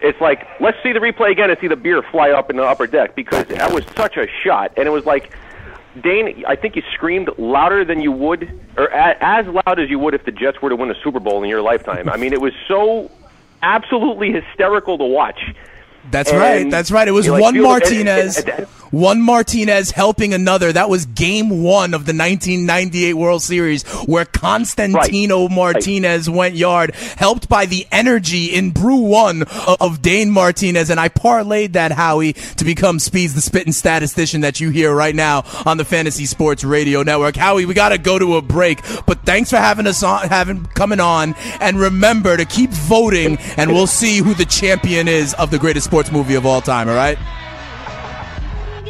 it's 0.06 0.22
like 0.22 0.48
let's 0.60 0.78
see 0.84 0.94
the 0.94 1.00
replay 1.00 1.32
again 1.32 1.50
and 1.50 1.60
see 1.60 1.68
the 1.68 1.76
beer 1.76 2.02
fly 2.04 2.30
up 2.32 2.50
in 2.50 2.58
the 2.58 2.64
upper 2.64 2.88
deck 2.88 3.16
because 3.16 3.46
that 3.48 3.74
was 3.74 3.86
such 3.96 4.18
a 4.18 4.28
shot, 4.44 4.72
and 4.78 4.88
it 4.88 4.92
was 4.92 5.06
like 5.06 5.32
Dane. 6.02 6.44
I 6.48 6.56
think 6.56 6.76
you 6.76 6.84
screamed 6.94 7.30
louder 7.38 7.84
than 7.84 8.02
you 8.02 8.12
would, 8.12 8.62
or 8.78 8.86
a, 8.86 9.18
as 9.20 9.48
loud 9.48 9.80
as 9.80 9.90
you 9.90 9.98
would 10.00 10.14
if 10.14 10.24
the 10.24 10.32
Jets 10.32 10.62
were 10.62 10.70
to 10.70 10.76
win 10.76 10.92
a 10.92 10.96
Super 11.04 11.20
Bowl 11.20 11.44
in 11.44 11.50
your 11.50 11.62
lifetime. 11.62 12.08
I 12.10 12.18
mean, 12.18 12.34
it 12.34 12.42
was 12.42 12.54
so 12.68 13.10
absolutely 13.64 14.32
hysterical 14.32 14.98
to 14.98 15.06
watch. 15.06 15.40
That's 16.12 16.32
And 16.32 16.40
right. 16.40 16.72
That's 16.72 16.92
right. 16.92 17.08
It 17.08 17.12
was 17.12 17.28
like, 17.28 17.42
one 17.42 17.62
Martinez, 17.62 18.44
one 18.92 19.22
Martinez 19.22 19.92
helping 19.92 20.34
another. 20.34 20.72
That 20.72 20.90
was 20.90 21.06
game 21.06 21.64
one 21.64 21.94
of 21.94 22.06
the 22.06 22.14
1998 22.14 23.14
World 23.16 23.42
Series 23.42 23.84
where 24.06 24.26
Constantino 24.26 25.50
Martinez 25.50 26.30
went 26.30 26.56
yard, 26.56 26.96
helped 27.18 27.50
by 27.50 27.66
the 27.66 27.86
energy 27.92 28.46
in 28.46 28.72
brew 28.72 28.98
one 28.98 29.44
of, 29.44 29.78
of 29.82 30.02
Dane 30.02 30.32
Martinez. 30.32 30.90
And 30.90 31.00
I 31.00 31.10
parlayed 31.10 31.74
that, 31.74 31.92
Howie, 31.92 32.34
to 32.34 32.66
become 32.66 33.00
Speeds, 33.00 33.36
the 33.36 33.42
spitting 33.42 33.74
statistician 33.74 34.42
that 34.42 34.60
you 34.60 34.70
hear 34.70 34.94
right 34.94 35.16
now 35.16 35.44
on 35.66 35.78
the 35.78 35.86
Fantasy 35.86 36.26
Sports 36.26 36.64
Radio 36.64 37.04
Network. 37.04 37.36
Howie, 37.36 37.66
we 37.66 37.74
got 37.74 37.90
to 37.90 37.98
go 37.98 38.18
to 38.18 38.38
a 38.38 38.42
break, 38.42 38.82
but 39.06 39.22
thanks 39.26 39.50
for 39.50 39.58
having 39.58 39.88
us 39.88 40.04
on, 40.04 40.28
having 40.28 40.66
coming 40.68 41.00
on. 41.00 41.36
And 41.60 41.80
remember 41.80 42.38
to 42.38 42.46
keep 42.46 42.70
voting, 42.70 43.38
and 43.58 43.72
we'll 43.72 43.88
see 43.88 44.20
who 44.20 44.34
the 44.34 44.46
champion 44.46 45.08
is 45.08 45.34
of 45.34 45.52
the 45.52 45.60
greatest 45.60 45.90
sports 45.96 46.12
movie 46.12 46.36
of 46.36 46.46
all 46.46 46.60
time. 46.60 46.90
All 46.90 46.96
right. 46.96 47.18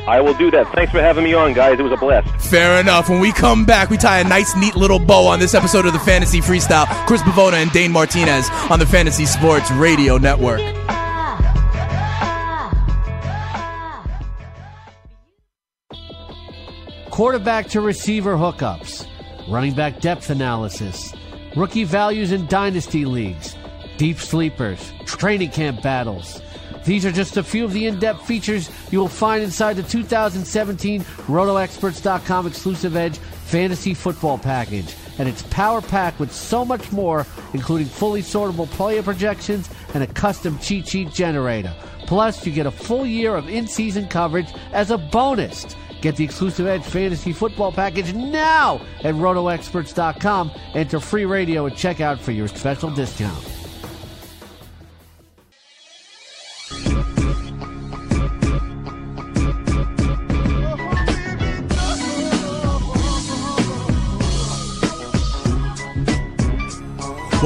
I 0.07 0.19
will 0.21 0.33
do 0.33 0.49
that. 0.49 0.65
Thanks 0.73 0.91
for 0.91 1.01
having 1.01 1.23
me 1.23 1.35
on, 1.35 1.53
guys. 1.53 1.79
It 1.79 1.83
was 1.83 1.91
a 1.91 1.97
blast. 1.97 2.27
Fair 2.49 2.79
enough. 2.79 3.09
When 3.09 3.19
we 3.19 3.31
come 3.31 3.63
back, 3.63 3.91
we 3.91 3.97
tie 3.97 4.21
a 4.21 4.23
nice, 4.23 4.55
neat 4.55 4.75
little 4.75 4.97
bow 4.97 5.27
on 5.27 5.39
this 5.39 5.53
episode 5.53 5.85
of 5.85 5.93
the 5.93 5.99
Fantasy 5.99 6.41
Freestyle. 6.41 6.87
Chris 7.05 7.21
Pavona 7.21 7.61
and 7.61 7.71
Dane 7.71 7.91
Martinez 7.91 8.49
on 8.71 8.79
the 8.79 8.87
Fantasy 8.87 9.27
Sports 9.27 9.69
Radio 9.71 10.17
Network. 10.17 10.61
quarterback 17.11 17.67
to 17.67 17.79
receiver 17.79 18.35
hookups, 18.35 19.07
running 19.49 19.73
back 19.73 20.01
depth 20.01 20.29
analysis, 20.29 21.13
rookie 21.55 21.85
values 21.85 22.33
in 22.33 22.45
dynasty 22.47 23.05
leagues, 23.05 23.55
deep 23.95 24.19
sleepers, 24.19 24.91
training 25.05 25.49
camp 25.49 25.81
battles. 25.81 26.41
These 26.85 27.05
are 27.05 27.11
just 27.11 27.37
a 27.37 27.43
few 27.43 27.65
of 27.65 27.73
the 27.73 27.87
in 27.87 27.99
depth 27.99 28.27
features 28.27 28.69
you 28.91 28.99
will 28.99 29.07
find 29.07 29.43
inside 29.43 29.73
the 29.73 29.83
2017 29.83 31.01
RotoExperts.com 31.01 32.47
exclusive 32.47 32.95
Edge 32.95 33.17
Fantasy 33.17 33.93
Football 33.93 34.37
Package. 34.37 34.95
And 35.17 35.27
it's 35.27 35.41
power 35.43 35.81
packed 35.81 36.19
with 36.19 36.31
so 36.31 36.63
much 36.63 36.91
more, 36.91 37.25
including 37.53 37.87
fully 37.87 38.21
sortable 38.21 38.69
player 38.69 39.01
projections 39.01 39.69
and 39.93 40.03
a 40.03 40.07
custom 40.07 40.59
cheat 40.59 40.87
sheet 40.87 41.11
generator. 41.11 41.73
Plus, 42.05 42.45
you 42.45 42.51
get 42.51 42.67
a 42.67 42.71
full 42.71 43.05
year 43.05 43.35
of 43.35 43.49
in 43.49 43.67
season 43.67 44.07
coverage 44.07 44.53
as 44.71 44.91
a 44.91 44.97
bonus. 44.97 45.65
Get 46.01 46.17
the 46.17 46.23
exclusive 46.23 46.67
Edge 46.67 46.83
Fantasy 46.83 47.33
Football 47.33 47.71
Package 47.71 48.13
now 48.13 48.75
at 49.03 49.15
RotoExperts.com. 49.15 50.51
Enter 50.75 50.99
free 50.99 51.25
radio 51.25 51.65
at 51.65 51.73
checkout 51.73 52.19
for 52.19 52.31
your 52.31 52.47
special 52.47 52.91
discount. 52.91 53.54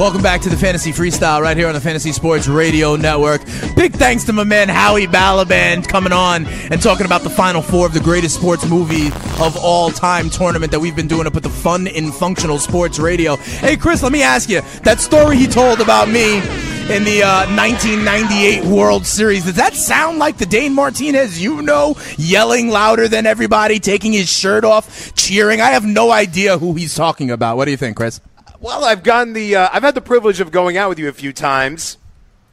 Welcome 0.00 0.22
back 0.22 0.40
to 0.40 0.48
the 0.48 0.56
Fantasy 0.56 0.92
Freestyle 0.92 1.42
right 1.42 1.54
here 1.54 1.68
on 1.68 1.74
the 1.74 1.80
Fantasy 1.80 2.10
Sports 2.12 2.48
Radio 2.48 2.96
Network. 2.96 3.44
Big 3.76 3.92
thanks 3.92 4.24
to 4.24 4.32
my 4.32 4.44
man 4.44 4.70
Howie 4.70 5.06
Balaban 5.06 5.86
coming 5.86 6.10
on 6.10 6.46
and 6.46 6.80
talking 6.80 7.04
about 7.04 7.20
the 7.20 7.28
final 7.28 7.60
four 7.60 7.84
of 7.84 7.92
the 7.92 8.00
greatest 8.00 8.36
sports 8.36 8.66
movie 8.66 9.08
of 9.42 9.58
all 9.58 9.90
time 9.90 10.30
tournament 10.30 10.72
that 10.72 10.80
we've 10.80 10.96
been 10.96 11.06
doing 11.06 11.26
up 11.26 11.36
at 11.36 11.42
the 11.42 11.50
Fun 11.50 11.86
in 11.86 12.12
Functional 12.12 12.58
Sports 12.58 12.98
Radio. 12.98 13.36
Hey, 13.36 13.76
Chris, 13.76 14.02
let 14.02 14.10
me 14.10 14.22
ask 14.22 14.48
you 14.48 14.62
that 14.84 15.00
story 15.00 15.36
he 15.36 15.46
told 15.46 15.82
about 15.82 16.08
me 16.08 16.38
in 16.38 17.04
the 17.04 17.22
uh, 17.22 17.44
1998 17.54 18.64
World 18.64 19.04
Series. 19.04 19.44
Does 19.44 19.56
that 19.56 19.74
sound 19.74 20.18
like 20.18 20.38
the 20.38 20.46
Dane 20.46 20.72
Martinez 20.72 21.42
you 21.42 21.60
know, 21.60 21.94
yelling 22.16 22.70
louder 22.70 23.06
than 23.06 23.26
everybody, 23.26 23.78
taking 23.78 24.14
his 24.14 24.32
shirt 24.32 24.64
off, 24.64 25.14
cheering? 25.14 25.60
I 25.60 25.72
have 25.72 25.84
no 25.84 26.10
idea 26.10 26.56
who 26.56 26.72
he's 26.72 26.94
talking 26.94 27.30
about. 27.30 27.58
What 27.58 27.66
do 27.66 27.70
you 27.70 27.76
think, 27.76 27.98
Chris? 27.98 28.18
Well, 28.60 28.84
I've 28.84 29.02
gotten 29.02 29.32
the 29.32 29.56
uh, 29.56 29.68
I've 29.72 29.82
had 29.82 29.94
the 29.94 30.02
privilege 30.02 30.38
of 30.38 30.52
going 30.52 30.76
out 30.76 30.90
with 30.90 30.98
you 30.98 31.08
a 31.08 31.12
few 31.12 31.32
times. 31.32 31.96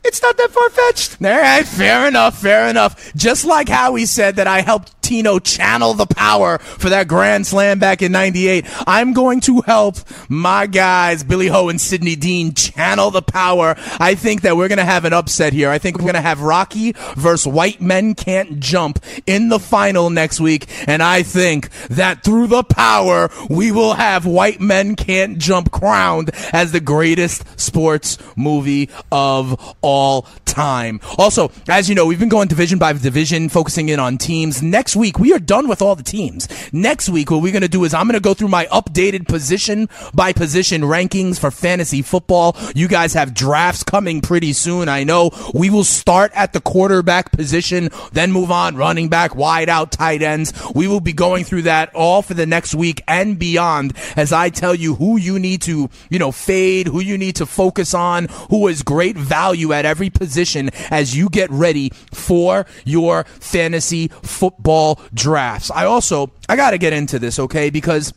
It's 0.05 0.21
not 0.21 0.37
that 0.37 0.51
far 0.51 0.69
fetched. 0.69 1.21
All 1.21 1.29
right, 1.29 1.65
fair 1.65 2.07
enough, 2.07 2.41
fair 2.41 2.69
enough. 2.69 3.13
Just 3.13 3.43
like 3.43 3.67
how 3.67 3.95
he 3.95 4.05
said 4.05 4.37
that 4.37 4.47
I 4.47 4.61
helped 4.61 4.96
Channel 5.07 5.93
the 5.93 6.05
power 6.05 6.57
for 6.57 6.89
that 6.89 7.07
grand 7.07 7.47
slam 7.47 7.79
back 7.79 8.01
in 8.01 8.11
98, 8.11 8.65
I'm 8.85 9.13
going 9.13 9.39
to 9.41 9.61
help 9.61 9.97
my 10.29 10.67
guys, 10.67 11.23
Billy 11.23 11.47
Ho 11.47 11.69
and 11.69 11.79
Sidney 11.79 12.15
Deane, 12.15 12.53
channel 12.53 13.09
the 13.11 13.21
power. 13.21 13.75
I 13.99 14.15
think 14.15 14.41
that 14.41 14.57
we're 14.57 14.67
going 14.67 14.77
to 14.77 14.85
have 14.85 15.05
an 15.05 15.13
upset 15.13 15.53
here. 15.53 15.69
I 15.69 15.77
think 15.77 15.97
we're 15.97 16.03
going 16.03 16.15
to 16.15 16.21
have 16.21 16.41
Rocky 16.41 16.93
versus 17.15 17.47
White 17.47 17.81
Men 17.81 18.15
Can't 18.15 18.59
Jump 18.59 19.03
in 19.25 19.49
the 19.49 19.59
final 19.59 20.09
next 20.09 20.39
week. 20.39 20.67
And 20.87 21.01
I 21.01 21.23
think 21.23 21.69
that 21.87 22.23
through 22.23 22.47
the 22.47 22.63
power, 22.63 23.29
we 23.49 23.71
will 23.71 23.93
have 23.93 24.25
White 24.25 24.59
Men 24.59 24.95
Can't 24.95 25.37
Jump 25.37 25.71
crowned 25.71 26.31
as 26.51 26.71
the 26.71 26.81
greatest 26.81 27.59
sports 27.59 28.17
movie 28.35 28.89
of 29.11 29.75
all 29.81 30.27
time. 30.43 30.99
Also, 31.17 31.51
as 31.69 31.87
you 31.87 31.95
know, 31.95 32.05
we've 32.05 32.19
been 32.19 32.29
going 32.29 32.47
division 32.47 32.79
by 32.79 32.91
division, 32.93 33.47
focusing 33.47 33.89
in 33.89 33.99
on 33.99 34.17
teams. 34.17 34.61
Next 34.61 34.95
week, 34.97 35.19
we 35.19 35.31
are 35.33 35.39
done 35.39 35.67
with 35.67 35.81
all 35.81 35.95
the 35.95 36.03
teams. 36.03 36.47
Next 36.73 37.07
week, 37.07 37.31
what 37.31 37.41
we're 37.41 37.53
going 37.53 37.61
to 37.61 37.69
do 37.69 37.85
is 37.85 37.93
I'm 37.93 38.07
going 38.07 38.15
to 38.15 38.19
go 38.19 38.33
through 38.33 38.49
my 38.49 38.65
updated 38.65 39.27
position 39.27 39.87
by 40.13 40.33
position 40.33 40.81
rankings 40.81 41.39
for 41.39 41.51
fantasy 41.51 42.01
football. 42.01 42.57
You 42.75 42.87
guys 42.87 43.13
have 43.13 43.33
drafts 43.33 43.83
coming 43.83 44.21
pretty 44.21 44.53
soon. 44.53 44.89
I 44.89 45.03
know 45.03 45.31
we 45.53 45.69
will 45.69 45.83
start 45.83 46.31
at 46.33 46.53
the 46.53 46.59
quarterback 46.59 47.31
position, 47.31 47.89
then 48.11 48.31
move 48.31 48.51
on 48.51 48.75
running 48.75 49.07
back, 49.07 49.35
wide 49.35 49.69
out, 49.69 49.91
tight 49.91 50.21
ends. 50.21 50.51
We 50.75 50.87
will 50.87 50.99
be 50.99 51.13
going 51.13 51.43
through 51.43 51.63
that 51.63 51.93
all 51.95 52.21
for 52.21 52.33
the 52.33 52.45
next 52.45 52.75
week 52.75 53.03
and 53.07 53.37
beyond 53.39 53.95
as 54.15 54.33
I 54.33 54.49
tell 54.49 54.75
you 54.75 54.95
who 54.95 55.17
you 55.17 55.39
need 55.39 55.61
to, 55.63 55.89
you 56.09 56.19
know, 56.19 56.31
fade, 56.31 56.87
who 56.87 56.99
you 56.99 57.17
need 57.17 57.35
to 57.37 57.45
focus 57.45 57.93
on, 57.93 58.25
who 58.49 58.67
is 58.67 58.83
great 58.83 59.15
value 59.15 59.71
at 59.73 59.85
every 59.85 60.09
position 60.09 60.69
as 60.89 61.15
you 61.15 61.29
get 61.29 61.49
ready 61.51 61.91
for 62.11 62.65
your 62.83 63.23
fantasy 63.25 64.07
football 64.23 64.86
drafts. 65.13 65.71
I 65.71 65.85
also, 65.85 66.31
I 66.49 66.55
got 66.55 66.71
to 66.71 66.77
get 66.77 66.93
into 66.93 67.19
this, 67.19 67.39
okay? 67.39 67.69
Because 67.69 68.13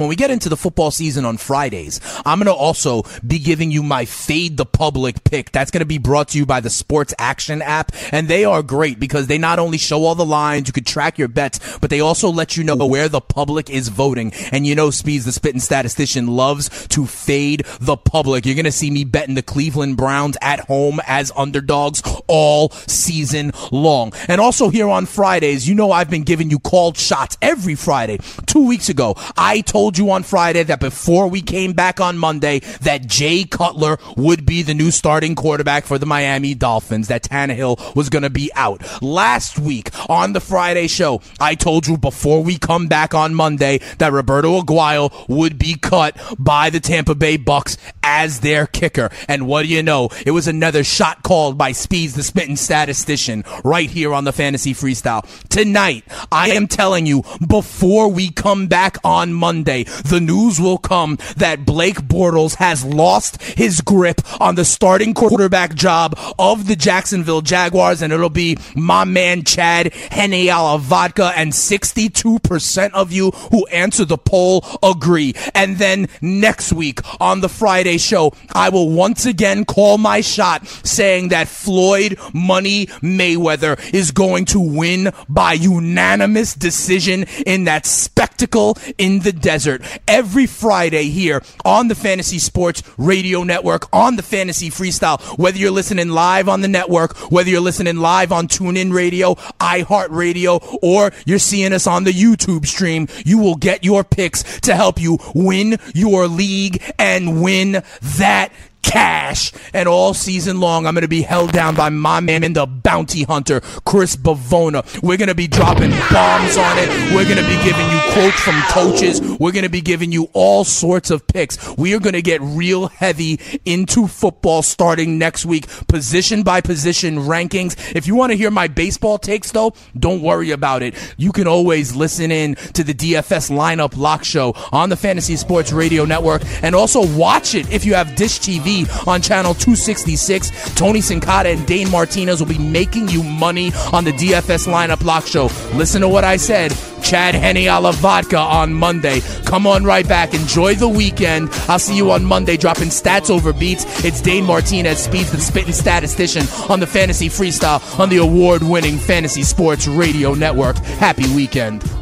when 0.00 0.08
we 0.08 0.16
get 0.16 0.30
into 0.30 0.48
the 0.48 0.56
football 0.56 0.90
season 0.90 1.24
on 1.24 1.36
Fridays, 1.36 2.00
I'm 2.24 2.38
going 2.38 2.46
to 2.46 2.52
also 2.52 3.02
be 3.26 3.38
giving 3.38 3.70
you 3.70 3.82
my 3.82 4.04
fade 4.04 4.56
the 4.56 4.66
public 4.66 5.24
pick. 5.24 5.52
That's 5.52 5.70
going 5.70 5.80
to 5.80 5.86
be 5.86 5.98
brought 5.98 6.28
to 6.28 6.38
you 6.38 6.46
by 6.46 6.60
the 6.60 6.70
Sports 6.70 7.14
Action 7.18 7.62
app. 7.62 7.92
And 8.12 8.28
they 8.28 8.44
are 8.44 8.62
great 8.62 9.00
because 9.00 9.26
they 9.26 9.38
not 9.38 9.58
only 9.58 9.78
show 9.78 10.04
all 10.04 10.14
the 10.14 10.24
lines, 10.24 10.68
you 10.68 10.72
could 10.72 10.86
track 10.86 11.18
your 11.18 11.28
bets, 11.28 11.78
but 11.78 11.90
they 11.90 12.00
also 12.00 12.28
let 12.30 12.56
you 12.56 12.64
know 12.64 12.76
where 12.76 13.08
the 13.08 13.20
public 13.20 13.70
is 13.70 13.88
voting. 13.88 14.32
And 14.52 14.66
you 14.66 14.74
know, 14.74 14.90
Speeds, 14.90 15.24
the 15.24 15.32
spitting 15.32 15.60
statistician, 15.60 16.26
loves 16.26 16.86
to 16.88 17.06
fade 17.06 17.64
the 17.80 17.96
public. 17.96 18.46
You're 18.46 18.54
going 18.54 18.64
to 18.64 18.72
see 18.72 18.90
me 18.90 19.04
betting 19.04 19.34
the 19.34 19.42
Cleveland 19.42 19.96
Browns 19.96 20.36
at 20.40 20.60
home 20.60 21.00
as 21.06 21.32
underdogs 21.36 22.02
all 22.26 22.70
season 22.70 23.52
long. 23.70 24.12
And 24.28 24.40
also 24.40 24.68
here 24.70 24.88
on 24.88 25.06
Fridays, 25.06 25.68
you 25.68 25.74
know, 25.74 25.92
I've 25.92 26.10
been 26.10 26.22
giving 26.22 26.50
you 26.50 26.58
called 26.58 26.96
shots 26.96 27.36
every 27.42 27.74
Friday. 27.74 28.18
Two 28.46 28.66
weeks 28.66 28.88
ago, 28.88 29.14
I 29.36 29.60
told 29.62 29.87
told 29.88 29.96
you 29.96 30.10
on 30.10 30.22
Friday 30.22 30.62
that 30.62 30.80
before 30.80 31.28
we 31.28 31.40
came 31.40 31.72
back 31.72 31.98
on 31.98 32.18
Monday 32.18 32.58
that 32.82 33.06
Jay 33.06 33.44
Cutler 33.44 33.96
would 34.18 34.44
be 34.44 34.60
the 34.60 34.74
new 34.74 34.90
starting 34.90 35.34
quarterback 35.34 35.86
for 35.86 35.96
the 35.96 36.04
Miami 36.04 36.54
Dolphins, 36.54 37.08
that 37.08 37.22
Tannehill 37.22 37.96
was 37.96 38.10
going 38.10 38.22
to 38.22 38.28
be 38.28 38.50
out. 38.54 38.82
Last 39.00 39.58
week 39.58 39.88
on 40.10 40.34
the 40.34 40.40
Friday 40.40 40.88
show, 40.88 41.22
I 41.40 41.54
told 41.54 41.86
you 41.86 41.96
before 41.96 42.42
we 42.42 42.58
come 42.58 42.86
back 42.86 43.14
on 43.14 43.34
Monday 43.34 43.78
that 43.96 44.12
Roberto 44.12 44.60
Aguayo 44.60 45.26
would 45.26 45.58
be 45.58 45.74
cut 45.74 46.20
by 46.38 46.68
the 46.68 46.80
Tampa 46.80 47.14
Bay 47.14 47.38
Bucks 47.38 47.78
as 48.02 48.40
their 48.40 48.66
kicker. 48.66 49.08
And 49.26 49.46
what 49.46 49.62
do 49.62 49.68
you 49.68 49.82
know? 49.82 50.10
It 50.26 50.32
was 50.32 50.48
another 50.48 50.84
shot 50.84 51.22
called 51.22 51.56
by 51.56 51.72
Speeds, 51.72 52.14
the 52.14 52.22
spitting 52.22 52.56
statistician, 52.56 53.42
right 53.64 53.88
here 53.88 54.12
on 54.12 54.24
the 54.24 54.32
Fantasy 54.32 54.74
Freestyle. 54.74 55.24
Tonight, 55.48 56.04
I 56.30 56.50
am 56.50 56.66
telling 56.66 57.06
you, 57.06 57.22
before 57.46 58.10
we 58.10 58.30
come 58.30 58.66
back 58.66 58.98
on 59.02 59.32
Monday, 59.32 59.67
the 59.68 60.20
news 60.22 60.58
will 60.58 60.78
come 60.78 61.18
that 61.36 61.66
Blake 61.66 62.00
Bortles 62.00 62.54
has 62.54 62.84
lost 62.84 63.42
his 63.42 63.82
grip 63.82 64.22
on 64.40 64.54
the 64.54 64.64
starting 64.64 65.12
quarterback 65.12 65.74
job 65.74 66.18
of 66.38 66.66
the 66.66 66.74
Jacksonville 66.74 67.42
Jaguars, 67.42 68.00
and 68.00 68.10
it'll 68.10 68.30
be 68.30 68.56
my 68.74 69.04
man 69.04 69.44
Chad 69.44 69.92
Henne 69.92 70.48
Vodka, 70.80 71.32
and 71.36 71.52
62% 71.52 72.92
of 72.92 73.12
you 73.12 73.30
who 73.30 73.66
answer 73.66 74.06
the 74.06 74.16
poll 74.16 74.64
agree. 74.82 75.34
And 75.54 75.76
then 75.76 76.08
next 76.22 76.72
week 76.72 77.00
on 77.20 77.42
the 77.42 77.48
Friday 77.50 77.98
show, 77.98 78.32
I 78.52 78.70
will 78.70 78.88
once 78.88 79.26
again 79.26 79.66
call 79.66 79.98
my 79.98 80.22
shot 80.22 80.66
saying 80.66 81.28
that 81.28 81.46
Floyd 81.46 82.18
Money 82.32 82.86
Mayweather 83.02 83.78
is 83.92 84.12
going 84.12 84.46
to 84.46 84.60
win 84.60 85.12
by 85.28 85.52
unanimous 85.52 86.54
decision 86.54 87.26
in 87.44 87.64
that 87.64 87.84
spectacle 87.84 88.78
in 88.96 89.18
the 89.18 89.32
desert 89.32 89.57
every 90.06 90.46
Friday 90.46 91.04
here 91.10 91.42
on 91.64 91.88
the 91.88 91.94
Fantasy 91.94 92.38
Sports 92.38 92.82
Radio 92.96 93.42
Network, 93.42 93.88
on 93.92 94.16
the 94.16 94.22
Fantasy 94.22 94.70
Freestyle. 94.70 95.20
Whether 95.38 95.58
you're 95.58 95.70
listening 95.70 96.10
live 96.10 96.48
on 96.48 96.60
the 96.60 96.68
network, 96.68 97.16
whether 97.30 97.50
you're 97.50 97.60
listening 97.60 97.96
live 97.96 98.32
on 98.32 98.48
TuneIn 98.48 98.92
Radio, 98.92 99.34
iHeartRadio, 99.60 100.78
or 100.82 101.12
you're 101.26 101.38
seeing 101.38 101.72
us 101.72 101.86
on 101.86 102.04
the 102.04 102.12
YouTube 102.12 102.66
stream, 102.66 103.08
you 103.24 103.38
will 103.38 103.56
get 103.56 103.84
your 103.84 104.04
picks 104.04 104.60
to 104.60 104.74
help 104.74 105.00
you 105.00 105.18
win 105.34 105.78
your 105.94 106.28
league 106.28 106.82
and 106.98 107.42
win 107.42 107.82
that 108.18 108.52
cash. 108.82 109.52
And 109.74 109.88
all 109.88 110.14
season 110.14 110.60
long, 110.60 110.86
I'm 110.86 110.94
going 110.94 111.02
to 111.02 111.08
be 111.08 111.22
held 111.22 111.52
down 111.52 111.74
by 111.74 111.88
my 111.90 112.20
man 112.20 112.44
and 112.44 112.56
the 112.56 112.66
bounty 112.66 113.24
hunter, 113.24 113.60
Chris 113.84 114.16
Bavona. 114.16 115.02
We're 115.02 115.16
going 115.16 115.28
to 115.28 115.34
be 115.34 115.46
dropping 115.46 115.90
bombs 116.10 116.56
on 116.56 116.78
it. 116.78 116.88
We're 117.14 117.24
going 117.24 117.36
to 117.36 117.46
be 117.46 117.62
giving 117.62 117.90
you 117.90 118.00
quotes 118.12 118.40
from 118.40 118.60
coaches. 118.68 119.20
We're 119.20 119.52
going 119.52 119.64
to 119.64 119.70
be 119.70 119.80
giving 119.80 120.12
you 120.12 120.28
all 120.32 120.64
sorts 120.64 121.10
of 121.10 121.26
picks. 121.26 121.76
We 121.76 121.94
are 121.94 122.00
going 122.00 122.14
to 122.14 122.22
get 122.22 122.40
real 122.40 122.88
heavy 122.88 123.40
into 123.64 124.06
football 124.06 124.62
starting 124.62 125.18
next 125.18 125.44
week, 125.44 125.66
position 125.88 126.42
by 126.42 126.60
position 126.60 127.18
rankings. 127.18 127.94
If 127.94 128.06
you 128.06 128.14
want 128.14 128.32
to 128.32 128.38
hear 128.38 128.50
my 128.50 128.68
baseball 128.68 129.18
takes, 129.18 129.52
though, 129.52 129.74
don't 129.98 130.22
worry 130.22 130.50
about 130.50 130.82
it. 130.82 130.94
You 131.16 131.32
can 131.32 131.46
always 131.46 131.94
listen 131.94 132.30
in 132.32 132.54
to 132.54 132.82
the 132.84 132.94
DFS 132.94 133.50
lineup 133.50 133.96
lock 133.96 134.24
show 134.24 134.54
on 134.72 134.88
the 134.88 134.96
Fantasy 134.96 135.36
Sports 135.36 135.72
Radio 135.72 136.04
Network 136.04 136.42
and 136.62 136.74
also 136.74 137.06
watch 137.16 137.54
it 137.54 137.70
if 137.70 137.84
you 137.84 137.94
have 137.94 138.16
Dish 138.16 138.38
TV 138.38 138.77
on 139.06 139.22
channel 139.22 139.54
266. 139.54 140.74
Tony 140.74 141.00
Sincata 141.00 141.52
and 141.52 141.66
Dane 141.66 141.90
Martinez 141.90 142.40
will 142.40 142.48
be 142.48 142.58
making 142.58 143.08
you 143.08 143.22
money 143.22 143.72
on 143.92 144.04
the 144.04 144.12
DFS 144.12 144.66
lineup 144.66 145.04
lock 145.04 145.26
show. 145.26 145.46
Listen 145.74 146.02
to 146.02 146.08
what 146.08 146.24
I 146.24 146.36
said. 146.36 146.72
Chad 147.02 147.34
Henne 147.34 147.68
a 147.68 147.78
la 147.78 147.92
vodka 147.92 148.38
on 148.38 148.74
Monday. 148.74 149.20
Come 149.44 149.66
on 149.66 149.84
right 149.84 150.06
back. 150.06 150.34
Enjoy 150.34 150.74
the 150.74 150.88
weekend. 150.88 151.48
I'll 151.68 151.78
see 151.78 151.96
you 151.96 152.10
on 152.10 152.24
Monday 152.24 152.56
dropping 152.56 152.88
stats 152.88 153.30
over 153.30 153.52
beats. 153.52 154.04
It's 154.04 154.20
Dane 154.20 154.44
Martinez, 154.44 154.98
Speeds 154.98 155.32
the 155.32 155.40
Spitting 155.40 155.72
Statistician 155.72 156.44
on 156.68 156.80
the 156.80 156.86
Fantasy 156.86 157.28
Freestyle 157.28 157.98
on 157.98 158.08
the 158.08 158.18
award 158.18 158.62
winning 158.62 158.98
Fantasy 158.98 159.42
Sports 159.42 159.86
Radio 159.86 160.34
Network. 160.34 160.76
Happy 160.76 161.32
weekend. 161.34 161.97